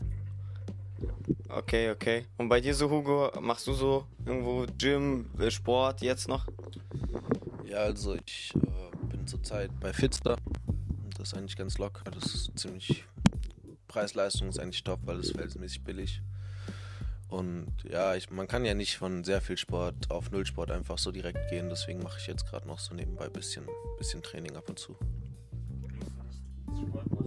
Okay, 1.48 1.90
okay. 1.90 2.26
Und 2.38 2.48
bei 2.48 2.60
dir 2.60 2.74
so, 2.74 2.88
Hugo, 2.88 3.30
machst 3.40 3.66
du 3.66 3.72
so 3.72 4.06
irgendwo 4.24 4.66
Gym, 4.78 5.26
äh, 5.38 5.50
Sport 5.50 6.00
jetzt 6.00 6.28
noch? 6.28 6.46
Ja, 7.64 7.78
also 7.78 8.14
ich 8.14 8.52
äh, 8.54 9.06
bin 9.08 9.26
zurzeit 9.26 9.70
bei 9.80 9.92
Fitster. 9.92 10.36
Das 11.16 11.28
ist 11.28 11.34
eigentlich 11.34 11.56
ganz 11.56 11.78
locker. 11.78 12.10
Das 12.10 12.34
ist 12.34 12.58
ziemlich. 12.58 13.04
Preis-Leistung 13.88 14.48
ist 14.48 14.58
eigentlich 14.58 14.84
top, 14.84 15.00
weil 15.04 15.18
es 15.18 15.32
verhältnismäßig 15.32 15.84
billig. 15.84 16.22
Und 17.28 17.72
ja, 17.90 18.14
ich, 18.14 18.30
man 18.30 18.46
kann 18.46 18.64
ja 18.64 18.74
nicht 18.74 18.96
von 18.96 19.24
sehr 19.24 19.40
viel 19.40 19.56
Sport 19.56 20.10
auf 20.10 20.30
Nullsport 20.30 20.70
einfach 20.70 20.98
so 20.98 21.12
direkt 21.12 21.50
gehen. 21.50 21.68
Deswegen 21.68 22.02
mache 22.02 22.18
ich 22.18 22.26
jetzt 22.26 22.46
gerade 22.46 22.66
noch 22.66 22.78
so 22.78 22.94
nebenbei 22.94 23.26
ein 23.26 23.32
bisschen, 23.32 23.66
bisschen 23.98 24.22
Training 24.22 24.56
ab 24.56 24.68
und 24.68 24.78
zu. 24.78 24.96
Sport 26.74 27.21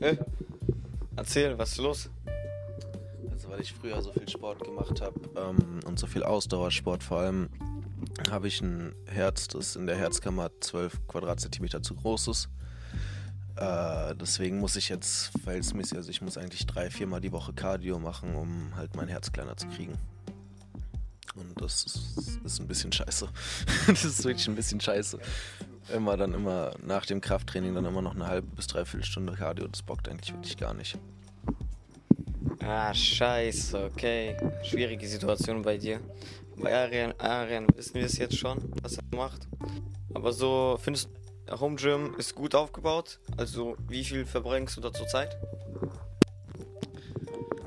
Äh? 0.00 0.16
Erzähl, 1.16 1.58
was 1.58 1.72
ist 1.72 1.78
los? 1.78 2.10
Also 3.32 3.50
weil 3.50 3.60
ich 3.60 3.72
früher 3.72 4.00
so 4.00 4.12
viel 4.12 4.28
Sport 4.28 4.62
gemacht 4.64 5.00
habe 5.00 5.20
ähm, 5.36 5.80
und 5.86 5.98
so 5.98 6.06
viel 6.06 6.22
Ausdauersport 6.22 7.02
vor 7.02 7.18
allem, 7.20 7.48
habe 8.30 8.48
ich 8.48 8.60
ein 8.60 8.94
Herz, 9.06 9.48
das 9.48 9.76
in 9.76 9.86
der 9.86 9.96
Herzkammer 9.96 10.50
12 10.60 11.06
Quadratzentimeter 11.08 11.82
zu 11.82 11.94
groß 11.94 12.28
ist. 12.28 12.48
Äh, 13.56 14.14
deswegen 14.14 14.60
muss 14.60 14.76
ich 14.76 14.88
jetzt 14.88 15.32
verhältnismäßig, 15.42 15.96
also 15.96 16.10
ich 16.10 16.22
muss 16.22 16.38
eigentlich 16.38 16.64
drei, 16.66 16.90
viermal 16.90 17.20
die 17.20 17.32
Woche 17.32 17.52
Cardio 17.52 17.98
machen, 17.98 18.36
um 18.36 18.76
halt 18.76 18.94
mein 18.94 19.08
Herz 19.08 19.32
kleiner 19.32 19.56
zu 19.56 19.66
kriegen. 19.68 19.94
Und 21.34 21.60
das 21.60 21.84
ist, 21.84 22.40
ist 22.44 22.60
ein 22.60 22.68
bisschen 22.68 22.92
scheiße. 22.92 23.28
das 23.88 24.04
ist 24.04 24.24
wirklich 24.24 24.46
ein 24.48 24.54
bisschen 24.54 24.80
scheiße. 24.80 25.18
Immer 25.94 26.16
dann 26.16 26.34
immer 26.34 26.72
nach 26.84 27.06
dem 27.06 27.20
Krafttraining 27.20 27.74
dann 27.74 27.84
immer 27.84 28.02
noch 28.02 28.14
eine 28.14 28.26
halbe 28.26 28.46
bis 28.48 28.66
dreiviertel 28.66 29.04
Stunde 29.04 29.32
Cardio, 29.32 29.66
das 29.68 29.82
bockt 29.82 30.08
eigentlich 30.08 30.32
wirklich 30.32 30.56
gar 30.56 30.74
nicht. 30.74 30.98
Ah, 32.60 32.92
scheiße, 32.92 33.84
okay. 33.84 34.36
Schwierige 34.62 35.06
Situation 35.06 35.62
bei 35.62 35.78
dir. 35.78 36.00
Bei 36.56 36.74
Arian, 36.74 37.14
Arian 37.18 37.66
wissen 37.74 37.94
wir 37.94 38.04
es 38.04 38.18
jetzt 38.18 38.36
schon, 38.36 38.58
was 38.82 38.98
er 38.98 39.04
macht. 39.16 39.48
Aber 40.12 40.32
so, 40.32 40.78
findest 40.82 41.08
du, 41.46 41.60
Home 41.60 41.76
Gym 41.76 42.14
ist 42.18 42.34
gut 42.34 42.54
aufgebaut? 42.54 43.20
Also, 43.36 43.76
wie 43.88 44.04
viel 44.04 44.26
verbringst 44.26 44.76
du 44.76 44.80
da 44.80 44.92
zur 44.92 45.06
Zeit? 45.06 45.38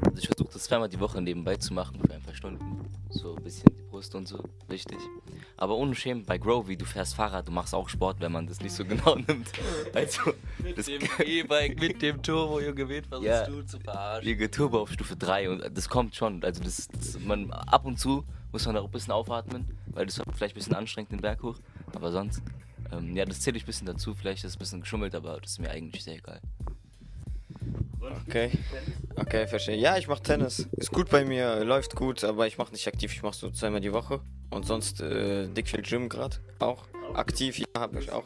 Also 0.04 0.18
ich 0.18 0.28
versuche 0.28 0.54
das 0.54 0.64
zweimal 0.64 0.90
die 0.90 1.00
Woche 1.00 1.22
nebenbei 1.22 1.56
zu 1.56 1.74
machen 1.74 2.00
für 2.06 2.14
ein 2.14 2.22
paar 2.22 2.36
Stunden. 2.36 2.86
So 3.10 3.36
ein 3.36 3.44
bisschen 3.44 3.74
die 3.76 3.82
Brust 3.84 4.14
und 4.14 4.28
so, 4.28 4.44
richtig. 4.70 4.98
Aber 5.62 5.76
ohne 5.78 5.94
Schämen, 5.94 6.26
bei 6.26 6.40
Grovey, 6.40 6.76
du 6.76 6.86
fährst 6.86 7.14
Fahrrad, 7.14 7.48
du 7.48 7.52
machst 7.52 7.76
auch 7.76 7.88
Sport, 7.88 8.20
wenn 8.20 8.32
man 8.32 8.48
das 8.48 8.60
nicht 8.62 8.74
so 8.74 8.84
genau 8.84 9.14
nimmt. 9.28 9.48
Also, 9.94 10.34
das 10.76 10.88
E-Bike, 11.20 11.80
mit 11.80 12.02
dem 12.02 12.24
Turbo, 12.24 12.60
Junge, 12.60 12.90
wen 12.90 13.04
versuchst 13.04 13.30
Ja. 13.30 13.46
du 13.46 13.62
zu 13.62 13.80
verarschen? 13.80 14.26
Liege 14.28 14.50
Turbo 14.50 14.80
auf 14.82 14.92
Stufe 14.92 15.16
3 15.16 15.52
und 15.52 15.78
das 15.78 15.88
kommt 15.88 16.16
schon. 16.16 16.44
Also 16.44 16.64
das, 16.64 16.88
das 16.88 17.20
man 17.20 17.52
ab 17.54 17.86
und 17.86 18.00
zu 18.00 18.26
muss 18.52 18.66
man 18.66 18.74
da 18.74 18.82
auch 18.82 18.86
ein 18.86 18.92
bisschen 18.92 19.14
aufatmen, 19.14 19.68
weil 19.86 20.08
das 20.08 20.20
vielleicht 20.34 20.56
ein 20.56 20.58
bisschen 20.58 20.74
anstrengend 20.74 21.12
den 21.12 21.22
Berg 21.22 21.44
hoch. 21.44 21.60
Aber 21.94 22.12
sonst, 22.12 22.42
ähm, 22.92 23.16
ja, 23.16 23.26
das 23.26 23.42
zähle 23.42 23.58
ich 23.58 23.64
ein 23.64 23.68
bisschen 23.68 23.86
dazu. 23.86 24.16
Vielleicht 24.16 24.44
ist 24.44 24.50
es 24.50 24.56
ein 24.56 24.60
bisschen 24.60 24.82
geschummelt, 24.82 25.14
aber 25.14 25.40
das 25.42 25.52
ist 25.52 25.60
mir 25.60 25.70
eigentlich 25.70 26.04
sehr 26.04 26.16
egal. 26.16 26.42
Okay. 28.28 28.52
Okay, 29.16 29.48
verstehe. 29.48 29.78
Ja, 29.78 29.98
ich 29.98 30.08
mache 30.08 30.24
Tennis. 30.24 30.68
Ist 30.78 30.92
gut 30.92 31.10
bei 31.10 31.26
mir, 31.26 31.64
läuft 31.64 31.96
gut, 31.96 32.24
aber 32.24 32.48
ich 32.48 32.58
mache 32.58 32.72
nicht 32.72 32.88
aktiv. 32.88 33.14
Ich 33.14 33.24
mache 33.24 33.36
so 33.36 33.50
zweimal 33.52 33.82
die 33.82 33.94
Woche. 33.94 34.22
Und 34.50 34.66
sonst 34.66 35.02
äh, 35.02 35.48
dick 35.48 35.70
viel 35.70 35.82
Gym 35.82 36.10
gerade. 36.10 36.38
Auch. 36.60 36.86
Aktiv, 37.14 37.58
ja, 37.58 37.66
habe 37.78 38.00
ich 38.00 38.12
auch. 38.12 38.26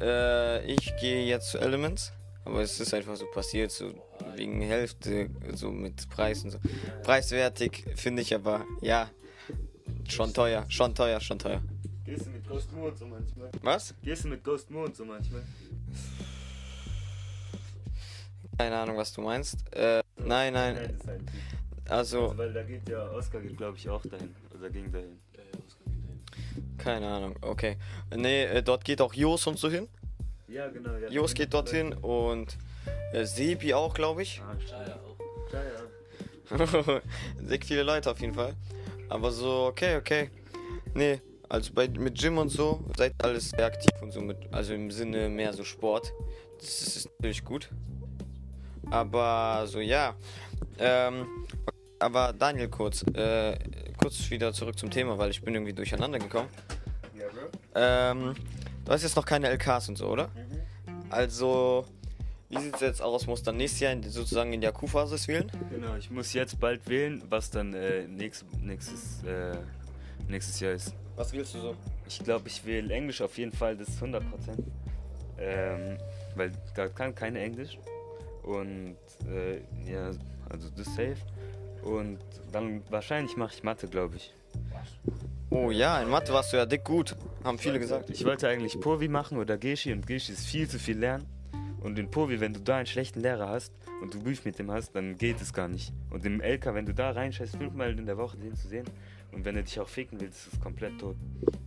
Äh, 0.00 0.64
ich 0.72 0.94
gehe 1.00 1.24
jetzt 1.24 1.50
zu 1.50 1.58
Elements. 1.58 2.12
Aber 2.44 2.60
es 2.60 2.78
ist 2.78 2.92
einfach 2.92 3.16
so 3.16 3.24
passiert, 3.32 3.70
so 3.70 3.94
wegen 4.36 4.60
Hälfte, 4.60 5.30
so 5.54 5.70
mit 5.70 6.08
Preisen. 6.10 6.50
So. 6.50 6.58
Preiswertig 7.02 7.84
finde 7.96 8.20
ich 8.20 8.34
aber, 8.34 8.66
ja, 8.82 9.08
schon 10.08 10.34
teuer, 10.34 10.66
schon 10.68 10.94
teuer, 10.94 11.20
schon 11.20 11.38
teuer. 11.38 11.62
Gehst 12.04 12.26
du 12.26 12.30
mit 12.30 12.46
Ghost 12.46 12.70
Moore 12.72 12.90
und 12.90 12.98
so 12.98 13.06
manchmal? 13.06 13.50
Was? 13.62 13.94
Gehst 14.02 14.24
du 14.24 14.28
mit 14.28 14.44
Ghost 14.44 14.70
Moore 14.70 14.86
und 14.86 14.96
so 14.96 15.06
manchmal? 15.06 15.42
Keine 18.58 18.76
Ahnung, 18.76 18.96
was 18.96 19.12
du 19.12 19.20
meinst. 19.20 19.56
Äh, 19.74 20.02
nein, 20.16 20.52
nein, 20.52 20.76
ist 20.76 21.06
halt 21.06 21.22
also, 21.88 22.28
Also, 22.28 22.38
weil 22.38 22.52
da 22.52 22.62
geht 22.62 22.88
ja, 22.88 23.10
Oscar 23.10 23.40
geht 23.40 23.56
glaube 23.56 23.76
ich 23.76 23.88
auch 23.88 24.02
dahin. 24.02 24.34
Oder 24.56 24.70
ging 24.70 24.90
dahin. 24.90 25.18
keine 26.78 27.06
Ahnung, 27.08 27.36
okay. 27.40 27.76
Nee, 28.14 28.44
äh, 28.44 28.62
dort 28.62 28.84
geht 28.84 29.00
auch 29.00 29.14
Jos 29.14 29.46
und 29.46 29.58
so 29.58 29.70
hin. 29.70 29.88
Ja, 30.48 30.68
genau. 30.68 30.94
Ja. 30.96 31.08
Jos 31.08 31.34
geht 31.34 31.52
dorthin 31.52 31.92
und 31.94 32.56
äh, 33.12 33.24
Sebi 33.24 33.74
auch, 33.74 33.94
glaube 33.94 34.22
ich. 34.22 34.42
Ah, 34.42 34.56
ja, 35.52 35.62
ja. 35.62 35.80
Sehr 37.42 37.60
viele 37.62 37.82
Leute 37.82 38.10
auf 38.10 38.20
jeden 38.20 38.34
Fall. 38.34 38.54
Aber 39.08 39.30
so, 39.30 39.66
okay, 39.66 39.96
okay. 39.96 40.30
Nee, 40.94 41.20
also 41.48 41.72
bei, 41.72 41.88
mit 41.88 42.18
Gym 42.18 42.38
und 42.38 42.48
so 42.50 42.84
seid 42.96 43.12
ihr 43.18 43.24
alles 43.24 43.50
sehr 43.50 43.66
aktiv 43.66 43.90
und 44.00 44.12
so 44.12 44.20
mit, 44.20 44.36
also 44.52 44.74
im 44.74 44.90
Sinne 44.90 45.28
mehr 45.28 45.52
so 45.52 45.64
Sport. 45.64 46.12
Das 46.58 46.68
ist, 46.68 46.96
ist 46.96 47.10
natürlich 47.18 47.44
gut. 47.44 47.70
Aber 48.90 49.64
so, 49.66 49.80
ja. 49.80 50.14
Ähm, 50.78 51.26
aber 51.98 52.32
Daniel, 52.32 52.68
kurz, 52.68 53.02
äh, 53.14 53.58
kurz 53.98 54.30
wieder 54.30 54.52
zurück 54.52 54.78
zum 54.78 54.90
Thema, 54.90 55.16
weil 55.18 55.30
ich 55.30 55.42
bin 55.42 55.54
irgendwie 55.54 55.72
durcheinander 55.72 56.18
gekommen. 56.18 56.48
Ja, 57.18 57.26
Bro. 57.28 57.48
Ähm, 57.74 58.34
du 58.84 58.92
hast 58.92 59.02
jetzt 59.02 59.16
noch 59.16 59.24
keine 59.24 59.48
LKs 59.48 59.88
und 59.88 59.96
so, 59.96 60.08
oder? 60.08 60.28
Also, 61.10 61.86
wie 62.48 62.58
sieht 62.58 62.74
es 62.74 62.80
jetzt 62.80 63.02
aus? 63.02 63.26
Muss 63.26 63.42
dann 63.42 63.56
nächstes 63.56 63.80
Jahr 63.80 63.92
in, 63.92 64.02
sozusagen 64.02 64.52
in 64.52 64.60
der 64.60 64.72
Q-Phase 64.72 65.16
wählen? 65.28 65.50
Genau, 65.70 65.96
ich 65.96 66.10
muss 66.10 66.32
jetzt 66.32 66.58
bald 66.60 66.88
wählen, 66.88 67.22
was 67.28 67.50
dann 67.50 67.72
äh, 67.74 68.06
nächst, 68.06 68.44
nächstes, 68.60 69.22
äh, 69.24 69.56
nächstes 70.28 70.60
Jahr 70.60 70.72
ist. 70.72 70.94
Was 71.16 71.32
willst 71.32 71.54
du 71.54 71.60
so? 71.60 71.76
Ich 72.06 72.18
glaube, 72.18 72.48
ich 72.48 72.64
wähle 72.64 72.92
Englisch 72.92 73.22
auf 73.22 73.38
jeden 73.38 73.52
Fall, 73.52 73.76
das 73.76 73.88
ist 73.88 74.02
100%. 74.02 74.22
Ähm, 75.38 75.98
weil 76.34 76.52
da 76.74 76.88
kann 76.88 77.14
keine 77.14 77.40
Englisch. 77.40 77.78
Und 78.44 78.96
äh, 79.26 79.58
ja, 79.90 80.10
also 80.48 80.68
das 80.76 80.86
ist 80.86 80.94
safe. 80.94 81.16
Und 81.82 82.18
dann 82.52 82.82
wahrscheinlich 82.90 83.36
mache 83.36 83.54
ich 83.54 83.62
Mathe, 83.62 83.88
glaube 83.88 84.16
ich. 84.16 84.32
Oh 85.50 85.70
ja, 85.70 86.00
in 86.02 86.08
Mathe 86.08 86.32
warst 86.32 86.52
du 86.52 86.56
ja 86.56 86.66
dick 86.66 86.84
gut. 86.84 87.16
Haben 87.42 87.58
viele 87.58 87.78
gesagt. 87.78 88.10
Ich 88.10 88.24
wollte 88.24 88.48
eigentlich 88.48 88.80
Povi 88.80 89.08
machen 89.08 89.38
oder 89.38 89.56
Geschi 89.58 89.92
und 89.92 90.06
Geschi 90.06 90.32
ist 90.32 90.46
viel 90.46 90.68
zu 90.68 90.78
viel 90.78 90.98
lernen. 90.98 91.26
Und 91.80 91.98
in 91.98 92.10
Povi, 92.10 92.40
wenn 92.40 92.54
du 92.54 92.60
da 92.60 92.76
einen 92.76 92.86
schlechten 92.86 93.20
Lehrer 93.20 93.48
hast 93.48 93.72
und 94.00 94.14
du 94.14 94.22
Beef 94.22 94.44
mit 94.46 94.58
dem 94.58 94.70
hast, 94.70 94.92
dann 94.96 95.18
geht 95.18 95.40
es 95.42 95.52
gar 95.52 95.68
nicht. 95.68 95.92
Und 96.10 96.24
im 96.24 96.40
LK, 96.40 96.72
wenn 96.72 96.86
du 96.86 96.94
da 96.94 97.10
reinscheißt, 97.10 97.56
fünfmal 97.56 97.98
in 97.98 98.06
der 98.06 98.16
Woche 98.16 98.38
den 98.38 98.56
zu 98.56 98.68
sehen 98.68 98.86
und 99.34 99.44
wenn 99.44 99.56
er 99.56 99.62
dich 99.62 99.78
auch 99.80 99.88
ficken 99.88 100.20
will, 100.20 100.28
ist 100.28 100.52
es 100.52 100.60
komplett 100.60 100.98
tot. 100.98 101.16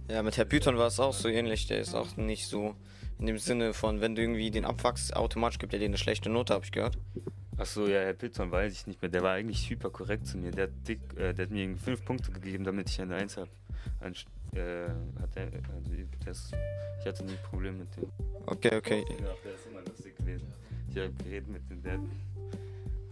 Ja, 0.10 0.24
mit 0.24 0.38
Herr 0.38 0.46
Python 0.46 0.78
war 0.78 0.88
es 0.88 1.00
auch 1.00 1.14
so 1.14 1.28
ähnlich. 1.28 1.68
Der 1.68 1.80
ist 1.80 1.94
auch 1.94 2.16
nicht 2.18 2.48
so 2.48 2.76
in 3.20 3.26
dem 3.26 3.38
Sinne 3.38 3.74
von, 3.74 4.00
wenn 4.00 4.16
du 4.16 4.22
irgendwie 4.22 4.52
den 4.52 4.66
abwachst, 4.66 5.16
automatisch 5.16 5.60
gibt 5.60 5.74
er 5.74 5.80
dir 5.80 5.86
eine 5.86 5.98
schlechte 5.98 6.30
Note, 6.30 6.54
habe 6.54 6.66
ich 6.66 6.72
gehört. 6.72 6.98
Achso, 7.58 7.88
ja, 7.88 8.02
Herr 8.02 8.14
Python 8.14 8.52
weiß 8.52 8.72
ich 8.72 8.88
nicht 8.88 9.02
mehr. 9.02 9.10
Der 9.10 9.24
war 9.24 9.34
eigentlich 9.34 9.68
super 9.68 9.90
korrekt 9.90 10.28
zu 10.28 10.38
mir. 10.38 10.52
Der 10.52 10.66
hat, 10.66 10.88
dick, 10.88 11.00
äh, 11.18 11.34
der 11.34 11.46
hat 11.46 11.52
mir 11.52 11.64
irgendwie 11.64 11.84
fünf 11.84 12.06
Punkte 12.06 12.32
gegeben, 12.32 12.64
damit 12.64 12.90
ich 12.90 13.02
eine 13.02 13.16
Eins 13.16 13.36
habe. 13.38 13.50
Äh, 14.54 14.90
hat 15.20 15.36
er, 15.36 15.46
also 15.46 15.92
das, 16.24 16.52
ich 17.00 17.06
hatte 17.06 17.26
nie 17.26 17.38
Probleme 17.50 17.80
mit 17.80 17.98
dem. 17.98 18.12
Okay, 18.46 18.76
okay. 18.76 19.04
Ja, 19.10 19.34
der 19.44 19.56
ist 19.56 19.66
immer 19.70 19.82
lustig 19.82 20.16
gewesen. 20.16 20.48
Ich 20.90 20.98
habe 20.98 21.12
geredet 21.24 21.50
mit 21.50 21.70
dem, 21.70 21.82
der 21.82 21.94
hat 21.94 22.00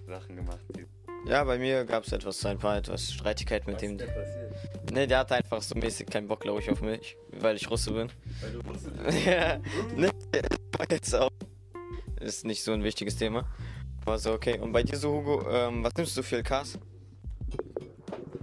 Sachen 0.08 0.36
gemacht. 0.36 0.64
Die 0.76 0.86
Ja, 1.28 1.44
bei 1.44 1.58
mir 1.58 1.86
gab 1.86 2.06
es 2.06 2.12
etwas, 2.12 2.46
ein 2.46 2.60
paar 2.60 2.78
etwas 2.78 3.12
Streitigkeit 3.12 3.66
mit 3.66 3.82
dem. 3.82 3.98
passiert? 3.98 4.92
Ne, 4.92 5.08
der 5.08 5.20
hatte 5.20 5.36
einfach 5.36 5.62
so 5.62 5.74
mäßig 5.74 6.08
keinen 6.08 6.28
Bock, 6.28 6.42
glaube 6.42 6.62
ich, 6.62 6.70
auf 6.70 6.82
mich, 6.82 7.18
weil 7.32 7.56
ich 7.56 7.70
Russe 7.70 7.92
bin. 7.92 8.12
Weil 8.42 8.52
du 8.52 8.66
wusstest, 8.66 9.26
ja, 9.26 9.58
ne, 9.96 10.12
jetzt 10.90 11.16
auch. 11.20 11.30
Ist 12.20 12.46
nicht 12.46 12.64
so 12.64 12.74
ein 12.74 12.84
wichtiges 12.84 13.18
Thema. 13.18 13.48
Aber 14.06 14.20
so, 14.20 14.34
okay. 14.34 14.60
Und 14.60 14.72
bei 14.72 14.84
dir 14.84 14.98
so, 14.98 15.14
Hugo, 15.14 15.50
ähm, 15.50 15.84
was 15.84 15.94
nimmst 15.96 16.16
du 16.16 16.22
für 16.22 16.38
LKs? 16.38 16.78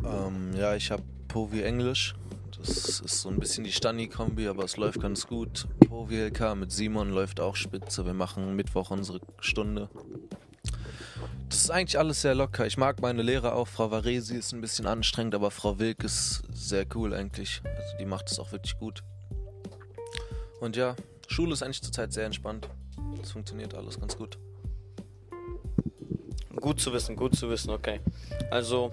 Ähm, 0.05 0.53
ja, 0.57 0.75
ich 0.75 0.90
habe 0.90 1.03
Povi 1.29 1.62
Englisch. 1.62 2.14
Das 2.59 3.01
ist 3.01 3.23
so 3.23 3.29
ein 3.29 3.38
bisschen 3.38 3.64
die 3.64 3.73
Stani-Kombi, 3.73 4.47
aber 4.49 4.64
es 4.64 4.77
läuft 4.77 5.01
ganz 5.01 5.27
gut. 5.27 5.66
Povi 5.88 6.27
LK 6.27 6.57
mit 6.57 6.73
Simon 6.73 7.11
läuft 7.11 7.40
auch 7.40 7.57
spitze. 7.57 8.05
Wir 8.05 8.14
machen 8.14 8.55
Mittwoch 8.57 8.90
unsere 8.90 9.21
Stunde. 9.40 9.88
Das 11.53 11.65
ist 11.65 11.71
eigentlich 11.71 11.99
alles 11.99 12.23
sehr 12.23 12.35
locker. 12.35 12.67
Ich 12.67 12.79
mag 12.79 13.03
meine 13.03 13.21
Lehrer 13.21 13.55
auch. 13.55 13.69
Frau 13.69 13.91
Varesi 13.91 14.37
ist 14.37 14.53
ein 14.53 14.62
bisschen 14.62 14.87
anstrengend, 14.87 15.35
aber 15.35 15.51
Frau 15.51 15.79
Wilk 15.79 16.03
ist 16.03 16.43
sehr 16.51 16.87
cool 16.95 17.12
eigentlich. 17.12 17.61
Also 17.62 17.99
die 18.01 18.07
macht 18.07 18.31
es 18.31 18.38
auch 18.38 18.53
wirklich 18.53 18.79
gut. 18.79 19.03
Und 20.61 20.77
ja, 20.77 20.97
Schule 21.29 21.53
ist 21.53 21.62
eigentlich 21.62 21.83
zurzeit 21.83 22.11
sehr 22.15 22.25
entspannt. 22.25 22.71
Es 23.23 23.33
funktioniert 23.33 23.75
alles 23.75 24.01
ganz 24.01 24.17
gut. 24.17 24.38
Gut 26.57 26.81
zu 26.81 26.91
wissen, 26.95 27.17
gut 27.17 27.37
zu 27.37 27.51
wissen, 27.51 27.69
okay. 27.69 28.01
Also, 28.51 28.91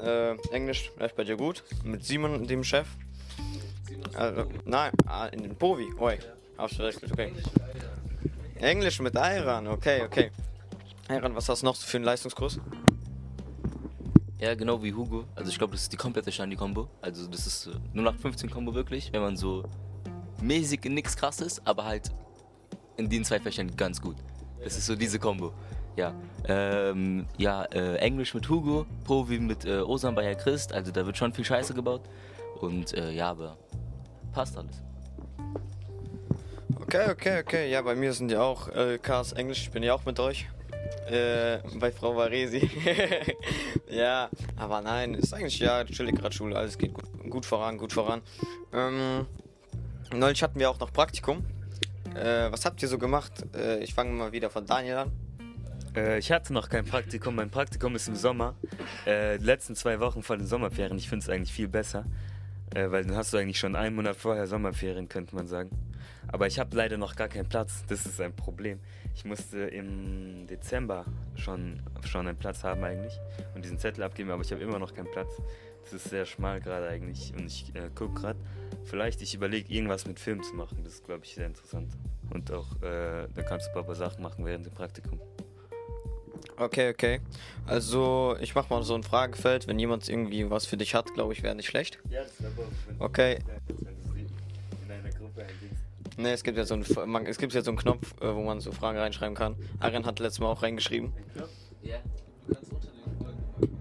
äh, 0.00 0.36
Englisch 0.52 0.92
läuft 0.96 1.16
bei 1.16 1.24
dir 1.24 1.36
gut. 1.36 1.64
Mit 1.82 2.04
Simon, 2.04 2.46
dem 2.46 2.62
Chef. 2.62 2.86
Also, 4.14 4.46
nein, 4.64 4.92
ah, 5.06 5.26
in 5.26 5.42
den 5.42 5.56
Povi. 5.56 5.88
Oi, 5.98 6.18
hab's 6.56 6.76
verwechselt, 6.76 7.10
okay. 7.10 7.32
Englisch 8.60 9.00
mit 9.00 9.16
Ayran, 9.16 9.66
okay, 9.66 10.04
okay. 10.04 10.30
Ayran, 11.08 11.36
was 11.36 11.48
hast 11.48 11.62
du 11.62 11.66
noch 11.66 11.76
für 11.76 11.98
einen 11.98 12.04
Leistungskurs? 12.04 12.58
Ja, 14.38 14.54
genau 14.54 14.82
wie 14.82 14.92
Hugo. 14.92 15.24
Also 15.36 15.50
ich 15.50 15.58
glaube, 15.58 15.72
das 15.72 15.82
ist 15.82 15.92
die 15.92 15.96
komplette 15.96 16.32
Standi-Kombo. 16.32 16.88
Also 17.00 17.28
das 17.28 17.46
ist 17.46 17.68
äh, 17.94 17.98
0815-Kombo 17.98 18.74
wirklich, 18.74 19.12
wenn 19.12 19.22
man 19.22 19.36
so 19.36 19.64
mäßig 20.42 20.84
in 20.84 20.94
nichts 20.94 21.16
krass 21.16 21.40
ist, 21.40 21.62
aber 21.64 21.84
halt 21.84 22.10
in 22.96 23.08
den 23.08 23.24
zwei 23.24 23.38
Fächern 23.38 23.74
ganz 23.76 24.00
gut. 24.00 24.16
Das 24.62 24.76
ist 24.76 24.86
so 24.86 24.96
diese 24.96 25.18
Kombo. 25.18 25.52
Ja, 25.96 26.12
ähm, 26.46 27.26
ja 27.38 27.62
äh, 27.66 27.96
Englisch 27.96 28.34
mit 28.34 28.48
Hugo, 28.48 28.84
Povi 29.04 29.38
mit 29.38 29.64
äh, 29.64 29.78
Osan 29.78 30.14
bei 30.14 30.24
Herr 30.24 30.34
Christ. 30.34 30.72
Also 30.72 30.90
da 30.90 31.06
wird 31.06 31.16
schon 31.16 31.32
viel 31.32 31.44
Scheiße 31.44 31.72
gebaut. 31.72 32.02
Und 32.60 32.94
äh, 32.94 33.12
ja, 33.12 33.30
aber 33.30 33.56
passt 34.32 34.58
alles. 34.58 34.82
Okay, 36.80 37.10
okay, 37.10 37.40
okay. 37.40 37.70
Ja, 37.70 37.80
bei 37.80 37.94
mir 37.94 38.12
sind 38.12 38.30
ja 38.30 38.42
auch 38.42 38.68
LKs 38.68 39.32
Englisch. 39.32 39.62
Ich 39.62 39.70
bin 39.70 39.82
ja 39.82 39.94
auch 39.94 40.04
mit 40.04 40.18
euch. 40.20 40.46
Äh, 41.10 41.58
bei 41.78 41.92
Frau 41.92 42.16
Varesi. 42.16 42.68
ja, 43.88 44.28
aber 44.56 44.80
nein, 44.80 45.14
ist 45.14 45.32
eigentlich 45.32 45.58
ja 45.58 45.84
chillig 45.84 46.16
gerade 46.16 46.34
Schule. 46.34 46.56
Alles 46.56 46.76
geht 46.76 46.94
gut, 46.94 47.04
gut 47.30 47.46
voran, 47.46 47.78
gut 47.78 47.92
voran. 47.92 48.22
Ähm, 48.72 49.26
neulich 50.12 50.42
hatten 50.42 50.58
wir 50.58 50.68
auch 50.68 50.80
noch 50.80 50.92
Praktikum. 50.92 51.44
Äh, 52.14 52.50
was 52.50 52.64
habt 52.64 52.82
ihr 52.82 52.88
so 52.88 52.98
gemacht? 52.98 53.32
Äh, 53.54 53.82
ich 53.84 53.94
fange 53.94 54.10
mal 54.12 54.32
wieder 54.32 54.50
von 54.50 54.66
Daniel 54.66 54.96
an. 54.96 55.12
Äh, 55.94 56.18
ich 56.18 56.32
hatte 56.32 56.52
noch 56.52 56.68
kein 56.68 56.84
Praktikum. 56.84 57.36
Mein 57.36 57.50
Praktikum 57.50 57.94
ist 57.94 58.08
im 58.08 58.16
Sommer. 58.16 58.54
Äh, 59.04 59.38
die 59.38 59.44
letzten 59.44 59.76
zwei 59.76 60.00
Wochen 60.00 60.22
vor 60.22 60.36
den 60.36 60.46
Sommerferien. 60.46 60.98
Ich 60.98 61.08
finde 61.08 61.24
es 61.24 61.30
eigentlich 61.30 61.52
viel 61.52 61.68
besser. 61.68 62.04
Äh, 62.74 62.90
weil 62.90 63.04
dann 63.04 63.16
hast 63.16 63.32
du 63.32 63.36
eigentlich 63.36 63.58
schon 63.58 63.76
einen 63.76 63.94
Monat 63.94 64.16
vorher 64.16 64.46
Sommerferien, 64.46 65.08
könnte 65.08 65.34
man 65.36 65.46
sagen. 65.46 65.70
Aber 66.28 66.46
ich 66.46 66.58
habe 66.58 66.76
leider 66.76 66.98
noch 66.98 67.16
gar 67.16 67.28
keinen 67.28 67.48
Platz. 67.48 67.84
Das 67.88 68.06
ist 68.06 68.20
ein 68.20 68.34
Problem. 68.34 68.80
Ich 69.16 69.24
musste 69.24 69.60
im 69.60 70.46
Dezember 70.46 71.06
schon, 71.36 71.80
schon 72.04 72.28
einen 72.28 72.36
Platz 72.36 72.62
haben 72.62 72.84
eigentlich 72.84 73.18
und 73.54 73.64
diesen 73.64 73.78
Zettel 73.78 74.04
abgeben, 74.04 74.30
aber 74.30 74.42
ich 74.42 74.52
habe 74.52 74.62
immer 74.62 74.78
noch 74.78 74.94
keinen 74.94 75.10
Platz. 75.10 75.40
Das 75.84 75.94
ist 75.94 76.10
sehr 76.10 76.26
schmal 76.26 76.60
gerade 76.60 76.86
eigentlich 76.88 77.32
und 77.34 77.46
ich 77.46 77.74
äh, 77.74 77.88
gucke 77.94 78.20
gerade. 78.20 78.38
Vielleicht 78.84 79.22
ich 79.22 79.34
überlege 79.34 79.72
irgendwas 79.72 80.06
mit 80.06 80.20
Film 80.20 80.42
zu 80.42 80.54
machen. 80.54 80.82
Das 80.84 80.94
ist 80.94 81.04
glaube 81.06 81.24
ich 81.24 81.34
sehr 81.34 81.46
interessant. 81.46 81.92
Und 82.30 82.52
auch 82.52 82.70
äh, 82.82 83.26
da 83.34 83.42
kannst 83.42 83.70
du 83.72 83.78
ein 83.78 83.86
paar 83.86 83.94
Sachen 83.94 84.22
machen 84.22 84.44
während 84.44 84.66
dem 84.66 84.74
Praktikum. 84.74 85.18
Okay, 86.58 86.90
okay. 86.90 87.20
Also, 87.66 88.36
ich 88.40 88.54
mach 88.54 88.70
mal 88.70 88.82
so 88.82 88.94
ein 88.94 89.02
Fragefeld. 89.02 89.66
Wenn 89.66 89.78
jemand 89.78 90.08
irgendwie 90.08 90.48
was 90.48 90.64
für 90.64 90.76
dich 90.76 90.94
hat, 90.94 91.12
glaube 91.12 91.32
ich, 91.32 91.42
wäre 91.42 91.54
nicht 91.54 91.66
schlecht. 91.66 91.98
Ja, 92.08 92.22
das 92.22 92.32
ist 92.32 92.46
aber 92.46 93.04
Okay. 93.04 93.38
in 93.68 93.85
Ne, 96.18 96.32
es 96.32 96.42
gibt 96.42 96.56
ja 96.56 96.64
so 96.64 96.74
einen, 96.74 96.86
man, 97.06 97.26
es 97.26 97.36
gibt 97.36 97.52
ja 97.52 97.62
so 97.62 97.70
einen 97.70 97.78
Knopf, 97.78 98.14
äh, 98.22 98.34
wo 98.34 98.42
man 98.42 98.60
so 98.60 98.72
Fragen 98.72 98.98
reinschreiben 98.98 99.34
kann. 99.34 99.56
Arian 99.80 100.06
hat 100.06 100.18
letztes 100.18 100.40
Mal 100.40 100.48
auch 100.48 100.62
reingeschrieben. 100.62 101.12
Ja. 101.82 101.98
Du 102.46 102.54
kannst 102.54 102.72
unter 102.72 102.88
den 102.88 103.18
Folgen 103.18 103.42
kommentieren. 103.58 103.76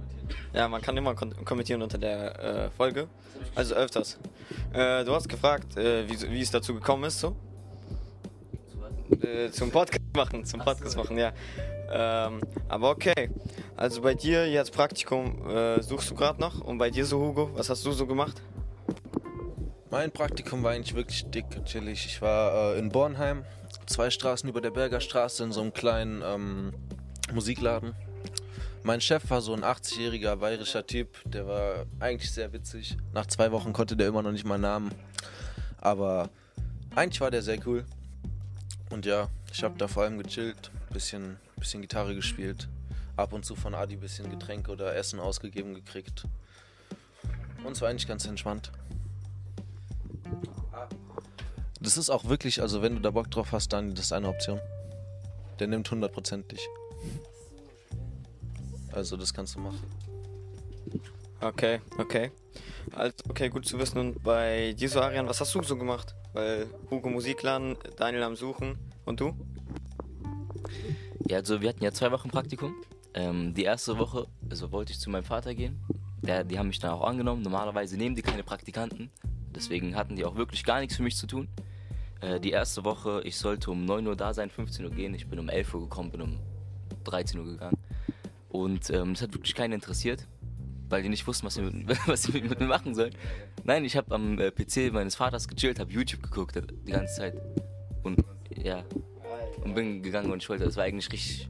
Ja, 0.54 0.68
man 0.68 0.82
kann 0.82 0.98
immer 0.98 1.16
kommentieren 1.16 1.82
unter 1.82 1.98
der 1.98 2.40
äh, 2.66 2.70
Folge. 2.72 3.08
Also 3.56 3.76
öfters. 3.76 4.20
Äh, 4.74 5.06
du 5.06 5.14
hast 5.14 5.30
gefragt, 5.30 5.78
äh, 5.78 6.10
wie, 6.10 6.32
wie 6.32 6.42
es 6.42 6.52
dazu 6.52 6.74
gekommen 6.74 7.06
ist, 7.06 7.22
so? 7.22 7.36
Äh, 9.22 9.50
zum 9.52 9.72
Podcast 9.72 10.02
machen, 10.16 10.44
zum 10.44 10.60
Podcast 10.60 10.98
machen, 10.98 11.18
ja. 11.18 11.32
Ähm, 11.90 12.42
aber 12.68 12.90
okay. 12.90 13.30
Also 13.78 14.02
bei 14.02 14.14
dir 14.14 14.50
jetzt 14.50 14.74
Praktikum 14.74 15.42
suchst 15.82 16.10
du 16.10 16.16
gerade 16.16 16.40
noch 16.40 16.62
und 16.62 16.78
bei 16.78 16.90
dir 16.90 17.06
so 17.06 17.20
Hugo, 17.20 17.50
was 17.54 17.70
hast 17.70 17.86
du 17.86 17.92
so 17.92 18.08
gemacht? 18.08 18.42
Mein 19.96 20.12
Praktikum 20.12 20.62
war 20.62 20.74
eigentlich 20.74 20.94
wirklich 20.94 21.26
dick 21.28 21.50
und. 21.50 22.06
Ich 22.06 22.22
war 22.22 22.74
äh, 22.74 22.80
in 22.80 22.90
Bornheim, 22.90 23.46
zwei 23.86 24.10
Straßen 24.10 24.50
über 24.50 24.60
der 24.60 24.72
Berger 24.72 25.00
Straße 25.00 25.42
in 25.42 25.54
so 25.54 25.62
einem 25.62 25.72
kleinen 25.72 26.22
ähm, 26.22 26.74
Musikladen. 27.32 27.96
Mein 28.84 29.00
Chef 29.00 29.30
war 29.30 29.40
so 29.40 29.54
ein 29.54 29.64
80-jähriger 29.64 30.36
bayerischer 30.36 30.86
Typ, 30.86 31.16
der 31.24 31.48
war 31.48 31.86
eigentlich 32.02 32.30
sehr 32.30 32.52
witzig. 32.52 32.98
Nach 33.14 33.26
zwei 33.26 33.54
Wochen 33.54 33.72
konnte 33.72 33.96
der 33.96 34.10
immer 34.10 34.22
noch 34.22 34.34
nicht 34.34 34.44
meinen 34.44 34.64
Namen. 34.64 34.92
Aber 35.80 36.30
eigentlich 36.94 37.22
war 37.22 37.32
der 37.32 37.42
sehr 37.42 37.66
cool. 37.66 37.86
Und 38.90 39.06
ja, 39.06 39.30
ich 39.54 39.64
habe 39.64 39.78
da 39.78 39.88
vor 39.88 40.04
allem 40.04 40.22
gechillt, 40.22 40.72
bisschen, 40.92 41.38
bisschen 41.56 41.82
Gitarre 41.82 42.16
gespielt, 42.16 42.68
ab 43.16 43.32
und 43.32 43.46
zu 43.46 43.56
von 43.56 43.74
Adi 43.74 43.96
bisschen 43.96 44.30
Getränke 44.30 44.72
oder 44.72 44.94
Essen 44.94 45.22
ausgegeben 45.22 45.74
gekriegt. 45.74 46.26
Und 47.64 47.72
es 47.72 47.82
war 47.82 47.88
eigentlich 47.88 48.10
ganz 48.10 48.26
entspannt. 48.26 48.74
Das 51.80 51.98
ist 51.98 52.10
auch 52.10 52.26
wirklich, 52.26 52.62
also 52.62 52.82
wenn 52.82 52.96
du 52.96 53.02
da 53.02 53.12
Bock 53.12 53.30
drauf 53.30 53.52
hast, 53.52 53.74
dann 53.74 53.94
das 53.94 54.06
ist 54.06 54.12
eine 54.12 54.28
Option. 54.28 54.60
Der 55.60 55.68
nimmt 55.68 55.90
hundertprozentig. 55.90 56.68
Also 58.92 59.18
das 59.18 59.34
kannst 59.34 59.56
du 59.56 59.60
machen. 59.60 59.84
Okay, 61.42 61.80
okay. 61.98 62.32
Also, 62.94 63.14
okay, 63.30 63.50
gut 63.50 63.66
zu 63.66 63.78
wissen. 63.78 64.00
Und 64.00 64.24
bei 64.24 64.74
dir 64.74 64.90
so, 64.90 65.02
Arian, 65.02 65.28
was 65.28 65.42
hast 65.42 65.54
du 65.54 65.62
so 65.62 65.78
gemacht? 65.78 66.16
Weil 66.34 66.68
Hugo 66.90 67.10
Musikladen, 67.10 67.78
Daniel 67.98 68.24
am 68.24 68.36
Suchen 68.36 68.78
und 69.06 69.20
du? 69.20 69.36
Ja, 71.28 71.38
also 71.38 71.62
wir 71.62 71.70
hatten 71.70 71.84
ja 71.84 71.92
zwei 71.92 72.12
Wochen 72.12 72.30
Praktikum. 72.30 72.74
Ähm, 73.14 73.54
die 73.54 73.64
erste 73.64 73.98
Woche, 73.98 74.28
also 74.50 74.72
wollte 74.72 74.92
ich 74.92 75.00
zu 75.00 75.10
meinem 75.10 75.24
Vater 75.24 75.54
gehen. 75.54 75.80
Der, 76.22 76.44
die 76.44 76.58
haben 76.58 76.68
mich 76.68 76.80
dann 76.80 76.92
auch 76.92 77.04
angenommen. 77.04 77.42
Normalerweise 77.42 77.98
nehmen 77.98 78.16
die 78.16 78.22
keine 78.22 78.44
Praktikanten. 78.44 79.12
Deswegen 79.56 79.96
hatten 79.96 80.16
die 80.16 80.26
auch 80.26 80.36
wirklich 80.36 80.64
gar 80.64 80.80
nichts 80.80 80.98
für 80.98 81.04
mich 81.04 81.16
zu 81.16 81.28
tun. 81.28 81.48
Äh, 82.22 82.40
die 82.40 82.52
erste 82.52 82.84
Woche, 82.84 83.22
ich 83.24 83.38
sollte 83.38 83.72
um 83.72 83.86
9 83.86 84.06
Uhr 84.08 84.16
da 84.16 84.34
sein, 84.34 84.50
15 84.50 84.86
Uhr 84.86 84.92
gehen. 84.92 85.14
Ich 85.14 85.28
bin 85.28 85.40
um 85.40 85.50
11 85.50 85.74
Uhr 85.74 85.82
gekommen, 85.82 86.12
bin 86.12 86.22
um 86.22 86.40
13 87.06 87.40
Uhr 87.40 87.46
gegangen. 87.46 87.78
Und 88.50 88.90
ähm, 88.90 89.14
das 89.14 89.22
hat 89.22 89.34
wirklich 89.34 89.54
keinen 89.54 89.74
interessiert, 89.74 90.28
weil 90.90 91.04
die 91.04 91.10
nicht 91.10 91.28
wussten, 91.28 91.46
was 91.46 91.56
sie 91.56 91.62
mit, 91.62 91.98
was 92.08 92.24
sie 92.24 92.32
mit, 92.32 92.60
mir 92.60 92.66
machen 92.66 92.96
sollen. 92.96 93.14
Nein, 93.64 93.86
ich 93.86 93.98
habe 93.98 94.14
am 94.14 94.40
äh, 94.40 94.52
PC 94.52 94.94
meines 94.94 95.16
Vaters 95.16 95.48
gechillt, 95.48 95.80
habe 95.80 95.92
YouTube 95.92 96.24
geguckt 96.24 96.56
äh, 96.56 96.62
die 96.88 96.92
ganze 96.92 97.16
Zeit. 97.16 97.42
Und 98.04 98.24
ja, 98.56 98.84
und 99.64 99.74
bin 99.74 100.02
gegangen 100.04 100.32
und 100.32 100.48
wollte, 100.48 100.64
das 100.64 100.78
war 100.78 100.84
eigentlich 100.84 101.12
richtig, 101.12 101.50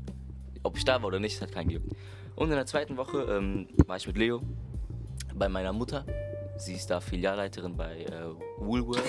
ob 0.63 0.77
ich 0.77 0.85
da 0.85 1.01
war 1.01 1.07
oder 1.07 1.19
nicht, 1.19 1.35
das 1.35 1.43
hat 1.43 1.51
keinen 1.51 1.69
gejuckt. 1.69 1.91
Und 2.35 2.49
in 2.49 2.55
der 2.55 2.65
zweiten 2.65 2.97
Woche 2.97 3.21
ähm, 3.29 3.67
war 3.85 3.97
ich 3.97 4.07
mit 4.07 4.17
Leo 4.17 4.41
bei 5.33 5.47
meiner 5.47 5.73
Mutter. 5.73 6.05
Sie 6.57 6.73
ist 6.73 6.89
da 6.89 6.99
Filialleiterin 6.99 7.75
bei 7.75 8.03
äh, 8.03 8.29
Woolworth. 8.57 9.03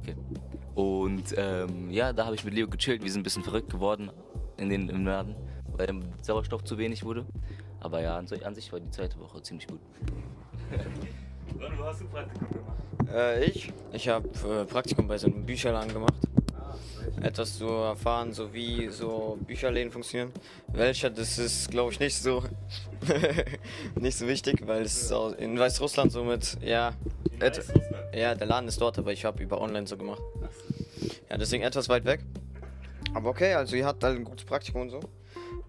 Okay. 0.00 0.16
Und 0.74 1.34
ähm, 1.36 1.90
ja, 1.90 2.12
da 2.12 2.26
habe 2.26 2.34
ich 2.34 2.44
mit 2.44 2.54
Leo 2.54 2.68
gechillt. 2.68 3.02
Wir 3.02 3.10
sind 3.10 3.20
ein 3.20 3.24
bisschen 3.24 3.42
verrückt 3.42 3.70
geworden 3.70 4.10
in 4.56 4.68
den, 4.70 4.88
im 4.88 5.04
Laden, 5.04 5.34
weil 5.76 5.86
dem 5.86 6.02
Sauerstoff 6.22 6.64
zu 6.64 6.78
wenig 6.78 7.04
wurde. 7.04 7.26
Aber 7.80 8.00
ja, 8.00 8.16
an, 8.16 8.26
an 8.44 8.54
sich 8.54 8.72
war 8.72 8.80
die 8.80 8.90
zweite 8.90 9.18
Woche 9.20 9.42
ziemlich 9.42 9.66
gut. 9.66 9.80
Wo 11.78 11.84
hast 11.84 12.00
du 12.00 12.06
Praktikum 12.06 12.48
gemacht? 12.48 12.76
Äh, 13.12 13.44
ich? 13.44 13.72
Ich 13.92 14.08
habe 14.08 14.28
äh, 14.48 14.64
Praktikum 14.64 15.06
bei 15.06 15.18
so 15.18 15.26
einem 15.26 15.44
Bücherladen 15.44 15.92
gemacht. 15.92 16.14
Etwas 17.22 17.58
zu 17.58 17.66
erfahren, 17.66 18.32
so 18.32 18.52
wie 18.52 18.88
so 18.88 19.38
Bücherläden 19.46 19.92
funktionieren. 19.92 20.32
Welcher, 20.68 21.10
das 21.10 21.38
ist, 21.38 21.70
glaube 21.70 21.92
ich, 21.92 22.00
nicht 22.00 22.16
so 22.16 22.42
nicht 23.94 24.16
so 24.18 24.26
wichtig, 24.26 24.66
weil 24.66 24.82
es 24.82 25.02
ist 25.02 25.12
auch 25.12 25.32
in 25.32 25.58
Weißrussland 25.58 26.12
so 26.12 26.24
mit, 26.24 26.56
ja, 26.62 26.94
In 27.32 27.40
Weißrussland? 27.40 28.14
ja, 28.14 28.34
der 28.34 28.46
Laden 28.46 28.68
ist 28.68 28.80
dort, 28.80 28.98
aber 28.98 29.12
ich 29.12 29.24
habe 29.24 29.42
über 29.42 29.60
online 29.60 29.86
so 29.86 29.96
gemacht. 29.96 30.22
Ja, 31.30 31.36
deswegen 31.36 31.62
etwas 31.62 31.88
weit 31.88 32.04
weg. 32.04 32.20
Aber 33.14 33.30
okay, 33.30 33.54
also 33.54 33.76
ihr 33.76 33.86
habt 33.86 34.02
halt 34.02 34.16
ein 34.16 34.24
gutes 34.24 34.44
Praktikum 34.44 34.82
und 34.82 34.90
so. 34.90 35.00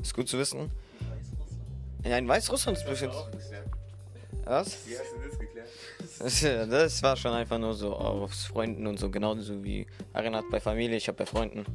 Ist 0.01 0.13
gut 0.13 0.27
zu 0.27 0.37
wissen. 0.37 0.71
Ja, 2.03 2.17
in 2.17 2.27
Weißrussland 2.27 2.77
ist 2.77 2.87
bisschen. 2.87 3.11
Was? 4.45 4.87
Wie 4.87 4.97
hast 4.97 5.11
du 5.13 5.27
das 5.29 5.39
geklärt? 5.39 5.67
Das, 6.19 6.41
ja, 6.41 6.65
das 6.65 7.03
war 7.03 7.15
schon 7.17 7.33
einfach 7.33 7.59
nur 7.59 7.73
so 7.73 7.93
aus 7.95 8.45
Freunden 8.45 8.87
und 8.87 8.97
so, 8.99 9.09
genauso 9.09 9.63
wie 9.63 9.85
erinnert 10.13 10.45
bei 10.49 10.59
Familie, 10.59 10.97
ich 10.97 11.07
habe 11.07 11.17
bei 11.17 11.25
Freunden. 11.25 11.65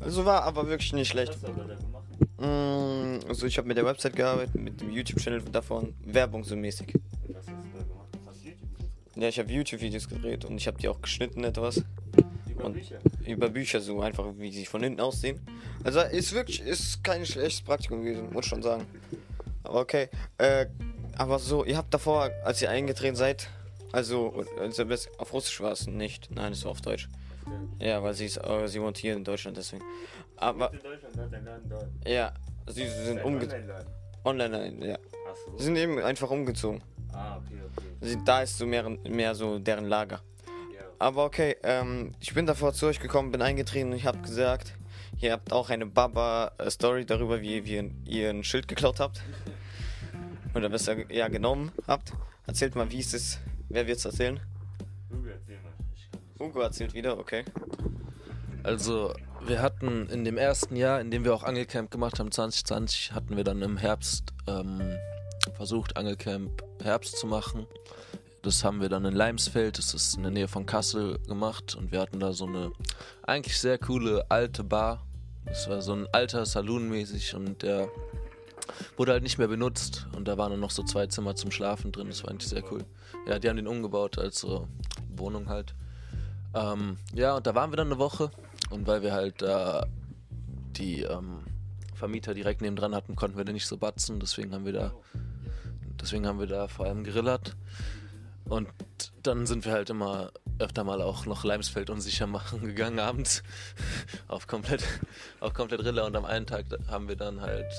Also 0.00 0.24
war 0.24 0.42
aber 0.42 0.66
wirklich 0.68 0.92
nicht 0.92 1.08
schlecht. 1.08 1.32
Was 1.32 1.42
hast 1.42 1.48
du 1.48 1.52
aber 1.52 1.64
da 1.64 1.74
gemacht? 1.76 2.04
Mm, 2.38 3.28
Also 3.28 3.46
ich 3.46 3.56
habe 3.58 3.68
mit 3.68 3.76
der 3.76 3.86
Website 3.86 4.16
gearbeitet, 4.16 4.54
mit 4.56 4.80
dem 4.80 4.90
YouTube-Channel 4.90 5.42
davon, 5.52 5.94
Werbung 6.04 6.44
so 6.44 6.56
mäßig. 6.56 6.92
Was 7.28 7.36
hast 7.36 7.48
du 7.48 7.52
da 7.78 7.84
gemacht? 7.84 8.08
Hast 8.26 8.42
du 8.44 8.48
YouTube 8.48 8.76
gemacht? 8.76 8.90
Ja, 9.16 9.28
ich 9.28 9.38
habe 9.38 9.50
YouTube-Videos 9.52 10.08
gedreht 10.08 10.44
und 10.44 10.56
ich 10.56 10.66
habe 10.66 10.76
die 10.78 10.88
auch 10.88 11.00
geschnitten 11.00 11.44
etwas. 11.44 11.82
Über 12.50 12.64
Und- 12.66 12.74
Bücher? 12.74 12.98
Über 13.26 13.48
Bücher 13.48 13.80
so, 13.80 14.00
einfach 14.02 14.26
wie 14.36 14.52
sie 14.52 14.66
von 14.66 14.82
hinten 14.82 15.00
aussehen. 15.00 15.40
Also 15.84 16.00
ist 16.00 16.32
wirklich, 16.34 16.60
ist 16.60 17.02
kein 17.02 17.24
schlechtes 17.24 17.62
Praktikum 17.62 18.02
gewesen, 18.02 18.30
muss 18.32 18.44
schon 18.46 18.62
sagen. 18.62 18.84
Aber 19.62 19.80
okay. 19.80 20.08
Äh, 20.36 20.66
aber 21.16 21.38
so, 21.38 21.64
ihr 21.64 21.76
habt 21.76 21.92
davor, 21.92 22.30
als 22.44 22.60
ihr 22.62 22.70
eingetreten 22.70 23.16
seid, 23.16 23.48
also, 23.92 24.44
also 24.58 24.84
auf 25.18 25.32
Russisch 25.32 25.60
war 25.60 25.72
es 25.72 25.86
nicht. 25.86 26.30
Nein, 26.30 26.52
es 26.52 26.64
war 26.64 26.72
auf 26.72 26.80
Deutsch. 26.80 27.08
Ja, 27.78 28.02
weil 28.02 28.14
sie 28.14 28.26
ist, 28.26 28.38
äh, 28.38 28.66
sie 28.66 28.80
wohnt 28.80 28.98
hier 28.98 29.14
in 29.14 29.22
Deutschland, 29.24 29.56
deswegen. 29.56 29.84
Aber 30.36 30.72
ja, 32.06 32.32
sie 32.66 32.88
sind 32.88 33.22
umgezogen. 33.22 33.70
Online-Laden. 34.24 34.72
Online, 34.72 34.86
ja. 34.86 34.98
So. 35.46 35.58
Sie 35.58 35.64
sind 35.64 35.76
eben 35.76 35.98
einfach 36.00 36.30
umgezogen. 36.30 36.82
Ah, 37.12 37.36
okay, 37.36 37.60
okay. 37.76 37.86
Sie, 38.00 38.18
da 38.24 38.42
ist 38.42 38.58
so 38.58 38.66
mehr, 38.66 38.88
mehr 38.88 39.34
so 39.34 39.58
deren 39.58 39.84
Lager. 39.84 40.22
Ja. 40.74 40.80
Aber 40.98 41.24
okay, 41.26 41.56
ähm, 41.62 42.12
ich 42.20 42.34
bin 42.34 42.46
davor 42.46 42.72
zu 42.72 42.86
euch 42.86 42.98
gekommen, 42.98 43.30
bin 43.30 43.42
eingetreten 43.42 43.90
und 43.90 43.96
ich 43.96 44.06
habe 44.06 44.18
gesagt, 44.18 44.72
ihr 45.20 45.32
habt 45.32 45.52
auch 45.52 45.70
eine 45.70 45.86
Baba-Story 45.86 47.04
darüber, 47.04 47.40
wie 47.40 47.58
ihr 47.58 47.90
ihr 48.06 48.30
ein 48.30 48.42
Schild 48.44 48.66
geklaut 48.66 49.00
habt. 49.00 49.22
Oder 50.54 50.68
besser, 50.68 51.10
ja, 51.10 51.28
genommen 51.28 51.72
habt. 51.86 52.12
Erzählt 52.46 52.76
mal, 52.76 52.90
wie 52.90 52.98
ist 52.98 53.14
es? 53.14 53.38
Wer 53.68 53.86
wird's 53.86 54.04
erzählen? 54.04 54.40
Hugo, 55.10 55.28
erzähl 55.28 55.58
mal. 55.60 55.72
Hugo 56.38 56.60
erzählt 56.60 56.94
wieder, 56.94 57.18
okay. 57.18 57.44
Also, 58.62 59.12
wir 59.46 59.60
hatten 59.60 60.08
in 60.08 60.24
dem 60.24 60.38
ersten 60.38 60.76
Jahr, 60.76 61.00
in 61.00 61.10
dem 61.10 61.24
wir 61.24 61.34
auch 61.34 61.42
Angelcamp 61.42 61.90
gemacht 61.90 62.18
haben, 62.18 62.30
2020, 62.30 63.12
hatten 63.12 63.36
wir 63.36 63.44
dann 63.44 63.62
im 63.62 63.76
Herbst 63.76 64.32
ähm, 64.46 64.96
versucht, 65.54 65.96
Angelcamp 65.96 66.62
Herbst 66.82 67.16
zu 67.18 67.26
machen. 67.26 67.66
Das 68.42 68.62
haben 68.62 68.80
wir 68.80 68.88
dann 68.88 69.04
in 69.06 69.14
Leimsfeld, 69.14 69.78
das 69.78 69.94
ist 69.94 70.16
in 70.16 70.22
der 70.22 70.30
Nähe 70.30 70.48
von 70.48 70.66
Kassel, 70.66 71.18
gemacht. 71.26 71.74
Und 71.74 71.92
wir 71.92 72.00
hatten 72.00 72.20
da 72.20 72.32
so 72.32 72.46
eine 72.46 72.72
eigentlich 73.22 73.58
sehr 73.58 73.78
coole 73.78 74.24
alte 74.30 74.62
Bar. 74.62 75.06
Das 75.46 75.68
war 75.68 75.82
so 75.82 75.94
ein 75.94 76.06
alter 76.12 76.46
Saloon 76.46 76.88
mäßig 76.88 77.34
und 77.34 77.62
der 77.62 77.88
wurde 78.96 79.12
halt 79.12 79.22
nicht 79.22 79.38
mehr 79.38 79.48
benutzt. 79.48 80.06
Und 80.16 80.28
da 80.28 80.38
waren 80.38 80.50
dann 80.50 80.60
noch 80.60 80.70
so 80.70 80.82
zwei 80.82 81.06
Zimmer 81.06 81.34
zum 81.36 81.50
Schlafen 81.50 81.92
drin. 81.92 82.08
Das 82.08 82.22
war 82.22 82.30
eigentlich 82.30 82.48
sehr 82.48 82.62
cool. 82.72 82.84
Ja, 83.26 83.38
die 83.38 83.48
haben 83.48 83.56
den 83.56 83.68
umgebaut 83.68 84.18
als 84.18 84.40
so 84.40 84.68
Wohnung 85.16 85.48
halt. 85.48 85.74
Ähm, 86.54 86.98
ja, 87.14 87.36
und 87.36 87.46
da 87.46 87.54
waren 87.54 87.72
wir 87.72 87.76
dann 87.76 87.88
eine 87.88 87.98
Woche. 87.98 88.30
Und 88.70 88.86
weil 88.86 89.02
wir 89.02 89.12
halt 89.12 89.42
da 89.42 89.86
die 90.76 91.02
ähm, 91.02 91.44
Vermieter 91.94 92.34
direkt 92.34 92.60
nebendran 92.60 92.94
hatten, 92.94 93.16
konnten 93.16 93.36
wir 93.36 93.44
da 93.44 93.52
nicht 93.52 93.66
so 93.66 93.76
batzen. 93.76 94.20
Deswegen 94.20 94.52
haben 94.52 94.64
wir 94.64 94.72
da, 94.72 94.92
deswegen 96.00 96.26
haben 96.26 96.38
wir 96.38 96.46
da 96.46 96.68
vor 96.68 96.86
allem 96.86 97.04
gerillert. 97.04 97.56
Und 98.44 98.68
dann 99.22 99.46
sind 99.46 99.64
wir 99.64 99.72
halt 99.72 99.88
immer 99.90 100.30
öfter 100.58 100.84
mal 100.84 101.00
auch 101.00 101.26
noch 101.26 101.44
Leimsfeld 101.44 101.88
unsicher 101.90 102.26
machen 102.26 102.60
gegangen 102.66 102.98
abends. 102.98 103.42
auf 104.28 104.46
komplett, 104.46 104.84
auf 105.40 105.54
komplett 105.54 105.84
Rille. 105.84 106.04
Und 106.04 106.16
am 106.16 106.24
einen 106.24 106.46
Tag 106.46 106.66
haben 106.88 107.08
wir 107.08 107.16
dann 107.16 107.40
halt 107.40 107.72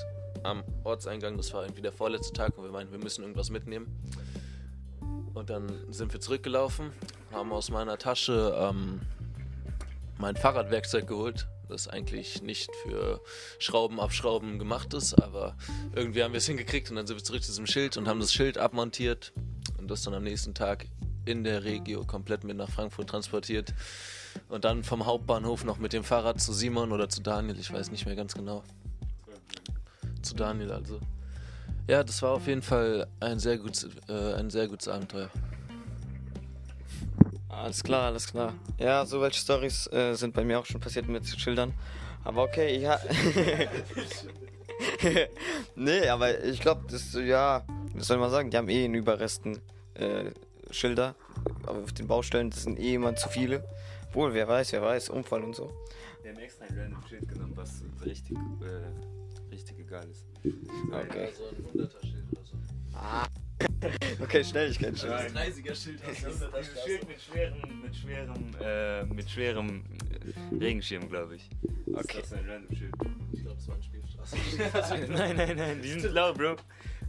am 0.44 0.62
Ortseingang, 0.84 1.36
das 1.36 1.52
war 1.52 1.62
irgendwie 1.62 1.82
der 1.82 1.92
vorletzte 1.92 2.32
Tag, 2.32 2.56
und 2.58 2.64
wir 2.64 2.72
meinten, 2.72 2.92
wir 2.92 2.98
müssen 2.98 3.22
irgendwas 3.22 3.50
mitnehmen. 3.50 3.86
Und 5.34 5.50
dann 5.50 5.70
sind 5.92 6.12
wir 6.12 6.20
zurückgelaufen, 6.20 6.92
haben 7.32 7.52
aus 7.52 7.70
meiner 7.70 7.98
Tasche 7.98 8.56
ähm, 8.58 9.00
mein 10.18 10.36
Fahrradwerkzeug 10.36 11.06
geholt, 11.06 11.46
das 11.68 11.88
eigentlich 11.88 12.42
nicht 12.42 12.70
für 12.82 13.20
Schrauben 13.58 14.00
abschrauben 14.00 14.58
gemacht 14.58 14.94
ist, 14.94 15.14
aber 15.14 15.56
irgendwie 15.94 16.22
haben 16.22 16.32
wir 16.32 16.38
es 16.38 16.46
hingekriegt 16.46 16.90
und 16.90 16.96
dann 16.96 17.06
sind 17.06 17.16
wir 17.16 17.24
zurück 17.24 17.42
zu 17.42 17.50
diesem 17.50 17.66
Schild 17.66 17.96
und 17.96 18.08
haben 18.08 18.20
das 18.20 18.32
Schild 18.32 18.58
abmontiert 18.58 19.32
und 19.78 19.90
das 19.90 20.02
dann 20.02 20.14
am 20.14 20.22
nächsten 20.22 20.54
Tag 20.54 20.86
in 21.24 21.44
der 21.44 21.64
Regio 21.64 22.04
komplett 22.04 22.44
mit 22.44 22.56
nach 22.56 22.70
Frankfurt 22.70 23.10
transportiert 23.10 23.74
und 24.48 24.64
dann 24.64 24.84
vom 24.84 25.06
Hauptbahnhof 25.06 25.64
noch 25.64 25.78
mit 25.78 25.92
dem 25.92 26.04
Fahrrad 26.04 26.40
zu 26.40 26.52
Simon 26.52 26.92
oder 26.92 27.08
zu 27.08 27.20
Daniel, 27.20 27.58
ich 27.58 27.72
weiß 27.72 27.90
nicht 27.90 28.06
mehr 28.06 28.16
ganz 28.16 28.34
genau. 28.34 28.62
Zu 30.26 30.34
Daniel 30.34 30.72
also. 30.72 30.98
Ja, 31.86 32.02
das 32.02 32.20
war 32.20 32.32
auf 32.32 32.48
jeden 32.48 32.62
Fall 32.62 33.06
ein 33.20 33.38
sehr 33.38 33.58
gutes, 33.58 33.88
äh, 34.08 34.34
ein 34.34 34.50
sehr 34.50 34.66
gutes 34.66 34.88
Abenteuer. 34.88 35.30
Alles 37.48 37.82
klar, 37.84 38.06
alles 38.06 38.26
klar. 38.26 38.52
Ja, 38.78 39.06
so 39.06 39.20
welche 39.20 39.38
Stories 39.40 39.86
äh, 39.92 40.14
sind 40.14 40.34
bei 40.34 40.44
mir 40.44 40.58
auch 40.58 40.66
schon 40.66 40.80
passiert 40.80 41.06
mit 41.06 41.24
Schildern. 41.26 41.72
Aber 42.24 42.42
okay, 42.42 42.76
ja. 42.76 42.98
nee, 45.76 46.08
aber 46.08 46.42
ich 46.42 46.60
glaube, 46.60 46.82
das, 46.90 47.14
ja, 47.14 47.64
was 47.94 48.08
soll 48.08 48.18
man 48.18 48.30
sagen, 48.30 48.50
die 48.50 48.56
haben 48.56 48.68
eh 48.68 48.84
in 48.84 48.94
Überresten 48.94 49.60
äh, 49.94 50.32
Schilder 50.72 51.14
auf 51.66 51.92
den 51.92 52.08
Baustellen, 52.08 52.50
das 52.50 52.64
sind 52.64 52.80
eh 52.80 52.94
immer 52.94 53.14
zu 53.14 53.28
viele. 53.28 53.64
Wohl, 54.12 54.34
wer 54.34 54.48
weiß, 54.48 54.72
wer 54.72 54.82
weiß, 54.82 55.08
Unfall 55.10 55.44
und 55.44 55.54
so. 55.54 55.70
Wir 56.26 56.32
haben 56.32 56.42
extra 56.42 56.64
ein 56.64 56.76
random 56.76 57.02
Schild 57.08 57.28
genommen, 57.28 57.52
was 57.54 57.84
richtig, 58.04 58.36
äh, 58.36 59.52
richtig 59.52 59.78
egal 59.78 60.10
ist. 60.10 60.26
Okay. 60.90 61.28
so 61.32 61.46
ein 61.46 61.86
100er 61.86 62.04
Schild 62.04 62.24
oder 62.32 62.44
so. 62.44 62.56
Okay, 64.24 64.42
Schnelligkeitsschild. 64.42 65.12
Nein. 65.12 65.52
30er 65.52 65.74
Schild 65.76 66.04
aus 66.04 66.20
der 66.20 66.48
Dieses 66.58 66.84
Schild 66.84 67.08
mit 67.08 67.22
schwerem, 67.22 67.80
mit 67.80 67.94
schwerem, 67.94 68.50
äh, 68.60 69.04
mit 69.04 69.30
schwerem 69.30 69.84
äh, 70.50 70.56
Regenschirm, 70.56 71.08
glaube 71.08 71.36
ich. 71.36 71.48
Okay. 71.94 72.18
Das 72.18 72.26
ist 72.26 72.32
ein 72.32 72.50
random 72.50 72.76
Schild. 72.76 72.94
Ich 73.32 73.42
glaube, 73.42 73.58
es 73.58 73.68
war 73.68 73.76
ein 73.76 73.82
Spielstraßen. 73.84 74.38
nein, 75.12 75.36
nein, 75.36 75.56
nein, 75.56 75.80
die 75.80 75.88
sind 75.90 76.10
blau, 76.10 76.32
Bro. 76.32 76.56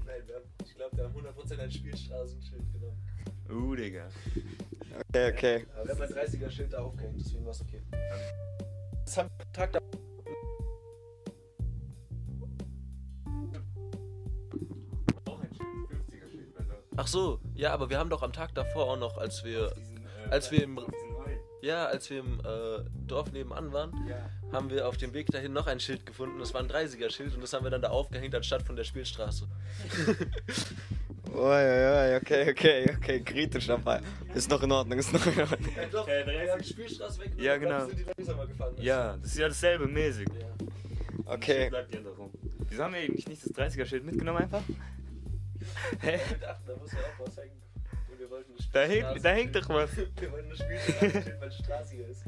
Nein, 0.06 0.22
wir 0.28 0.36
haben, 0.36 0.46
ich 0.64 0.76
glaube, 0.76 0.96
wir 0.96 1.04
haben 1.06 1.16
100% 1.16 1.60
ein 1.60 1.72
Spielstraßenschild 1.72 2.72
genommen. 2.72 3.02
Uh, 3.50 3.76
Digga. 3.76 4.10
Okay, 5.10 5.32
okay. 5.32 5.66
Aber 5.76 5.88
wir 5.88 5.96
haben 5.96 6.02
ein 6.04 6.28
30er 6.28 6.52
Schild 6.52 6.74
da 6.74 6.84
aufgehängt, 6.84 7.20
deswegen 7.20 7.44
war 7.46 7.52
es 7.52 7.62
okay. 7.62 7.82
Das 9.08 9.16
haben 9.20 9.30
wir 9.38 9.52
Tag 9.54 9.72
da. 9.72 9.80
Auch 15.26 15.40
ein 15.42 15.50
Schild, 15.56 15.90
50er 15.90 16.30
Schild, 16.32 16.58
weil 16.58 16.66
dort 16.66 16.84
Ach 16.98 17.08
so, 17.08 17.40
ja, 17.56 17.74
aber 17.74 17.90
wir 17.90 18.00
haben 18.00 18.10
doch 18.10 18.24
am 18.24 18.34
Tag 18.34 18.54
davor 18.56 18.92
auch 18.92 18.98
noch, 19.00 19.18
als 19.18 19.44
wir, 19.44 19.70
diesen, 19.72 19.98
äh, 19.98 20.30
als 20.30 20.52
wir 20.52 20.64
im- 20.64 20.80
ja, 21.62 21.86
als 21.88 22.10
wir 22.10 22.20
im 22.20 22.40
äh, 22.42 22.84
Dorf 23.08 23.32
nebenan 23.32 23.74
waren, 23.74 23.92
Ja. 24.08 24.30
haben 24.52 24.70
wir 24.70 24.88
auf 24.88 24.98
dem 24.98 25.14
Weg 25.14 25.28
dahin 25.28 25.54
noch 25.54 25.68
ein 25.68 25.80
Schild 25.80 26.06
gefunden. 26.06 26.38
Das 26.40 26.54
war 26.54 26.62
ein 26.62 26.70
30er 26.70 27.10
Schild 27.10 27.34
und 27.34 27.42
das 27.42 27.52
haben 27.54 27.64
wir 27.66 27.72
dann 27.72 27.82
da 27.82 27.90
aufgehängt 27.90 28.36
anstatt 28.36 28.62
von 28.64 28.76
der 28.76 28.84
Spielstraße. 28.84 29.48
Oi, 31.34 31.40
oi, 31.42 32.16
okay, 32.18 32.50
okay, 32.52 32.86
okay, 32.98 33.20
kritisch 33.22 33.68
dabei. 33.68 34.02
Ist 34.34 34.50
noch 34.50 34.62
in 34.64 34.72
Ordnung, 34.72 34.98
ist 35.00 35.14
noch 35.14 35.26
in 35.28 35.40
Ordnung. 35.42 36.64
Spielstraße 36.64 37.22
weg. 37.22 37.32
Ja, 37.38 37.58
genau. 37.58 37.86
Sind 37.88 38.00
die 38.00 38.04
langsamer 38.04 38.48
gefahren. 38.48 38.76
Ja, 38.80 39.18
das 39.18 39.32
ist 39.32 39.38
ja 39.38 39.48
dasselbe 39.48 39.88
mäßig. 39.88 40.28
Okay. 41.26 41.70
Bleibt 41.70 41.94
ja 41.94 42.02
darum. 42.02 42.32
Wieso 42.70 42.84
haben 42.84 42.94
wir 42.94 43.02
eigentlich 43.02 43.28
nicht 43.28 43.44
das 43.46 43.54
30er-Schild 43.54 44.04
mitgenommen 44.06 44.40
einfach? 44.40 44.62
Hä? 46.02 46.20
Da 46.42 46.58
muss 46.80 46.92
ja 46.94 47.00
auch 47.00 47.28
was 47.28 47.38
hängen. 47.38 47.62
Und 48.12 48.20
wir 48.20 48.30
wollten 48.30 48.52
eine 48.54 48.72
Da 48.72 48.82
Spielstraße- 48.82 48.88
hängt, 49.14 49.26
da 49.26 49.30
hängt 49.30 49.56
doch 49.56 49.70
was. 49.70 49.90
Wir 50.20 50.32
wollten 50.32 50.48
eine 50.48 50.56
Spielstraße, 50.56 51.38
weil 51.40 51.52
straßiger 51.52 52.08
ist. 52.08 52.24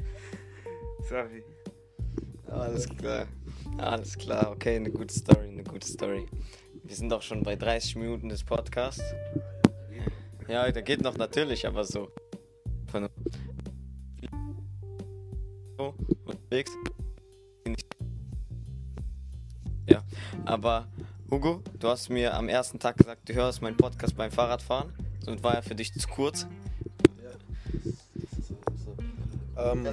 Sorry. 1.08 1.42
Alles 2.46 2.88
klar. 2.88 3.26
Alles 3.78 4.18
klar, 4.18 4.50
okay, 4.50 4.76
eine 4.76 4.90
gute 4.90 5.14
Story, 5.14 5.48
eine 5.48 5.62
gute 5.64 5.86
Story. 5.86 6.26
Wir 6.90 6.96
sind 6.96 7.12
auch 7.12 7.22
schon 7.22 7.44
bei 7.44 7.54
30 7.54 7.94
Minuten 7.94 8.28
des 8.28 8.42
Podcasts. 8.42 9.14
Ja, 10.48 10.68
der 10.72 10.82
geht 10.82 11.02
noch 11.02 11.16
natürlich, 11.16 11.64
aber 11.64 11.84
so. 11.84 12.10
Von 12.90 13.08
unterwegs. 16.24 16.72
Ja, 19.86 20.02
aber 20.44 20.88
Hugo, 21.30 21.62
du 21.78 21.86
hast 21.86 22.08
mir 22.08 22.34
am 22.34 22.48
ersten 22.48 22.80
Tag 22.80 22.96
gesagt, 22.96 23.28
du 23.28 23.34
hörst 23.34 23.62
meinen 23.62 23.76
Podcast 23.76 24.16
beim 24.16 24.32
Fahrradfahren. 24.32 24.92
Und 25.28 25.44
war 25.44 25.54
ja 25.54 25.62
für 25.62 25.76
dich 25.76 25.92
zu 25.92 26.08
kurz. 26.08 26.48
Ähm, 29.56 29.86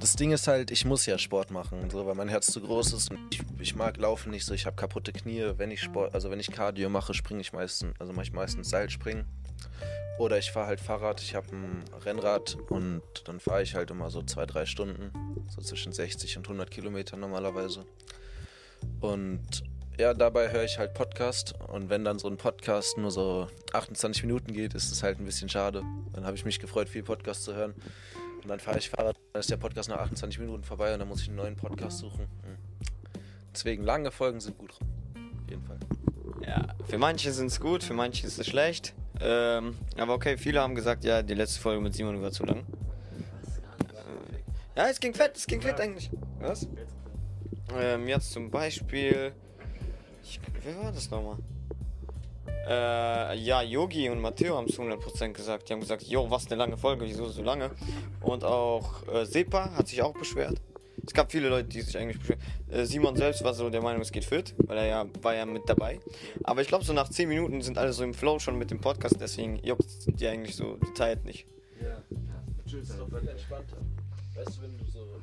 das 0.00 0.16
Ding 0.16 0.32
ist 0.32 0.48
halt, 0.48 0.70
ich 0.70 0.84
muss 0.84 1.06
ja 1.06 1.16
Sport 1.16 1.50
machen, 1.50 1.88
so, 1.90 2.06
weil 2.06 2.14
mein 2.14 2.28
Herz 2.28 2.46
zu 2.46 2.60
groß 2.60 2.92
ist. 2.92 3.10
Ich, 3.30 3.40
ich 3.58 3.76
mag 3.76 3.96
Laufen 3.96 4.30
nicht 4.30 4.44
so, 4.44 4.52
ich 4.52 4.66
habe 4.66 4.76
kaputte 4.76 5.12
Knie. 5.12 5.52
Wenn 5.56 5.70
ich 5.70 5.80
Sport, 5.80 6.14
also 6.14 6.30
wenn 6.30 6.40
ich 6.40 6.50
Cardio 6.50 6.88
mache, 6.88 7.14
springe 7.14 7.40
ich 7.40 7.52
meistens, 7.52 7.94
also 8.00 8.12
mache 8.12 8.24
ich 8.24 8.32
meistens 8.32 8.70
Seilspringen. 8.70 9.26
Oder 10.18 10.38
ich 10.38 10.50
fahre 10.50 10.66
halt 10.66 10.80
Fahrrad, 10.80 11.22
ich 11.22 11.34
habe 11.34 11.48
ein 11.52 11.84
Rennrad 12.04 12.56
und 12.68 13.02
dann 13.24 13.40
fahre 13.40 13.62
ich 13.62 13.74
halt 13.74 13.90
immer 13.90 14.10
so 14.10 14.22
zwei, 14.22 14.44
drei 14.44 14.66
Stunden, 14.66 15.10
so 15.48 15.62
zwischen 15.62 15.92
60 15.92 16.36
und 16.36 16.46
100 16.46 16.70
Kilometern 16.70 17.20
normalerweise. 17.20 17.84
Und 19.00 19.64
ja, 19.98 20.14
dabei 20.14 20.50
höre 20.50 20.64
ich 20.64 20.78
halt 20.78 20.94
Podcast 20.94 21.54
und 21.68 21.90
wenn 21.90 22.04
dann 22.04 22.18
so 22.18 22.28
ein 22.28 22.36
Podcast 22.36 22.98
nur 22.98 23.10
so 23.10 23.48
28 23.72 24.24
Minuten 24.24 24.52
geht, 24.52 24.74
ist 24.74 24.90
es 24.90 25.02
halt 25.02 25.18
ein 25.18 25.24
bisschen 25.24 25.48
schade. 25.48 25.82
Dann 26.12 26.24
habe 26.24 26.36
ich 26.36 26.44
mich 26.44 26.60
gefreut, 26.60 26.88
viel 26.88 27.02
Podcast 27.02 27.44
zu 27.44 27.54
hören. 27.54 27.74
Und 28.42 28.48
dann 28.48 28.60
fahre 28.60 28.78
ich 28.78 28.90
Fahrrad, 28.90 29.16
dann 29.32 29.40
ist 29.40 29.50
der 29.50 29.56
Podcast 29.56 29.88
nach 29.88 29.98
28 29.98 30.40
Minuten 30.40 30.64
vorbei 30.64 30.92
und 30.92 30.98
dann 30.98 31.08
muss 31.08 31.22
ich 31.22 31.28
einen 31.28 31.36
neuen 31.36 31.56
Podcast 31.56 31.98
suchen. 31.98 32.26
Hm. 32.42 32.56
Deswegen 33.52 33.84
lange 33.84 34.10
Folgen 34.10 34.40
sind 34.40 34.58
gut. 34.58 34.72
Auf 34.72 35.50
jeden 35.50 35.62
Fall. 35.62 35.78
Ja, 36.46 36.74
für 36.88 36.98
manche 36.98 37.32
sind 37.32 37.46
es 37.46 37.60
gut, 37.60 37.84
für 37.84 37.94
manche 37.94 38.26
ist 38.26 38.38
es 38.38 38.46
schlecht. 38.46 38.94
Ähm, 39.20 39.76
aber 39.96 40.14
okay, 40.14 40.36
viele 40.36 40.60
haben 40.60 40.74
gesagt, 40.74 41.04
ja, 41.04 41.22
die 41.22 41.34
letzte 41.34 41.60
Folge 41.60 41.80
mit 41.80 41.94
Simon 41.94 42.20
war 42.20 42.32
zu 42.32 42.44
lang. 42.44 42.66
Ja, 44.74 44.88
es 44.88 44.98
ging 44.98 45.14
fett, 45.14 45.36
es 45.36 45.46
ging 45.46 45.60
fett 45.60 45.78
eigentlich. 45.80 46.10
Was? 46.40 46.66
Ähm, 47.78 48.08
jetzt 48.08 48.32
zum 48.32 48.50
Beispiel. 48.50 49.32
Ich, 50.22 50.40
wer 50.64 50.82
war 50.82 50.92
das 50.92 51.10
nochmal? 51.10 51.36
Äh, 52.68 53.38
ja, 53.38 53.62
Yogi 53.62 54.08
und 54.08 54.20
Matteo 54.20 54.56
haben 54.56 54.66
es 54.68 54.78
100% 54.78 55.32
gesagt. 55.32 55.68
Die 55.68 55.72
haben 55.72 55.80
gesagt, 55.80 56.02
jo, 56.04 56.30
was 56.30 56.46
eine 56.46 56.56
lange 56.56 56.76
Folge, 56.76 57.04
wieso 57.04 57.26
so 57.28 57.42
lange? 57.42 57.70
Und 58.20 58.44
auch 58.44 59.06
äh, 59.08 59.24
Sepa 59.24 59.72
hat 59.74 59.88
sich 59.88 60.02
auch 60.02 60.12
beschwert. 60.12 60.60
Es 61.04 61.12
gab 61.12 61.32
viele 61.32 61.48
Leute, 61.48 61.68
die 61.68 61.80
sich 61.80 61.98
eigentlich 61.98 62.18
beschweren. 62.18 62.40
Äh, 62.70 62.84
Simon 62.84 63.16
selbst 63.16 63.42
war 63.42 63.54
so 63.54 63.68
der 63.70 63.82
Meinung, 63.82 64.02
es 64.02 64.12
geht 64.12 64.24
fit, 64.24 64.54
weil 64.58 64.78
er 64.78 64.86
ja 64.86 65.06
war 65.22 65.34
ja 65.34 65.44
mit 65.44 65.68
dabei. 65.68 65.98
Aber 66.44 66.60
ich 66.62 66.68
glaube, 66.68 66.84
so 66.84 66.92
nach 66.92 67.08
10 67.08 67.28
Minuten 67.28 67.60
sind 67.62 67.78
alle 67.78 67.92
so 67.92 68.04
im 68.04 68.14
Flow 68.14 68.38
schon 68.38 68.56
mit 68.58 68.70
dem 68.70 68.80
Podcast, 68.80 69.16
deswegen 69.20 69.58
juckt 69.64 69.86
die 70.06 70.26
eigentlich 70.26 70.54
so 70.54 70.76
die 70.76 70.94
Zeit 70.94 71.24
nicht. 71.24 71.46
Ja, 71.80 72.02
das 72.64 72.72
ist 72.72 72.98
doch 72.98 73.08
viel 73.08 73.28
entspannter. 73.28 73.78
Weißt 74.34 74.56
du, 74.56 74.62
wenn 74.62 74.78
du 74.78 74.84
so 74.86 75.20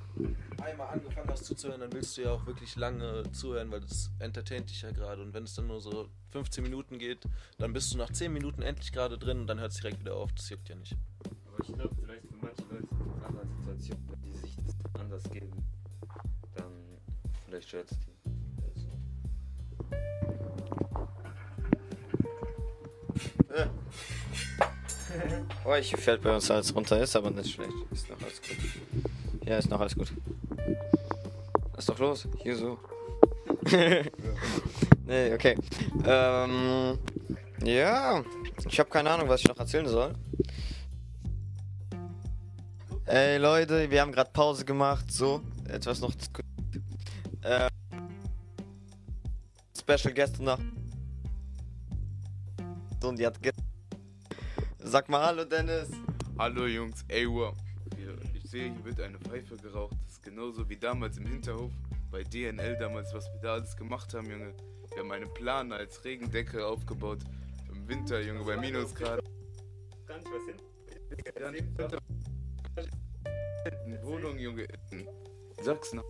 einmal 0.62 0.90
angefangen 0.90 1.30
hast 1.30 1.46
zuzuhören, 1.46 1.82
dann 1.82 1.92
willst 1.94 2.16
du 2.16 2.22
ja 2.22 2.32
auch 2.32 2.46
wirklich 2.46 2.76
lange 2.76 3.24
zuhören, 3.32 3.72
weil 3.72 3.82
das 3.82 4.12
entertaint 4.20 4.70
dich 4.70 4.84
ja 4.84 4.92
gerade. 4.92 5.22
Und 5.24 5.34
wenn 5.34 5.46
es 5.46 5.56
dann 5.56 5.66
nur 5.68 5.82
so 5.82 6.10
15 6.32 6.64
Minuten 6.64 7.00
geht, 7.00 7.26
dann 7.58 7.74
bist 7.74 7.92
du 7.94 7.98
nach 7.98 8.12
10 8.12 8.32
Minuten 8.32 8.62
endlich 8.62 8.92
gerade 8.92 9.18
drin 9.18 9.40
und 9.40 9.48
dann 9.48 9.60
hört 9.60 9.72
es 9.72 9.78
direkt 9.78 10.00
wieder 10.00 10.16
auf. 10.16 10.32
Das 10.34 10.50
juckt 10.50 10.70
ja 10.70 10.76
nicht. 10.76 10.96
Aber 11.48 11.58
ich 11.64 11.74
glaube, 11.74 11.96
vielleicht 11.96 12.28
für 12.28 12.36
manche 12.36 12.62
Leute 12.64 12.88
in 12.92 13.24
anderen 13.24 13.50
Situationen, 13.58 14.22
die 14.24 14.34
sich 14.38 14.56
das 14.58 15.02
anders 15.02 15.24
geben, 15.24 15.66
dann 16.56 16.72
vielleicht 17.46 17.68
stört 17.68 17.92
es 17.92 17.98
die. 18.00 18.10
Oh, 25.66 25.74
ich 25.76 25.96
fällt 25.96 26.22
bei 26.22 26.34
uns 26.34 26.50
alles 26.50 26.74
runter, 26.74 27.02
ist 27.02 27.16
aber 27.16 27.32
nicht 27.32 27.54
schlecht. 27.54 27.74
Ist 27.92 28.10
noch 28.10 28.22
alles 28.22 28.42
gut. 28.42 28.58
Ja, 29.46 29.58
ist 29.58 29.70
noch 29.70 29.80
alles 29.80 29.96
gut. 29.96 30.12
Lass 31.76 31.86
doch 31.86 32.00
los, 32.00 32.28
hier 32.42 32.56
so. 32.56 32.80
nee, 35.06 35.34
okay. 35.34 35.56
Ähm, 36.06 36.98
ja, 37.64 38.24
ich 38.68 38.80
habe 38.80 38.90
keine 38.90 39.10
Ahnung, 39.12 39.28
was 39.28 39.42
ich 39.42 39.48
noch 39.48 39.58
erzählen 39.58 39.88
soll. 39.88 40.14
Ey 43.06 43.38
Leute, 43.38 43.90
wir 43.90 44.02
haben 44.02 44.12
gerade 44.12 44.30
Pause 44.32 44.64
gemacht, 44.64 45.12
so, 45.12 45.42
etwas 45.68 46.00
noch 46.00 46.14
zu 46.16 46.30
äh, 47.42 47.68
Special 49.78 50.30
noch. 50.40 50.60
So, 53.02 53.10
und 53.10 53.18
die 53.18 53.26
hat 53.26 53.42
ge 53.42 53.52
Sag 54.82 55.10
mal 55.10 55.26
Hallo 55.26 55.44
Dennis. 55.44 55.90
Hallo 56.38 56.66
Jungs, 56.66 57.04
ey, 57.10 57.28
wow. 57.28 57.54
Ich 58.34 58.50
sehe, 58.50 58.72
hier 58.74 58.86
wird 58.86 59.02
eine 59.02 59.20
Pfeife 59.20 59.58
geraucht. 59.58 59.94
Das 60.06 60.14
ist 60.14 60.24
genauso 60.24 60.68
wie 60.70 60.78
damals 60.78 61.18
im 61.18 61.26
Hinterhof 61.26 61.72
bei 62.10 62.24
DNL 62.24 62.78
damals, 62.80 63.14
was 63.14 63.26
wir 63.26 63.42
da 63.42 63.54
alles 63.56 63.76
gemacht 63.76 64.14
haben, 64.14 64.30
Junge. 64.32 64.54
Wir 64.92 65.00
haben 65.00 65.12
eine 65.12 65.28
Plane 65.28 65.76
als 65.76 66.04
Regendecke 66.06 66.66
aufgebaut. 66.66 67.20
Im 67.72 67.88
Winter, 67.88 68.22
Junge, 68.22 68.46
bei 68.46 68.56
Minusgrad. 68.58 69.22
Kann 70.08 70.22
ich 70.22 70.28
was 70.28 70.46
hin? 70.46 71.68
In 73.86 74.02
Wohnung, 74.04 74.40
Junge, 74.40 74.66
in 74.92 75.06
Sachsen. 75.62 76.02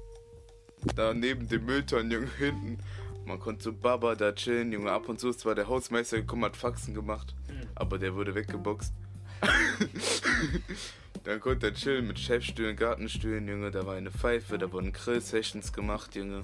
Da 0.95 1.13
neben 1.13 1.47
dem 1.47 1.65
Mülltonnen, 1.65 2.11
Junge, 2.11 2.29
hinten. 2.37 2.77
Man 3.29 3.39
konnte 3.39 3.63
so 3.63 3.73
Baba 3.73 4.15
da 4.15 4.31
chillen, 4.31 4.71
Junge. 4.71 4.91
Ab 4.91 5.07
und 5.07 5.19
zu 5.19 5.29
ist 5.29 5.41
zwar 5.41 5.53
der 5.53 5.67
Hausmeister 5.67 6.17
gekommen, 6.17 6.45
hat 6.45 6.57
Faxen 6.57 6.95
gemacht, 6.95 7.35
aber 7.75 7.99
der 7.99 8.15
wurde 8.15 8.33
weggeboxt. 8.33 8.91
Dann 11.25 11.39
konnte 11.39 11.67
er 11.67 11.73
chillen 11.75 12.07
mit 12.07 12.17
Chefstühlen, 12.17 12.75
Gartenstühlen, 12.75 13.47
Junge. 13.47 13.69
Da 13.69 13.85
war 13.85 13.93
eine 13.93 14.09
Pfeife, 14.09 14.57
da 14.57 14.71
wurden 14.71 14.91
Grill-Sessions 14.91 15.71
gemacht, 15.71 16.15
Junge. 16.15 16.43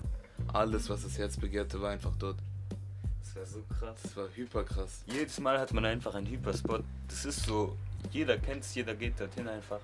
Alles, 0.54 0.88
was 0.88 1.02
das 1.02 1.18
Herz 1.18 1.38
begehrte, 1.38 1.82
war 1.82 1.90
einfach 1.90 2.16
dort. 2.20 2.38
Das 3.24 3.36
war 3.36 3.46
so 3.48 3.64
krass. 3.80 4.00
Das 4.04 4.16
war 4.16 4.28
hyper 4.36 4.64
krass. 4.64 5.02
Jedes 5.08 5.40
Mal 5.40 5.58
hat 5.58 5.74
man 5.74 5.86
einfach 5.86 6.14
einen 6.14 6.28
Hyperspot. 6.28 6.84
Das 7.08 7.26
ist 7.26 7.48
so, 7.48 7.76
jeder 8.12 8.38
kennt 8.38 8.62
es, 8.62 8.76
jeder 8.76 8.94
geht 8.94 9.20
dorthin 9.20 9.48
einfach. 9.48 9.80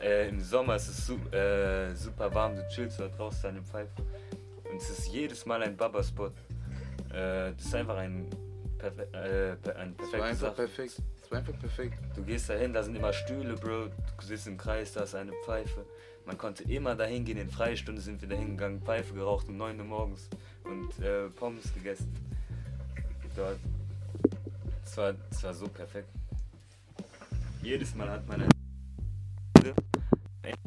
Äh, 0.00 0.28
Im 0.28 0.40
Sommer 0.40 0.76
ist 0.76 0.90
es 0.90 1.06
su 1.06 1.14
äh, 1.34 1.92
super 1.96 2.32
warm, 2.32 2.54
du 2.54 2.62
chillst 2.68 3.00
da 3.00 3.08
draußen 3.08 3.42
deine 3.42 3.62
Pfeife. 3.62 3.90
Und 4.76 4.82
es 4.82 4.90
ist 4.90 5.08
jedes 5.08 5.46
Mal 5.46 5.62
ein 5.62 5.74
Baba-Spot. 5.74 6.26
Äh, 6.26 7.54
das 7.56 7.64
ist 7.64 7.74
einfach 7.74 7.96
ein, 7.96 8.28
perfe 8.76 9.04
äh, 9.14 9.56
per 9.56 9.74
ein 9.76 9.96
Das 9.96 10.12
war 10.12 10.24
einfach 10.24 10.54
perfekt. 10.54 11.00
Das 11.18 11.30
war 11.30 11.38
einfach 11.38 11.58
perfekt. 11.58 11.98
Du 12.14 12.22
gehst 12.22 12.50
dahin, 12.50 12.74
da 12.74 12.82
sind 12.82 12.94
immer 12.94 13.10
Stühle, 13.10 13.54
Bro. 13.54 13.86
Du 13.86 14.26
sitzt 14.26 14.46
im 14.46 14.58
Kreis, 14.58 14.92
da 14.92 15.04
ist 15.04 15.14
eine 15.14 15.32
Pfeife. 15.46 15.86
Man 16.26 16.36
konnte 16.36 16.62
immer 16.64 16.94
dahin 16.94 17.24
gehen, 17.24 17.38
in 17.38 17.48
Freistunde 17.48 18.02
sind 18.02 18.20
wir 18.20 18.28
dahin 18.28 18.58
gegangen, 18.58 18.82
Pfeife 18.82 19.14
geraucht 19.14 19.48
um 19.48 19.56
9 19.56 19.80
Uhr 19.80 19.86
morgens 19.86 20.28
und 20.64 21.02
äh, 21.02 21.30
Pommes 21.30 21.72
gegessen. 21.72 22.12
Dort. 23.34 23.58
Es 24.84 24.94
war, 24.98 25.14
es 25.30 25.42
war 25.42 25.54
so 25.54 25.68
perfekt. 25.68 26.10
Jedes 27.62 27.94
Mal 27.94 28.10
hat 28.10 28.28
man 28.28 28.42
eine. 28.42 28.50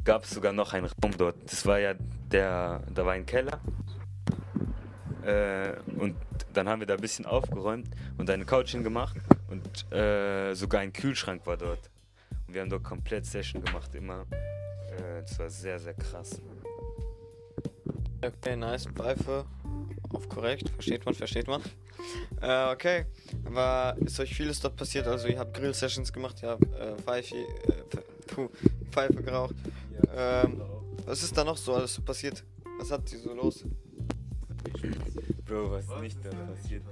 Gab 0.04 0.24
es 0.24 0.32
sogar 0.32 0.52
noch 0.52 0.74
einen 0.74 0.88
Raum 1.04 1.12
dort. 1.16 1.36
Das 1.46 1.64
war 1.68 1.78
ja 1.78 1.94
der. 1.94 2.82
Da 2.92 3.06
war 3.06 3.14
ein 3.14 3.28
Keller. 3.28 3.62
Äh, 5.26 5.74
und 5.98 6.16
dann 6.54 6.68
haben 6.70 6.80
wir 6.80 6.88
da 6.88 6.96
ein 6.96 7.02
bisschen 7.02 7.26
aufgeräumt 7.26 7.88
und 8.18 8.30
eine 8.30 8.46
Couch 8.46 8.72
hingemacht 8.72 9.18
und 9.50 9.92
äh, 9.92 10.54
sogar 10.54 10.82
ein 10.82 10.94
Kühlschrank 10.94 11.46
war 11.46 11.58
dort. 11.58 11.90
Und 12.48 12.54
wir 12.54 12.62
haben 12.62 12.70
dort 12.70 12.84
komplett 12.84 13.26
Session 13.26 13.64
gemacht, 13.64 13.94
immer. 13.96 14.26
Äh, 14.32 15.22
das 15.22 15.38
war 15.40 15.50
sehr, 15.50 15.80
sehr 15.80 15.94
krass. 15.94 16.42
Okay, 18.22 18.56
nice. 18.56 18.86
Pfeife. 18.88 19.46
Auf 20.12 20.28
korrekt. 20.28 20.70
Versteht 20.70 21.06
man, 21.06 21.14
versteht 21.14 21.48
man. 21.48 21.62
Äh, 22.42 22.74
okay. 22.74 23.06
Aber 23.46 23.96
ist 24.00 24.20
euch 24.20 24.34
vieles 24.34 24.60
dort 24.60 24.76
passiert? 24.76 25.08
Also, 25.08 25.28
ihr 25.28 25.40
habt 25.40 25.54
Grill-Sessions 25.54 26.12
gemacht, 26.12 26.42
ihr 26.42 26.50
habt 26.50 26.64
äh, 26.74 26.96
Pfeife, 26.98 27.36
äh, 27.36 28.48
Pfeife 28.92 29.24
geraucht. 29.24 29.56
Ähm, 30.16 30.62
was 31.06 31.24
ist 31.24 31.38
da 31.38 31.44
noch 31.44 31.58
so 31.58 31.76
alles 31.76 31.94
so 31.94 32.02
passiert? 32.02 32.44
Was 32.80 32.92
hat 32.92 33.08
sie 33.08 33.18
so 33.18 33.34
los? 33.34 33.64
Bro, 35.46 35.72
was, 35.72 35.88
Was 35.88 36.02
nicht 36.02 36.18
ist 36.18 36.26
da 36.26 36.30
passiert? 36.30 36.84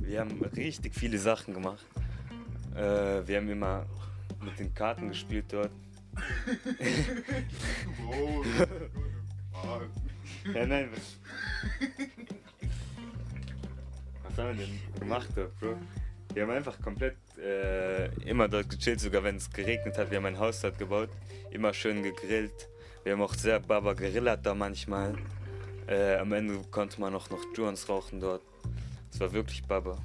Wir 0.00 0.20
haben 0.20 0.42
richtig 0.56 0.94
viele 0.94 1.18
Sachen 1.18 1.54
gemacht. 1.54 1.84
Äh, 2.74 3.26
wir 3.26 3.36
haben 3.36 3.48
immer 3.48 3.86
mit 4.40 4.58
den 4.58 4.72
Karten 4.74 5.08
gespielt 5.08 5.46
dort. 5.48 5.70
Ah, 9.52 9.80
Ja, 10.54 10.66
nein. 10.66 10.90
Was, 10.92 11.18
was 14.24 14.38
haben 14.38 14.58
wir 14.58 14.66
denn 14.66 14.78
gemacht 15.00 15.28
dort, 15.34 15.58
Bro? 15.58 15.76
Wir 16.34 16.42
haben 16.42 16.50
einfach 16.50 16.80
komplett 16.80 17.16
äh, 17.38 18.06
immer 18.28 18.48
dort 18.48 18.68
gechillt, 18.68 19.00
sogar 19.00 19.22
wenn 19.24 19.36
es 19.36 19.50
geregnet 19.50 19.96
hat. 19.96 20.10
Wir 20.10 20.18
haben 20.18 20.26
ein 20.26 20.38
Haus 20.38 20.60
dort 20.60 20.78
gebaut, 20.78 21.08
immer 21.50 21.72
schön 21.72 22.02
gegrillt. 22.02 22.68
Wir 23.04 23.12
haben 23.12 23.22
auch 23.22 23.34
sehr 23.34 23.60
Baba 23.60 23.94
gerillert 23.94 24.44
da 24.44 24.54
manchmal. 24.54 25.14
Äh, 25.88 26.16
am 26.16 26.32
Ende 26.32 26.60
konnte 26.70 27.00
man 27.00 27.14
auch 27.14 27.28
noch 27.30 27.40
Joints 27.54 27.88
rauchen 27.88 28.20
dort. 28.20 28.42
Es 29.12 29.20
war 29.20 29.32
wirklich 29.32 29.62
Baba. 29.64 29.96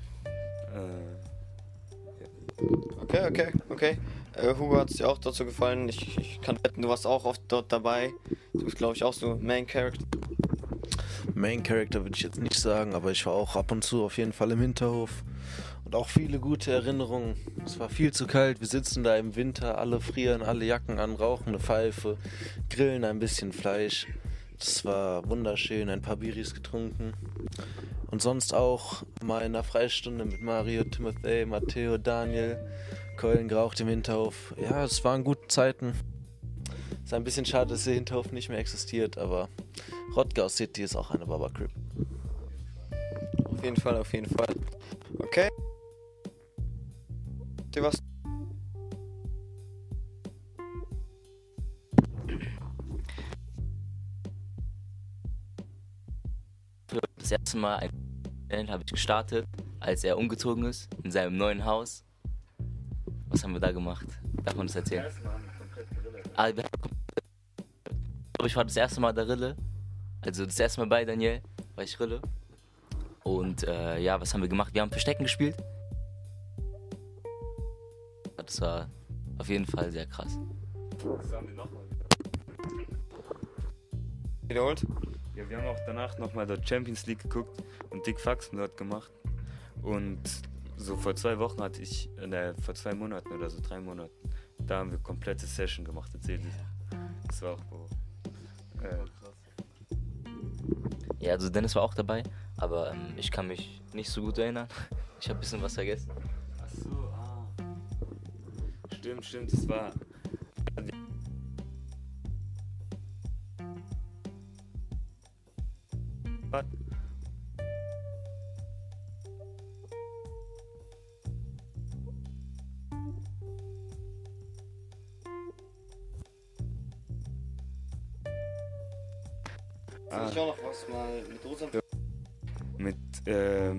Äh, 0.73 1.29
Okay, 3.01 3.25
okay, 3.27 3.51
okay. 3.69 3.97
Äh, 4.33 4.53
Hugo 4.55 4.77
hat 4.77 4.91
es 4.91 4.97
dir 4.97 5.07
auch 5.07 5.17
dazu 5.17 5.45
gefallen. 5.45 5.87
Ich, 5.89 6.17
ich 6.17 6.41
kann 6.41 6.57
wetten, 6.63 6.81
du 6.81 6.89
warst 6.89 7.07
auch 7.07 7.25
oft 7.25 7.41
dort 7.47 7.71
dabei. 7.71 8.11
Du 8.53 8.65
bist, 8.65 8.77
glaube 8.77 8.95
ich, 8.95 9.03
auch 9.03 9.13
so 9.13 9.37
Main 9.41 9.65
Character. 9.65 10.05
Main 11.33 11.63
Character 11.63 12.03
würde 12.03 12.15
ich 12.15 12.23
jetzt 12.23 12.39
nicht 12.39 12.59
sagen, 12.59 12.93
aber 12.93 13.11
ich 13.11 13.25
war 13.25 13.33
auch 13.33 13.55
ab 13.55 13.71
und 13.71 13.83
zu 13.83 14.03
auf 14.03 14.17
jeden 14.17 14.33
Fall 14.33 14.51
im 14.51 14.59
Hinterhof. 14.59 15.23
Und 15.85 15.95
auch 15.95 16.09
viele 16.09 16.39
gute 16.39 16.71
Erinnerungen. 16.71 17.35
Es 17.65 17.79
war 17.79 17.89
viel 17.89 18.11
zu 18.11 18.27
kalt, 18.27 18.59
wir 18.59 18.67
sitzen 18.67 19.03
da 19.03 19.15
im 19.15 19.35
Winter, 19.35 19.77
alle 19.77 20.01
frieren, 20.01 20.41
alle 20.41 20.65
Jacken 20.65 20.99
an, 20.99 21.15
rauchen 21.15 21.47
eine 21.47 21.59
Pfeife, 21.59 22.17
grillen 22.69 23.05
ein 23.05 23.19
bisschen 23.19 23.53
Fleisch. 23.53 24.05
Das 24.59 24.83
war 24.83 25.27
wunderschön, 25.29 25.89
ein 25.89 26.01
paar 26.01 26.17
Biris 26.17 26.53
getrunken. 26.53 27.13
Und 28.11 28.21
sonst 28.21 28.53
auch 28.53 29.03
mal 29.23 29.39
in 29.39 29.55
einer 29.55 29.63
Freistunde 29.63 30.25
mit 30.25 30.41
Mario, 30.41 30.83
Timothy, 30.83 31.45
Matteo, 31.45 31.97
Daniel, 31.97 32.59
Keulen 33.17 33.47
geraucht 33.47 33.79
im 33.79 33.87
Hinterhof. 33.87 34.53
Ja, 34.61 34.83
es 34.83 35.03
waren 35.05 35.23
gute 35.23 35.47
Zeiten. 35.47 35.93
Ist 37.03 37.13
ein 37.13 37.23
bisschen 37.23 37.45
schade, 37.45 37.71
dass 37.71 37.85
der 37.85 37.93
Hinterhof 37.93 38.31
nicht 38.31 38.49
mehr 38.49 38.59
existiert, 38.59 39.17
aber 39.17 39.47
Rottgau 40.15 40.49
City 40.49 40.83
ist 40.83 40.95
auch 40.95 41.11
eine 41.11 41.25
Baba 41.25 41.49
Crib. 41.49 41.71
Auf 43.45 43.63
jeden 43.63 43.77
Fall, 43.77 43.97
auf 43.97 44.13
jeden 44.13 44.29
Fall. 44.29 44.55
Okay. 45.19 45.49
Du 47.71 47.81
was? 47.81 48.08
Das 57.29 57.39
erste 57.41 57.57
Mal 57.59 57.87
ein 58.49 58.71
habe 58.71 58.81
ich 58.83 58.91
gestartet, 58.91 59.45
als 59.79 60.03
er 60.03 60.17
umgezogen 60.17 60.65
ist 60.65 60.89
in 61.03 61.11
seinem 61.11 61.37
neuen 61.37 61.63
Haus. 61.63 62.03
Was 63.27 63.43
haben 63.43 63.53
wir 63.53 63.59
da 63.59 63.71
gemacht? 63.71 64.07
Darf 64.43 64.55
man 64.55 64.65
das 64.65 64.75
erzählen? 64.75 65.05
Ah, 66.35 66.47
wir 66.47 66.63
haben 66.63 66.71
komplett- 66.81 66.97
ich 67.91 68.33
glaube, 68.33 68.47
ich 68.47 68.55
war 68.55 68.65
das 68.65 68.75
erste 68.75 68.99
Mal 68.99 69.13
der 69.13 69.27
Rille. 69.27 69.55
Also 70.21 70.43
das 70.43 70.59
erste 70.59 70.81
Mal 70.81 70.87
bei 70.87 71.05
Daniel 71.05 71.43
war 71.75 71.83
ich 71.83 71.99
Rille. 71.99 72.19
Und 73.23 73.63
äh, 73.67 73.99
ja, 73.99 74.19
was 74.19 74.33
haben 74.33 74.41
wir 74.41 74.49
gemacht? 74.49 74.73
Wir 74.73 74.81
haben 74.81 74.89
Verstecken 74.89 75.21
gespielt. 75.21 75.55
Das 78.37 78.59
war 78.59 78.89
auf 79.37 79.47
jeden 79.49 79.67
Fall 79.67 79.91
sehr 79.91 80.07
krass. 80.07 80.39
das 80.97 81.31
haben 81.31 81.47
wir 81.47 81.53
nochmal. 81.53 81.83
Wiederholt? 84.47 84.83
Ja, 85.39 85.49
wir 85.49 85.57
haben 85.57 85.67
auch 85.67 85.79
danach 85.85 86.17
nochmal 86.17 86.45
dort 86.45 86.67
Champions 86.67 87.05
League 87.05 87.19
geguckt 87.19 87.63
und 87.91 88.05
Dick 88.05 88.19
Faxen 88.19 88.57
dort 88.57 88.75
gemacht. 88.75 89.09
Und 89.81 90.19
so 90.75 90.97
vor 90.97 91.15
zwei 91.15 91.39
Wochen 91.39 91.61
hatte 91.61 91.81
ich, 91.81 92.09
äh, 92.17 92.27
ne, 92.27 92.53
vor 92.61 92.75
zwei 92.75 92.93
Monaten 92.93 93.31
oder 93.31 93.49
so, 93.49 93.61
drei 93.61 93.79
Monaten, 93.79 94.11
da 94.57 94.79
haben 94.79 94.91
wir 94.91 94.97
komplette 94.97 95.45
Session 95.45 95.85
gemacht, 95.85 96.11
erzähl 96.13 96.41
ich. 96.41 96.53
Das 97.25 97.41
war 97.41 97.53
auch 97.53 97.59
so. 97.71 97.87
Äh, 98.85 98.97
Ja, 101.21 101.33
also 101.33 101.49
Dennis 101.49 101.73
war 101.73 101.83
auch 101.83 101.93
dabei, 101.93 102.21
aber 102.57 102.91
ähm, 102.91 103.13
ich 103.15 103.31
kann 103.31 103.47
mich 103.47 103.81
nicht 103.93 104.09
so 104.09 104.21
gut 104.21 104.37
erinnern. 104.37 104.67
Ich 105.21 105.27
habe 105.27 105.37
ein 105.37 105.41
bisschen 105.41 105.61
was 105.61 105.73
vergessen. 105.73 106.11
ach 106.63 106.69
so, 106.69 106.91
ah. 107.13 107.45
Stimmt, 108.93 109.25
stimmt, 109.25 109.51
das 109.51 109.67
war. 109.67 109.91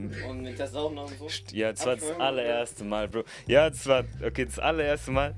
Ähm, 0.05 0.31
und 0.31 0.43
mit 0.43 0.59
der 0.59 0.69
Sauna 0.69 1.03
und 1.03 1.19
so? 1.19 1.29
Ja, 1.53 1.73
das 1.73 1.85
war 1.85 1.97
das 1.97 2.11
allererste 2.19 2.85
Mal, 2.85 3.09
Bro. 3.09 3.25
Ja, 3.47 3.69
das 3.69 3.87
war, 3.87 4.05
okay, 4.25 4.45
das 4.45 4.59
allererste 4.59 5.11
Mal 5.11 5.35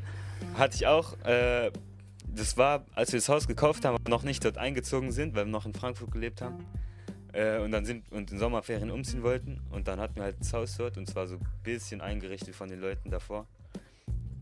hatte 0.54 0.76
ich 0.76 0.86
auch, 0.86 1.18
äh, 1.24 1.70
das 2.26 2.56
war, 2.56 2.84
als 2.94 3.12
wir 3.12 3.18
das 3.18 3.28
Haus 3.28 3.46
gekauft 3.46 3.84
haben, 3.84 3.96
aber 3.96 4.10
noch 4.10 4.22
nicht 4.22 4.44
dort 4.44 4.58
eingezogen 4.58 5.12
sind, 5.12 5.34
weil 5.34 5.46
wir 5.46 5.50
noch 5.50 5.66
in 5.66 5.74
Frankfurt 5.74 6.10
gelebt 6.10 6.40
haben. 6.40 6.66
Äh, 7.32 7.58
und 7.58 7.72
dann 7.72 7.84
sind 7.84 8.10
und 8.12 8.30
in 8.30 8.38
Sommerferien 8.38 8.90
umziehen 8.90 9.22
wollten. 9.22 9.60
Und 9.70 9.88
dann 9.88 9.98
hatten 10.00 10.16
wir 10.16 10.24
halt 10.24 10.36
das 10.40 10.52
Haus 10.52 10.76
dort 10.76 10.96
und 10.98 11.08
zwar 11.08 11.26
so 11.26 11.36
ein 11.36 11.46
bisschen 11.62 12.00
eingerichtet 12.00 12.54
von 12.54 12.68
den 12.68 12.80
Leuten 12.80 13.10
davor. 13.10 13.46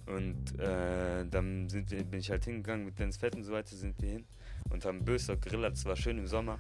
Und 0.07 0.59
äh, 0.59 1.25
dann 1.31 1.69
sind 1.69 1.91
wir, 1.91 2.03
bin 2.03 2.19
ich 2.19 2.31
halt 2.31 2.45
hingegangen 2.45 2.85
mit 2.85 2.99
Dennis 2.99 3.17
Fett 3.17 3.37
und 3.37 3.45
so 3.45 3.53
weiter, 3.53 3.77
sind 3.77 4.01
wir 4.03 4.11
hin 4.11 4.25
und 4.71 4.85
haben 4.85 5.05
böse 5.05 5.37
gerillert. 5.37 5.75
Es 5.75 5.85
war 5.85 5.95
schön 5.95 6.19
im 6.19 6.27
Sommer. 6.27 6.59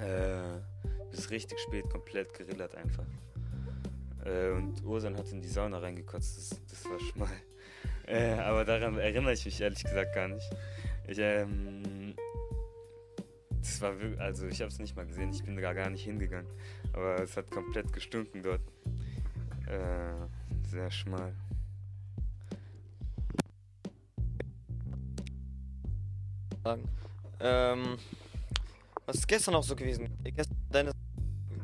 Äh, 0.00 0.91
bis 1.12 1.30
richtig 1.30 1.60
spät 1.60 1.88
komplett 1.88 2.34
gerillert 2.34 2.74
einfach. 2.74 3.06
Äh, 4.24 4.50
und 4.50 4.84
Ursan 4.84 5.16
hat 5.16 5.30
in 5.30 5.40
die 5.40 5.48
Sauna 5.48 5.78
reingekotzt, 5.78 6.36
das, 6.36 6.60
das 6.68 6.84
war 6.86 6.98
schmal. 6.98 7.28
Äh, 8.04 8.32
aber 8.32 8.64
daran 8.64 8.98
erinnere 8.98 9.32
ich 9.32 9.44
mich 9.44 9.60
ehrlich 9.60 9.84
gesagt 9.84 10.12
gar 10.12 10.26
nicht. 10.26 10.50
Ich, 11.06 11.18
ähm, 11.18 12.14
das 13.60 13.80
war 13.80 13.98
wirklich, 13.98 14.20
also 14.20 14.48
ich 14.48 14.60
habe 14.60 14.72
es 14.72 14.78
nicht 14.80 14.96
mal 14.96 15.06
gesehen, 15.06 15.30
ich 15.30 15.44
bin 15.44 15.54
da 15.54 15.72
gar 15.72 15.88
nicht 15.88 16.02
hingegangen. 16.02 16.50
Aber 16.92 17.22
es 17.22 17.36
hat 17.36 17.48
komplett 17.52 17.92
gestunken 17.92 18.42
dort. 18.42 18.60
Äh, 19.68 20.66
sehr 20.68 20.90
schmal. 20.90 21.32
Ähm, 27.40 27.98
was 29.06 29.16
ist 29.16 29.28
gestern 29.28 29.54
noch 29.54 29.64
so 29.64 29.74
gewesen? 29.76 30.08
Gestern 30.24 30.56
deine 30.70 30.91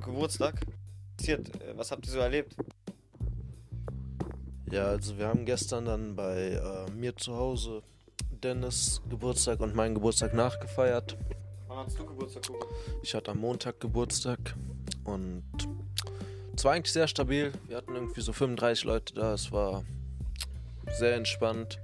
Geburtstag. 0.09 0.61
Äh, 1.27 1.39
Was 1.75 1.91
habt 1.91 2.07
ihr 2.07 2.13
so 2.13 2.19
erlebt? 2.19 2.55
Ja, 4.71 4.89
also 4.89 5.17
wir 5.17 5.29
haben 5.29 5.45
gestern 5.47 5.87
dann 5.87 6.15
bei 6.15 6.51
äh, 6.53 6.91
mir 6.91 7.17
zu 7.17 7.37
Hause 7.37 7.83
Dennis 8.43 9.01
Geburtstag 9.09 9.61
und 9.61 9.75
meinen 9.75 9.95
Geburtstag 9.95 10.35
nachgefeiert. 10.35 11.17
Wann 11.67 11.79
hast 11.79 11.99
du 11.99 12.07
Geburtstag, 12.07 12.49
Hugo? 12.49 12.67
Ich 13.03 13.15
hatte 13.15 13.31
am 13.31 13.39
Montag 13.39 13.81
Geburtstag 13.81 14.39
und 15.05 15.43
es 16.55 16.65
war 16.65 16.73
eigentlich 16.73 16.93
sehr 16.93 17.09
stabil. 17.09 17.53
Wir 17.67 17.77
hatten 17.77 17.95
irgendwie 17.95 18.21
so 18.21 18.33
35 18.33 18.85
Leute 18.85 19.15
da. 19.15 19.35
Es 19.35 19.53
war 19.53 19.85
sehr 20.99 21.15
entspannt. 21.15 21.79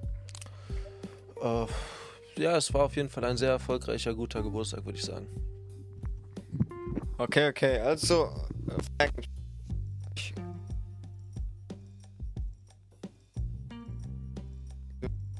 Äh, 1.40 1.66
ja, 2.36 2.56
es 2.56 2.74
war 2.74 2.84
auf 2.84 2.96
jeden 2.96 3.08
Fall 3.08 3.24
ein 3.24 3.36
sehr 3.36 3.50
erfolgreicher, 3.50 4.14
guter 4.14 4.42
Geburtstag, 4.42 4.84
würde 4.84 4.98
ich 4.98 5.04
sagen. 5.04 5.26
Okay, 7.16 7.48
okay, 7.48 7.78
also. 7.78 8.30
äh, 8.98 9.08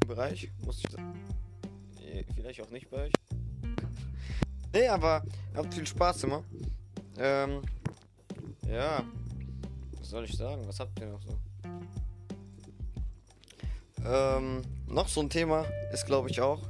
Bereich, 0.07 0.51
muss 0.64 0.79
ich 0.85 0.91
sagen. 0.91 1.14
Vielleicht 2.37 2.61
auch 2.61 2.70
nicht 2.70 2.89
bei 2.91 3.07
euch. 3.07 3.12
Nee, 4.72 4.87
aber 4.87 5.25
habt 5.57 5.75
viel 5.75 5.87
Spaß 5.87 6.25
immer. 6.25 6.45
Ähm, 7.16 7.62
ja. 8.68 9.03
Was 9.99 10.11
soll 10.11 10.25
ich 10.25 10.37
sagen? 10.37 10.62
Was 10.66 10.79
habt 10.79 11.01
ihr 11.01 11.07
noch 11.07 11.22
so? 11.22 11.39
Ähm, 14.05 14.62
noch 14.87 15.09
so 15.09 15.20
ein 15.20 15.31
Thema 15.31 15.64
ist, 15.93 16.07
glaube 16.07 16.31
ich, 16.31 16.41
auch 16.41 16.62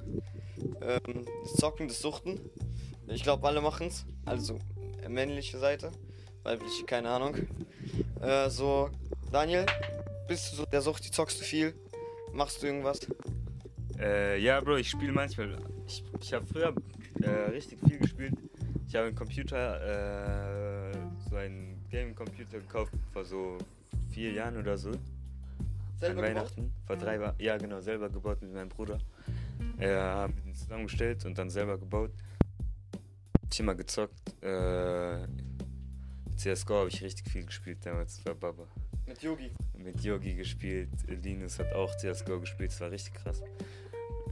ähm, 0.80 1.26
das 1.42 1.55
Zocken, 1.55 1.88
das 1.88 2.00
Suchten. 2.00 2.38
Ich 3.09 3.22
glaube, 3.22 3.46
alle 3.46 3.61
machen's. 3.61 4.07
Also, 4.24 4.59
männliche 5.09 5.59
Seite. 5.59 5.90
Weibliche, 6.42 6.84
keine 6.84 7.09
Ahnung. 7.09 7.36
Äh, 8.20 8.50
so, 8.50 8.90
Daniel, 9.32 9.66
bist 10.28 10.52
du 10.52 10.57
so 10.57 10.66
der 10.66 10.82
Sucht, 10.82 11.05
zockst 11.05 11.40
du 11.40 11.44
viel? 11.44 11.74
Machst 12.32 12.62
du 12.62 12.66
irgendwas? 12.66 13.00
Äh, 13.98 14.38
ja, 14.40 14.61
Bro, 14.61 14.76
ich 14.76 14.90
spiele 14.90 15.12
manchmal. 15.12 15.57
Ich, 15.86 16.05
ich 16.20 16.32
habe 16.32 16.44
früher 16.46 16.74
äh, 17.22 17.50
richtig 17.50 17.78
viel 17.86 17.98
gespielt. 17.98 18.34
Ich 18.88 18.94
habe 18.94 19.07
einen 19.07 19.16
Computer, 19.16 20.90
äh, 20.90 20.96
so 21.28 21.36
einen 21.36 21.84
Gaming-Computer 21.90 22.59
gekauft 22.59 22.92
vor 23.12 23.24
so 23.24 23.59
vier 24.11 24.32
Jahren 24.32 24.57
oder 24.57 24.76
so. 24.76 24.92
Selber 25.98 26.22
an 26.22 26.28
Weihnachten. 26.28 26.72
Vor 26.86 26.96
drei 26.96 27.16
Jahren. 27.18 27.34
Ja, 27.38 27.57
genau, 27.57 27.80
selber 27.80 28.09
gebaut 28.09 28.42
mit 28.42 28.52
meinem 28.52 28.68
Bruder. 28.68 28.98
Er 29.78 30.02
haben 30.02 30.34
ihn 30.44 30.55
zusammengestellt 30.55 31.24
und 31.24 31.38
dann 31.38 31.50
selber 31.50 31.78
gebaut. 31.78 32.11
Ich 33.55 33.61
immer 33.61 33.76
gezockt. 33.76 34.18
Äh, 34.42 35.28
CSGO 36.36 36.74
habe 36.74 36.88
ich 36.88 37.00
richtig 37.05 37.30
viel 37.30 37.46
gespielt 37.46 37.86
damals. 37.86 38.26
War 38.26 38.34
Baba. 38.34 38.66
Mit 39.07 39.22
Yogi. 39.22 39.52
Mit 39.78 40.00
Yogi 40.00 40.34
gespielt. 40.34 40.88
Linus 41.07 41.61
hat 41.61 41.72
auch 41.72 41.96
CSGO 41.98 42.40
gespielt. 42.40 42.72
Das 42.72 42.80
war 42.80 42.90
richtig 42.90 43.14
krass. 43.14 43.44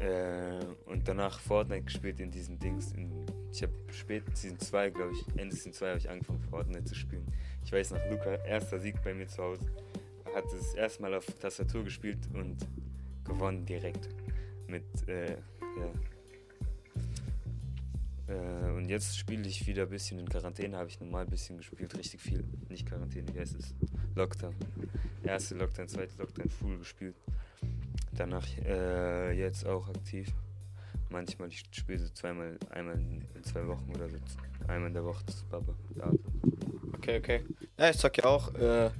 Äh, 0.01 0.59
und 0.87 1.07
danach 1.07 1.39
Fortnite 1.39 1.85
gespielt 1.85 2.19
in 2.19 2.33
diesen 2.33 2.59
Dings. 2.59 2.91
In, 2.95 3.13
ich 3.53 3.63
habe 3.63 3.73
spät 3.93 4.25
Season 4.37 4.59
2, 4.59 4.91
glaube 4.91 5.13
ich, 5.13 5.25
Ende 5.41 5.55
Season 5.55 5.73
2 5.73 5.89
habe 5.91 5.99
ich 5.99 6.11
angefangen 6.11 6.41
Fortnite 6.51 6.87
zu 6.87 6.97
spielen. 6.97 7.25
Ich 7.65 7.71
weiß 7.71 7.93
noch, 7.93 8.05
Luca, 8.11 8.35
erster 8.45 8.81
Sieg 8.81 9.01
bei 9.05 9.15
mir 9.15 9.29
zu 9.29 9.41
Hause. 9.41 9.67
Hat 10.35 10.47
das 10.53 10.75
erste 10.75 11.01
Mal 11.01 11.15
auf 11.15 11.27
Tastatur 11.27 11.85
gespielt 11.85 12.19
und 12.35 12.57
gewonnen 13.23 13.65
direkt. 13.67 14.09
Mit, 14.67 14.83
äh, 15.07 15.35
ja. 15.35 15.93
Äh, 18.33 18.71
und 18.73 18.89
jetzt 18.89 19.17
spiele 19.17 19.47
ich 19.47 19.67
wieder 19.67 19.83
ein 19.83 19.89
bisschen 19.89 20.19
in 20.19 20.29
Quarantäne, 20.29 20.77
habe 20.77 20.89
ich 20.89 21.01
normal 21.01 21.25
ein 21.25 21.31
bisschen 21.31 21.57
gespielt, 21.59 21.97
richtig 21.97 22.21
viel. 22.21 22.45
Nicht 22.69 22.87
Quarantäne, 22.87 23.35
wie 23.35 23.41
heißt 23.41 23.57
es? 23.59 23.75
Lockdown. 24.15 24.55
Erste 25.23 25.55
Lockdown, 25.57 25.89
zweite 25.89 26.13
Lockdown, 26.19 26.49
full 26.49 26.79
gespielt. 26.79 27.17
Danach 28.13 28.47
äh, 28.65 29.33
jetzt 29.33 29.67
auch 29.67 29.89
aktiv. 29.89 30.29
Manchmal, 31.11 31.49
ich 31.49 31.65
spiele 31.73 31.99
so 31.99 32.09
zweimal, 32.15 32.59
einmal 32.71 32.95
in 32.95 33.45
zwei 33.45 33.67
Wochen 33.67 33.91
oder 33.95 34.09
so. 34.09 34.17
Einmal 34.67 34.89
in 34.89 34.95
der 34.95 35.05
Woche, 35.05 35.23
das 35.27 35.37
ist 35.37 35.51
Baba. 35.51 35.75
Okay, 36.95 37.19
okay. 37.19 37.45
Ja, 37.79 37.91
ich 37.91 37.99
zock 37.99 38.17
ja 38.17 38.25
auch. 38.25 38.55
Äh, 38.55 38.91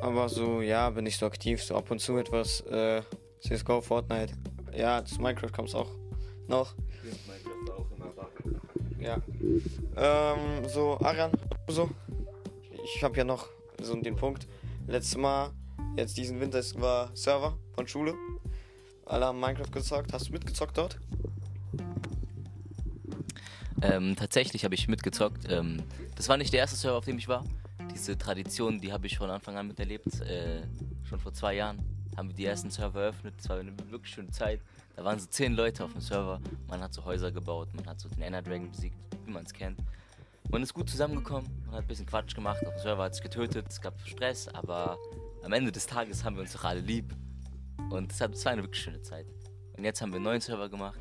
aber 0.00 0.28
so, 0.28 0.62
ja, 0.62 0.88
bin 0.90 1.04
ich 1.06 1.16
so 1.16 1.26
aktiv. 1.26 1.62
So 1.62 1.76
ab 1.76 1.90
und 1.90 2.00
zu 2.00 2.16
etwas 2.16 2.60
äh, 2.62 3.02
CSGO, 3.40 3.80
Fortnite. 3.80 4.34
Ja, 4.74 5.04
zu 5.04 5.20
Minecraft 5.20 5.52
kommt 5.52 5.68
es 5.68 5.74
auch 5.74 5.90
noch. 6.48 6.74
Baba. 6.74 7.25
Ja. 9.06 9.22
Ähm, 9.96 10.68
so, 10.68 10.98
Arian, 10.98 11.30
so. 11.68 11.88
Ich 12.96 13.04
habe 13.04 13.16
ja 13.16 13.22
noch 13.22 13.48
so 13.80 13.94
den 13.94 14.16
Punkt. 14.16 14.48
Letztes 14.88 15.16
Mal, 15.16 15.50
jetzt 15.96 16.16
diesen 16.16 16.40
Winter, 16.40 16.60
war 16.80 17.14
Server 17.14 17.56
von 17.74 17.86
Schule. 17.86 18.14
Alle 19.04 19.26
haben 19.26 19.38
Minecraft 19.38 19.70
gezockt. 19.70 20.12
Hast 20.12 20.28
du 20.28 20.32
mitgezockt 20.32 20.76
dort? 20.76 20.98
Ähm, 23.80 24.16
tatsächlich 24.16 24.64
habe 24.64 24.74
ich 24.74 24.88
mitgezockt. 24.88 25.46
Ähm, 25.48 25.84
das 26.16 26.28
war 26.28 26.36
nicht 26.36 26.52
der 26.52 26.60
erste 26.60 26.76
Server, 26.76 26.98
auf 26.98 27.04
dem 27.04 27.18
ich 27.18 27.28
war. 27.28 27.44
Diese 27.94 28.18
Tradition, 28.18 28.80
die 28.80 28.92
habe 28.92 29.06
ich 29.06 29.18
von 29.18 29.30
Anfang 29.30 29.56
an 29.56 29.68
miterlebt. 29.68 30.20
Äh, 30.22 30.62
schon 31.04 31.20
vor 31.20 31.32
zwei 31.32 31.54
Jahren 31.54 31.78
haben 32.16 32.28
wir 32.28 32.34
die 32.34 32.46
ersten 32.46 32.70
Server 32.70 33.02
eröffnet. 33.02 33.34
Das 33.38 33.48
war 33.48 33.58
eine 33.58 33.72
wirklich 33.90 34.14
schöne 34.14 34.30
Zeit. 34.30 34.60
Da 34.94 35.04
waren 35.04 35.18
so 35.18 35.26
zehn 35.26 35.54
Leute 35.54 35.84
auf 35.84 35.92
dem 35.92 36.00
Server. 36.00 36.40
Man 36.68 36.80
hat 36.80 36.94
so 36.94 37.04
Häuser 37.04 37.30
gebaut, 37.30 37.68
man 37.74 37.86
hat 37.86 38.00
so 38.00 38.08
den 38.08 38.22
Ender 38.22 38.42
Dragon 38.42 38.70
besiegt, 38.70 38.96
wie 39.24 39.30
man 39.30 39.44
es 39.44 39.52
kennt. 39.52 39.78
Man 40.50 40.62
ist 40.62 40.72
gut 40.72 40.88
zusammengekommen, 40.88 41.50
man 41.66 41.74
hat 41.74 41.82
ein 41.82 41.88
bisschen 41.88 42.06
Quatsch 42.06 42.34
gemacht. 42.34 42.64
Auf 42.66 42.74
dem 42.74 42.82
Server 42.82 43.02
hat 43.02 43.14
sich 43.14 43.22
getötet, 43.22 43.66
es 43.68 43.80
gab 43.80 43.98
Stress, 44.06 44.48
aber 44.48 44.96
am 45.42 45.52
Ende 45.52 45.72
des 45.72 45.86
Tages 45.86 46.24
haben 46.24 46.36
wir 46.36 46.42
uns 46.42 46.52
doch 46.52 46.64
alle 46.64 46.80
lieb. 46.80 47.14
Und 47.90 48.10
das 48.20 48.44
war 48.44 48.52
eine 48.52 48.62
wirklich 48.62 48.82
schöne 48.82 49.02
Zeit. 49.02 49.26
Und 49.76 49.84
jetzt 49.84 50.00
haben 50.00 50.10
wir 50.10 50.16
einen 50.16 50.24
neuen 50.24 50.40
Server 50.40 50.68
gemacht. 50.68 51.00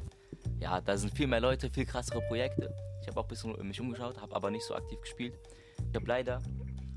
Ja, 0.59 0.82
da 0.82 0.97
sind 0.97 1.16
viel 1.16 1.28
mehr 1.28 1.39
Leute, 1.39 1.70
viel 1.70 1.86
krassere 1.86 2.22
Projekte. 2.22 2.74
Ich 3.01 3.07
habe 3.07 3.20
auch 3.20 3.26
ein 3.26 3.30
bisschen 3.30 3.68
mich 3.68 3.80
umgeschaut, 3.80 4.20
habe 4.20 4.36
aber 4.36 4.51
nicht 4.51 4.66
so 4.66 4.76
aktiv 4.76 4.99
gespielt. 4.99 5.38
Ich 5.89 5.95
habe 5.95 6.07
leider, 6.07 6.41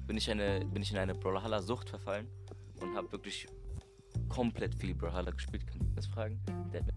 bin 0.07 0.17
ich, 0.17 0.31
eine, 0.31 0.65
bin 0.65 0.83
ich 0.83 0.91
in 0.91 0.99
eine 0.99 1.15
Brawlhalla-Sucht 1.15 1.91
verfallen 1.91 2.29
und 2.81 2.97
habe 2.97 3.13
wirklich 3.13 3.47
komplett 4.29 4.75
viel 4.75 4.95
Brawlhalla 4.95 5.31
gespielt. 5.31 5.67
Kann 5.67 5.81
ich 5.81 5.95
das 5.95 6.07
fragen? 6.07 6.41
Der 6.73 6.83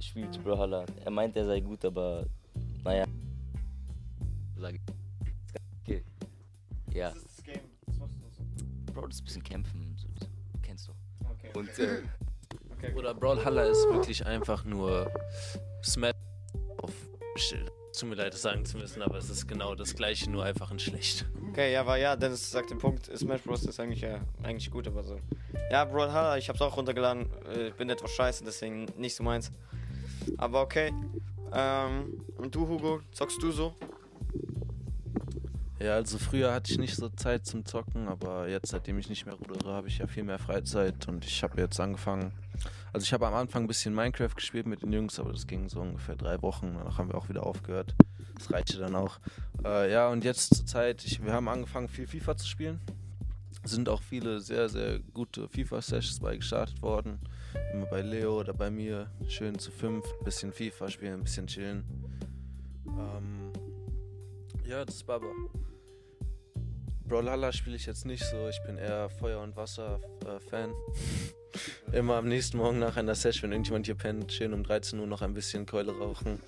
spielt 0.00 0.42
Brawlhalla. 0.44 0.84
Er 1.04 1.10
meint, 1.10 1.36
er 1.36 1.46
sei 1.46 1.60
gut, 1.60 1.84
aber 1.84 2.26
naja. 2.84 3.06
Sag 4.56 4.74
ich. 4.74 4.80
Okay. 5.82 6.04
Ja. 6.92 7.10
Das 7.10 7.18
ist 7.18 7.38
das 7.38 7.44
Game. 7.44 7.60
Das 7.86 7.98
machst 7.98 8.14
du 8.18 8.20
so. 8.30 8.92
Bro, 8.92 9.06
das 9.06 9.16
ist 9.16 9.22
ein 9.22 9.24
bisschen 9.24 9.42
kämpfen. 9.42 9.96
So, 9.96 10.08
so. 10.20 10.26
Kennst 10.62 10.88
du. 10.88 10.92
Okay. 11.30 11.50
Und 11.54 11.78
äh, 11.78 12.02
okay. 12.72 12.94
Oder 12.94 13.14
Brawlhalla 13.14 13.64
ist 13.64 13.84
wirklich 13.88 14.24
einfach 14.26 14.64
nur 14.64 15.10
Smash 15.82 16.12
auf 16.78 16.92
Schild. 17.36 17.70
Tut 17.98 18.08
mir 18.08 18.14
leid, 18.14 18.32
das 18.32 18.42
sagen 18.42 18.64
zu 18.64 18.78
müssen, 18.78 19.02
aber 19.02 19.18
es 19.18 19.28
ist 19.28 19.46
genau 19.46 19.74
das 19.74 19.94
gleiche, 19.94 20.30
nur 20.30 20.44
einfach 20.44 20.70
in 20.70 20.78
schlecht. 20.78 21.26
Okay, 21.52 21.70
ja, 21.70 21.82
aber 21.82 21.98
ja, 21.98 22.16
Dennis 22.16 22.50
sagt 22.50 22.70
den 22.70 22.78
Punkt, 22.78 23.10
Smash 23.14 23.42
Bros. 23.42 23.62
ist 23.64 23.78
eigentlich 23.78 24.00
ja 24.00 24.22
eigentlich 24.42 24.70
gut, 24.70 24.86
aber 24.86 25.04
so. 25.04 25.20
Ja, 25.70 25.84
Brawlhalla, 25.84 26.38
ich 26.38 26.48
hab's 26.48 26.62
auch 26.62 26.74
runtergeladen, 26.74 27.26
äh, 27.54 27.72
bin 27.76 27.90
etwas 27.90 28.10
scheiße, 28.12 28.42
deswegen 28.42 28.86
nicht 28.96 29.14
so 29.14 29.22
meins. 29.22 29.52
Aber 30.38 30.62
okay. 30.62 30.94
Ähm, 31.52 32.24
und 32.38 32.54
du, 32.54 32.66
Hugo, 32.66 33.00
zockst 33.12 33.42
du 33.42 33.50
so? 33.50 33.74
Ja, 35.78 35.96
also 35.96 36.16
früher 36.16 36.54
hatte 36.54 36.72
ich 36.72 36.78
nicht 36.78 36.96
so 36.96 37.10
Zeit 37.10 37.44
zum 37.44 37.66
Zocken, 37.66 38.08
aber 38.08 38.48
jetzt, 38.48 38.70
seitdem 38.70 38.98
ich 38.98 39.10
nicht 39.10 39.26
mehr 39.26 39.34
rudere, 39.34 39.74
habe 39.74 39.88
ich 39.88 39.98
ja 39.98 40.06
viel 40.06 40.24
mehr 40.24 40.38
Freizeit 40.38 41.06
und 41.06 41.22
ich 41.26 41.42
habe 41.42 41.60
jetzt 41.60 41.78
angefangen. 41.78 42.32
Also 42.94 43.04
ich 43.04 43.12
habe 43.12 43.26
am 43.26 43.34
Anfang 43.34 43.64
ein 43.64 43.68
bisschen 43.68 43.94
Minecraft 43.94 44.34
gespielt 44.34 44.66
mit 44.66 44.80
den 44.80 44.90
Jungs, 44.94 45.20
aber 45.20 45.32
das 45.32 45.46
ging 45.46 45.68
so 45.68 45.82
ungefähr 45.82 46.16
drei 46.16 46.40
Wochen. 46.40 46.76
Danach 46.78 46.96
haben 46.96 47.08
wir 47.08 47.16
auch 47.16 47.28
wieder 47.28 47.44
aufgehört. 47.44 47.94
Das 48.42 48.52
reichte 48.52 48.78
dann 48.78 48.96
auch. 48.96 49.20
Äh, 49.64 49.92
ja, 49.92 50.08
und 50.08 50.24
jetzt 50.24 50.56
zur 50.56 50.66
Zeit, 50.66 51.04
ich, 51.04 51.24
wir 51.24 51.32
haben 51.32 51.48
angefangen 51.48 51.88
viel 51.88 52.08
FIFA 52.08 52.36
zu 52.36 52.46
spielen. 52.46 52.80
Sind 53.64 53.88
auch 53.88 54.02
viele 54.02 54.40
sehr, 54.40 54.68
sehr 54.68 54.98
gute 54.98 55.48
FIFA-Sessions 55.48 56.18
bei 56.18 56.36
gestartet 56.36 56.82
worden. 56.82 57.20
Immer 57.72 57.86
bei 57.86 58.02
Leo 58.02 58.40
oder 58.40 58.52
bei 58.52 58.70
mir. 58.70 59.08
Schön 59.28 59.58
zu 59.60 59.70
fünf, 59.70 60.04
bisschen 60.24 60.52
FIFA 60.52 60.88
spielen, 60.88 61.14
ein 61.20 61.22
bisschen 61.22 61.46
chillen. 61.46 61.84
Ähm, 62.86 63.52
ja, 64.66 64.84
das 64.84 64.96
ist 64.96 65.06
Baba. 65.06 65.28
Brawlhalla 67.06 67.52
spiele 67.52 67.76
ich 67.76 67.86
jetzt 67.86 68.06
nicht 68.06 68.24
so. 68.24 68.48
Ich 68.48 68.60
bin 68.66 68.76
eher 68.76 69.08
Feuer- 69.08 69.42
und 69.42 69.54
Wasser-Fan. 69.54 70.72
Immer 71.92 72.16
am 72.16 72.28
nächsten 72.28 72.56
Morgen 72.56 72.78
nach 72.78 72.96
einer 72.96 73.14
Session, 73.14 73.44
wenn 73.44 73.52
irgendjemand 73.52 73.86
hier 73.86 73.94
pennt, 73.94 74.32
schön 74.32 74.52
um 74.52 74.62
13 74.62 74.98
Uhr 74.98 75.06
noch 75.06 75.22
ein 75.22 75.34
bisschen 75.34 75.66
Keule 75.66 75.92
rauchen. 75.92 76.40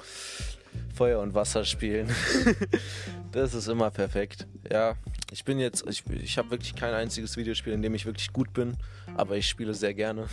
Feuer 0.94 1.20
und 1.20 1.34
Wasser 1.34 1.64
spielen. 1.64 2.08
das 3.32 3.54
ist 3.54 3.68
immer 3.68 3.90
perfekt. 3.90 4.46
Ja, 4.70 4.96
ich 5.30 5.44
bin 5.44 5.58
jetzt, 5.58 5.84
ich, 5.88 6.04
ich 6.10 6.38
habe 6.38 6.50
wirklich 6.50 6.74
kein 6.74 6.94
einziges 6.94 7.36
Videospiel, 7.36 7.72
in 7.72 7.82
dem 7.82 7.94
ich 7.94 8.06
wirklich 8.06 8.32
gut 8.32 8.52
bin, 8.52 8.76
aber 9.16 9.36
ich 9.36 9.48
spiele 9.48 9.74
sehr 9.74 9.94
gerne. 9.94 10.26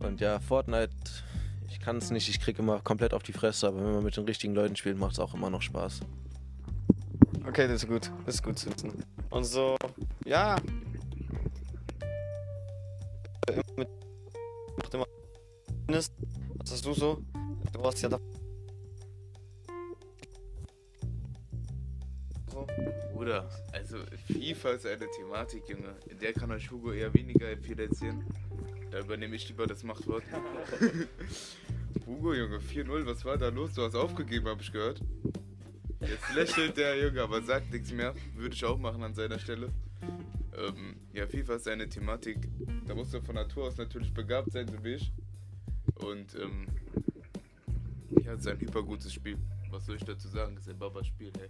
Und 0.00 0.20
ja, 0.20 0.40
Fortnite, 0.40 0.90
ich 1.68 1.80
kann 1.80 1.96
es 1.96 2.10
nicht, 2.10 2.28
ich 2.28 2.40
kriege 2.40 2.60
immer 2.60 2.80
komplett 2.80 3.14
auf 3.14 3.22
die 3.22 3.32
Fresse, 3.32 3.68
aber 3.68 3.78
wenn 3.84 3.92
man 3.92 4.04
mit 4.04 4.16
den 4.16 4.24
richtigen 4.24 4.54
Leuten 4.54 4.76
spielt, 4.76 4.98
macht 4.98 5.12
es 5.12 5.18
auch 5.18 5.34
immer 5.34 5.50
noch 5.50 5.62
Spaß. 5.62 6.00
Okay, 7.46 7.66
das 7.66 7.82
ist 7.82 7.88
gut. 7.88 8.10
Das 8.24 8.36
ist 8.36 8.42
gut 8.42 8.58
zu 8.58 8.72
wissen. 8.72 9.04
Und 9.30 9.44
so, 9.44 9.76
ja. 10.24 10.56
Mit. 13.76 13.88
Macht 14.76 14.94
immer. 14.94 15.06
Was 15.86 16.10
hast 16.70 16.84
du 16.84 16.92
so? 16.94 17.22
Du 17.72 17.82
hast 17.82 18.02
ja 18.02 18.08
da. 18.08 18.18
Bruder, 23.12 23.48
also 23.72 23.98
FIFA 24.26 24.70
ist 24.70 24.86
eine 24.86 25.08
Thematik, 25.10 25.68
Junge. 25.68 25.94
In 26.08 26.18
der 26.18 26.32
kann 26.32 26.50
euch 26.50 26.70
Hugo 26.70 26.92
eher 26.92 27.12
weniger 27.14 27.56
viel 27.56 27.78
erzählen. 27.78 28.24
Da 28.90 29.00
übernehme 29.00 29.36
ich 29.36 29.48
lieber 29.48 29.66
das 29.66 29.82
Machtwort. 29.84 30.22
Hugo, 32.06 32.34
Junge, 32.34 32.58
4-0, 32.58 33.06
was 33.06 33.24
war 33.24 33.38
da 33.38 33.48
los? 33.48 33.74
Du 33.74 33.82
hast 33.82 33.94
aufgegeben, 33.94 34.48
hab 34.48 34.60
ich 34.60 34.72
gehört. 34.72 35.00
Jetzt 36.00 36.34
lächelt 36.34 36.76
der 36.76 36.98
Junge, 36.98 37.22
aber 37.22 37.42
sagt 37.42 37.72
nichts 37.72 37.92
mehr. 37.92 38.14
Würde 38.34 38.54
ich 38.54 38.64
auch 38.64 38.78
machen 38.78 39.02
an 39.02 39.14
seiner 39.14 39.38
Stelle. 39.38 39.68
Ähm, 40.56 40.96
ja, 41.12 41.26
FIFA 41.26 41.54
ist 41.54 41.68
eine 41.68 41.88
Thematik. 41.88 42.38
Da 42.86 42.94
musst 42.94 43.14
du 43.14 43.20
von 43.22 43.34
Natur 43.34 43.68
aus 43.68 43.76
natürlich 43.76 44.12
begabt 44.12 44.52
sein, 44.52 44.68
so 44.68 44.82
wie 44.84 44.94
ich. 44.94 45.12
Und 45.96 46.34
ähm, 46.34 46.66
ja, 48.22 48.34
es 48.34 48.40
ist 48.40 48.48
ein 48.48 48.60
hypergutes 48.60 49.12
Spiel. 49.12 49.38
Was 49.70 49.86
soll 49.86 49.96
ich 49.96 50.04
dazu 50.04 50.28
sagen? 50.28 50.54
Es 50.56 50.64
ist 50.64 50.70
ein 50.70 50.78
Baba-Spiel, 50.78 51.32
hey. 51.38 51.48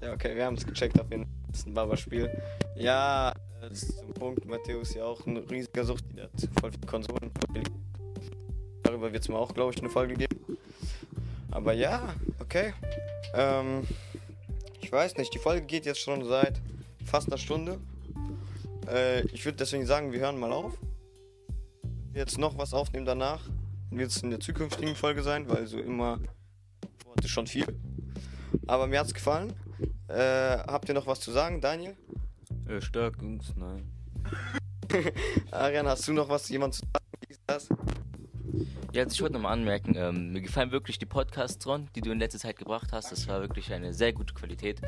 Ja, 0.00 0.14
okay, 0.14 0.34
wir 0.34 0.46
haben 0.46 0.56
es 0.56 0.66
gecheckt 0.66 0.98
auf 0.98 1.10
jeden 1.10 1.24
Fall. 1.24 1.32
Das 1.48 1.58
ist 1.58 1.66
ein 1.66 1.74
Baba-Spiel. 1.74 2.30
Ja, 2.76 3.30
äh, 3.30 3.68
das 3.68 3.82
ist 3.82 3.98
zum 3.98 4.14
Punkt. 4.14 4.46
Matthäus 4.46 4.88
ist 4.88 4.94
ja 4.94 5.04
auch 5.04 5.26
ein 5.26 5.36
riesiger 5.36 5.84
Sucht, 5.84 6.04
die 6.16 6.22
hat 6.22 6.30
voll 6.60 6.72
viele 6.72 6.86
Konsolen. 6.86 7.30
Darüber 8.82 9.12
wird 9.12 9.22
es 9.22 9.28
mir 9.28 9.36
auch, 9.36 9.52
glaube 9.52 9.72
ich, 9.74 9.80
eine 9.80 9.90
Folge 9.90 10.14
geben. 10.14 10.58
Aber 11.50 11.72
ja, 11.74 12.14
okay. 12.38 12.72
Ähm, 13.34 13.86
ich 14.80 14.90
weiß 14.90 15.16
nicht, 15.18 15.34
die 15.34 15.38
Folge 15.38 15.66
geht 15.66 15.84
jetzt 15.84 16.00
schon 16.00 16.24
seit 16.24 16.60
fast 17.04 17.28
einer 17.28 17.38
Stunde. 17.38 17.78
Äh, 18.88 19.22
ich 19.28 19.44
würde 19.44 19.58
deswegen 19.58 19.86
sagen, 19.86 20.12
wir 20.12 20.20
hören 20.20 20.38
mal 20.38 20.52
auf. 20.52 20.78
Jetzt 22.14 22.38
noch 22.38 22.58
was 22.58 22.74
aufnehmen 22.74 23.06
danach. 23.06 23.40
wird 23.90 24.10
es 24.10 24.22
in 24.22 24.30
der 24.30 24.40
zukünftigen 24.40 24.94
Folge 24.94 25.22
sein, 25.22 25.48
weil 25.48 25.66
so 25.66 25.78
immer 25.78 26.18
Worte 27.04 27.28
schon 27.28 27.46
viel. 27.46 27.66
Aber 28.66 28.86
mir 28.86 29.00
hat's 29.00 29.14
gefallen. 29.14 29.52
Äh, 30.08 30.58
habt 30.58 30.88
ihr 30.88 30.94
noch 30.94 31.06
was 31.06 31.20
zu 31.20 31.30
sagen, 31.30 31.60
Daniel? 31.60 31.96
Äh, 32.68 32.80
Stärkungs, 32.80 33.54
nein. 33.56 33.90
Arian, 35.50 35.86
hast 35.86 36.06
du 36.08 36.12
noch 36.12 36.28
was 36.28 36.48
jemand 36.48 36.74
zu 36.74 36.80
sagen? 36.80 37.06
Wie 37.26 37.32
ist 37.32 37.42
das? 37.46 37.68
Ja, 38.92 39.04
also 39.04 39.14
ich 39.14 39.22
wollte 39.22 39.34
nochmal 39.34 39.52
anmerken, 39.52 39.94
ähm, 39.96 40.32
mir 40.32 40.40
gefallen 40.40 40.72
wirklich 40.72 40.98
die 40.98 41.06
Podcasts, 41.06 41.64
Ron, 41.64 41.88
die 41.94 42.00
du 42.00 42.10
in 42.10 42.18
letzter 42.18 42.40
Zeit 42.40 42.56
gebracht 42.56 42.88
hast. 42.92 43.12
Das 43.12 43.28
war 43.28 43.40
wirklich 43.40 43.72
eine 43.72 43.92
sehr 43.94 44.12
gute 44.12 44.34
Qualität. 44.34 44.80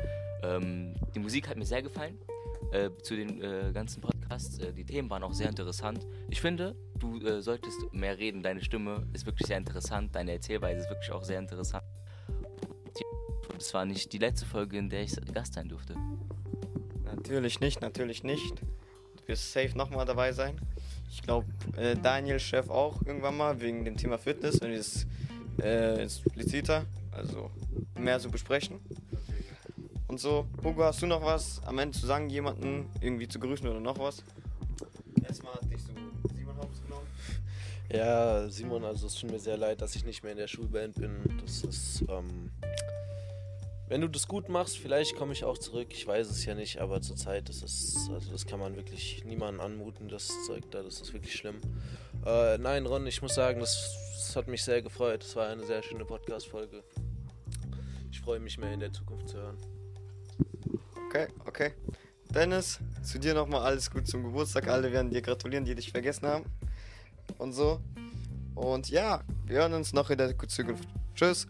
Ähm, 0.43 0.93
die 1.15 1.19
Musik 1.19 1.47
hat 1.47 1.55
mir 1.55 1.65
sehr 1.65 1.81
gefallen 1.81 2.19
äh, 2.73 2.89
zu 3.01 3.15
den 3.15 3.41
äh, 3.41 3.71
ganzen 3.73 4.01
Podcasts. 4.01 4.59
Äh, 4.59 4.73
die 4.73 4.83
Themen 4.83 5.09
waren 5.09 5.23
auch 5.23 5.31
sehr 5.31 5.47
interessant. 5.47 6.05
Ich 6.29 6.41
finde, 6.41 6.75
du 6.99 7.17
äh, 7.21 7.41
solltest 7.41 7.93
mehr 7.93 8.17
reden. 8.17 8.43
Deine 8.43 8.61
Stimme 8.61 9.07
ist 9.13 9.25
wirklich 9.25 9.47
sehr 9.47 9.57
interessant. 9.57 10.13
Deine 10.13 10.33
Erzählweise 10.33 10.81
ist 10.81 10.89
wirklich 10.89 11.11
auch 11.11 11.23
sehr 11.23 11.39
interessant. 11.39 11.85
Es 13.57 13.73
war 13.73 13.85
nicht 13.85 14.11
die 14.11 14.17
letzte 14.17 14.45
Folge, 14.45 14.77
in 14.77 14.89
der 14.89 15.03
ich 15.03 15.15
Gast 15.33 15.53
sein 15.53 15.69
durfte. 15.69 15.95
Natürlich 17.05 17.61
nicht, 17.61 17.79
natürlich 17.79 18.23
nicht. 18.23 18.59
Du 18.59 19.27
wirst 19.27 19.53
safe 19.53 19.77
nochmal 19.77 20.05
dabei 20.05 20.33
sein. 20.33 20.59
Ich 21.13 21.21
glaube, 21.21 21.45
äh, 21.77 21.95
Daniel 21.95 22.39
Chef 22.39 22.71
auch 22.71 22.99
irgendwann 23.05 23.37
mal 23.37 23.61
wegen 23.61 23.85
dem 23.85 23.95
Thema 23.95 24.17
Fitness, 24.17 24.59
wir 24.59 24.79
es 24.79 25.05
äh, 25.61 26.01
expliziter, 26.01 26.85
also 27.11 27.51
mehr 27.97 28.19
so 28.19 28.31
besprechen. 28.31 28.79
Und 30.07 30.19
so, 30.19 30.47
Hugo, 30.63 30.83
hast 30.83 31.03
du 31.03 31.05
noch 31.05 31.23
was 31.23 31.61
am 31.65 31.77
Ende 31.77 31.97
zu 31.97 32.07
sagen, 32.07 32.31
jemanden 32.31 32.89
irgendwie 32.99 33.27
zu 33.27 33.39
grüßen 33.39 33.67
oder 33.67 33.79
noch 33.79 33.99
was? 33.99 34.23
Erstmal 35.23 35.53
hat 35.53 35.71
dich 35.71 35.83
so 35.83 35.93
Simon 36.35 36.57
Hobbs 36.57 36.81
genommen. 36.81 37.07
Ja, 37.91 38.49
Simon, 38.49 38.83
also 38.83 39.05
es 39.05 39.13
tut 39.13 39.29
mir 39.29 39.39
sehr 39.39 39.57
leid, 39.57 39.81
dass 39.81 39.95
ich 39.95 40.05
nicht 40.05 40.23
mehr 40.23 40.31
in 40.31 40.39
der 40.39 40.47
Schulband 40.47 40.95
bin. 40.95 41.11
Das 41.45 41.61
ist, 41.61 42.01
ähm, 42.09 42.49
wenn 43.87 44.01
du 44.01 44.07
das 44.07 44.27
gut 44.27 44.49
machst, 44.49 44.77
vielleicht 44.77 45.15
komme 45.15 45.33
ich 45.33 45.43
auch 45.43 45.57
zurück. 45.57 45.87
Ich 45.91 46.07
weiß 46.07 46.29
es 46.29 46.45
ja 46.45 46.55
nicht, 46.55 46.79
aber 46.79 47.01
zurzeit 47.01 47.49
ist 47.49 47.63
es, 47.63 48.09
also 48.11 48.31
das 48.31 48.45
kann 48.45 48.59
man 48.59 48.75
wirklich 48.75 49.23
niemandem 49.25 49.61
anmuten, 49.61 50.07
das 50.07 50.29
Zeug 50.45 50.63
da, 50.71 50.81
das 50.81 51.01
ist 51.01 51.13
wirklich 51.13 51.35
schlimm. 51.35 51.59
Äh, 52.25 52.57
nein, 52.57 52.85
Ron, 52.85 53.05
ich 53.05 53.21
muss 53.21 53.35
sagen, 53.35 53.59
das, 53.59 53.97
das 54.15 54.35
hat 54.35 54.47
mich 54.47 54.63
sehr 54.63 54.81
gefreut. 54.81 55.23
Es 55.23 55.35
war 55.35 55.49
eine 55.49 55.65
sehr 55.65 55.83
schöne 55.83 56.05
Podcast-Folge. 56.05 56.83
Ich 58.11 58.21
freue 58.21 58.39
mich 58.39 58.57
mehr 58.57 58.73
in 58.73 58.79
der 58.79 58.93
Zukunft 58.93 59.29
zu 59.29 59.37
hören. 59.37 59.57
Okay, 61.07 61.27
okay. 61.45 61.73
Dennis, 62.33 62.79
zu 63.03 63.19
dir 63.19 63.33
nochmal 63.35 63.61
alles 63.61 63.91
gut 63.91 64.07
zum 64.07 64.23
Geburtstag. 64.23 64.67
Alle 64.67 64.91
werden 64.91 65.11
dir 65.11 65.21
gratulieren, 65.21 65.65
die 65.65 65.75
dich 65.75 65.91
vergessen 65.91 66.25
haben. 66.25 66.45
Und 67.37 67.53
so. 67.53 67.79
Und 68.55 68.89
ja, 68.89 69.23
wir 69.45 69.57
hören 69.57 69.73
uns 69.73 69.93
noch 69.93 70.09
in 70.09 70.17
der 70.17 70.35
Zukunft. 70.47 70.87
Tschüss. 71.15 71.47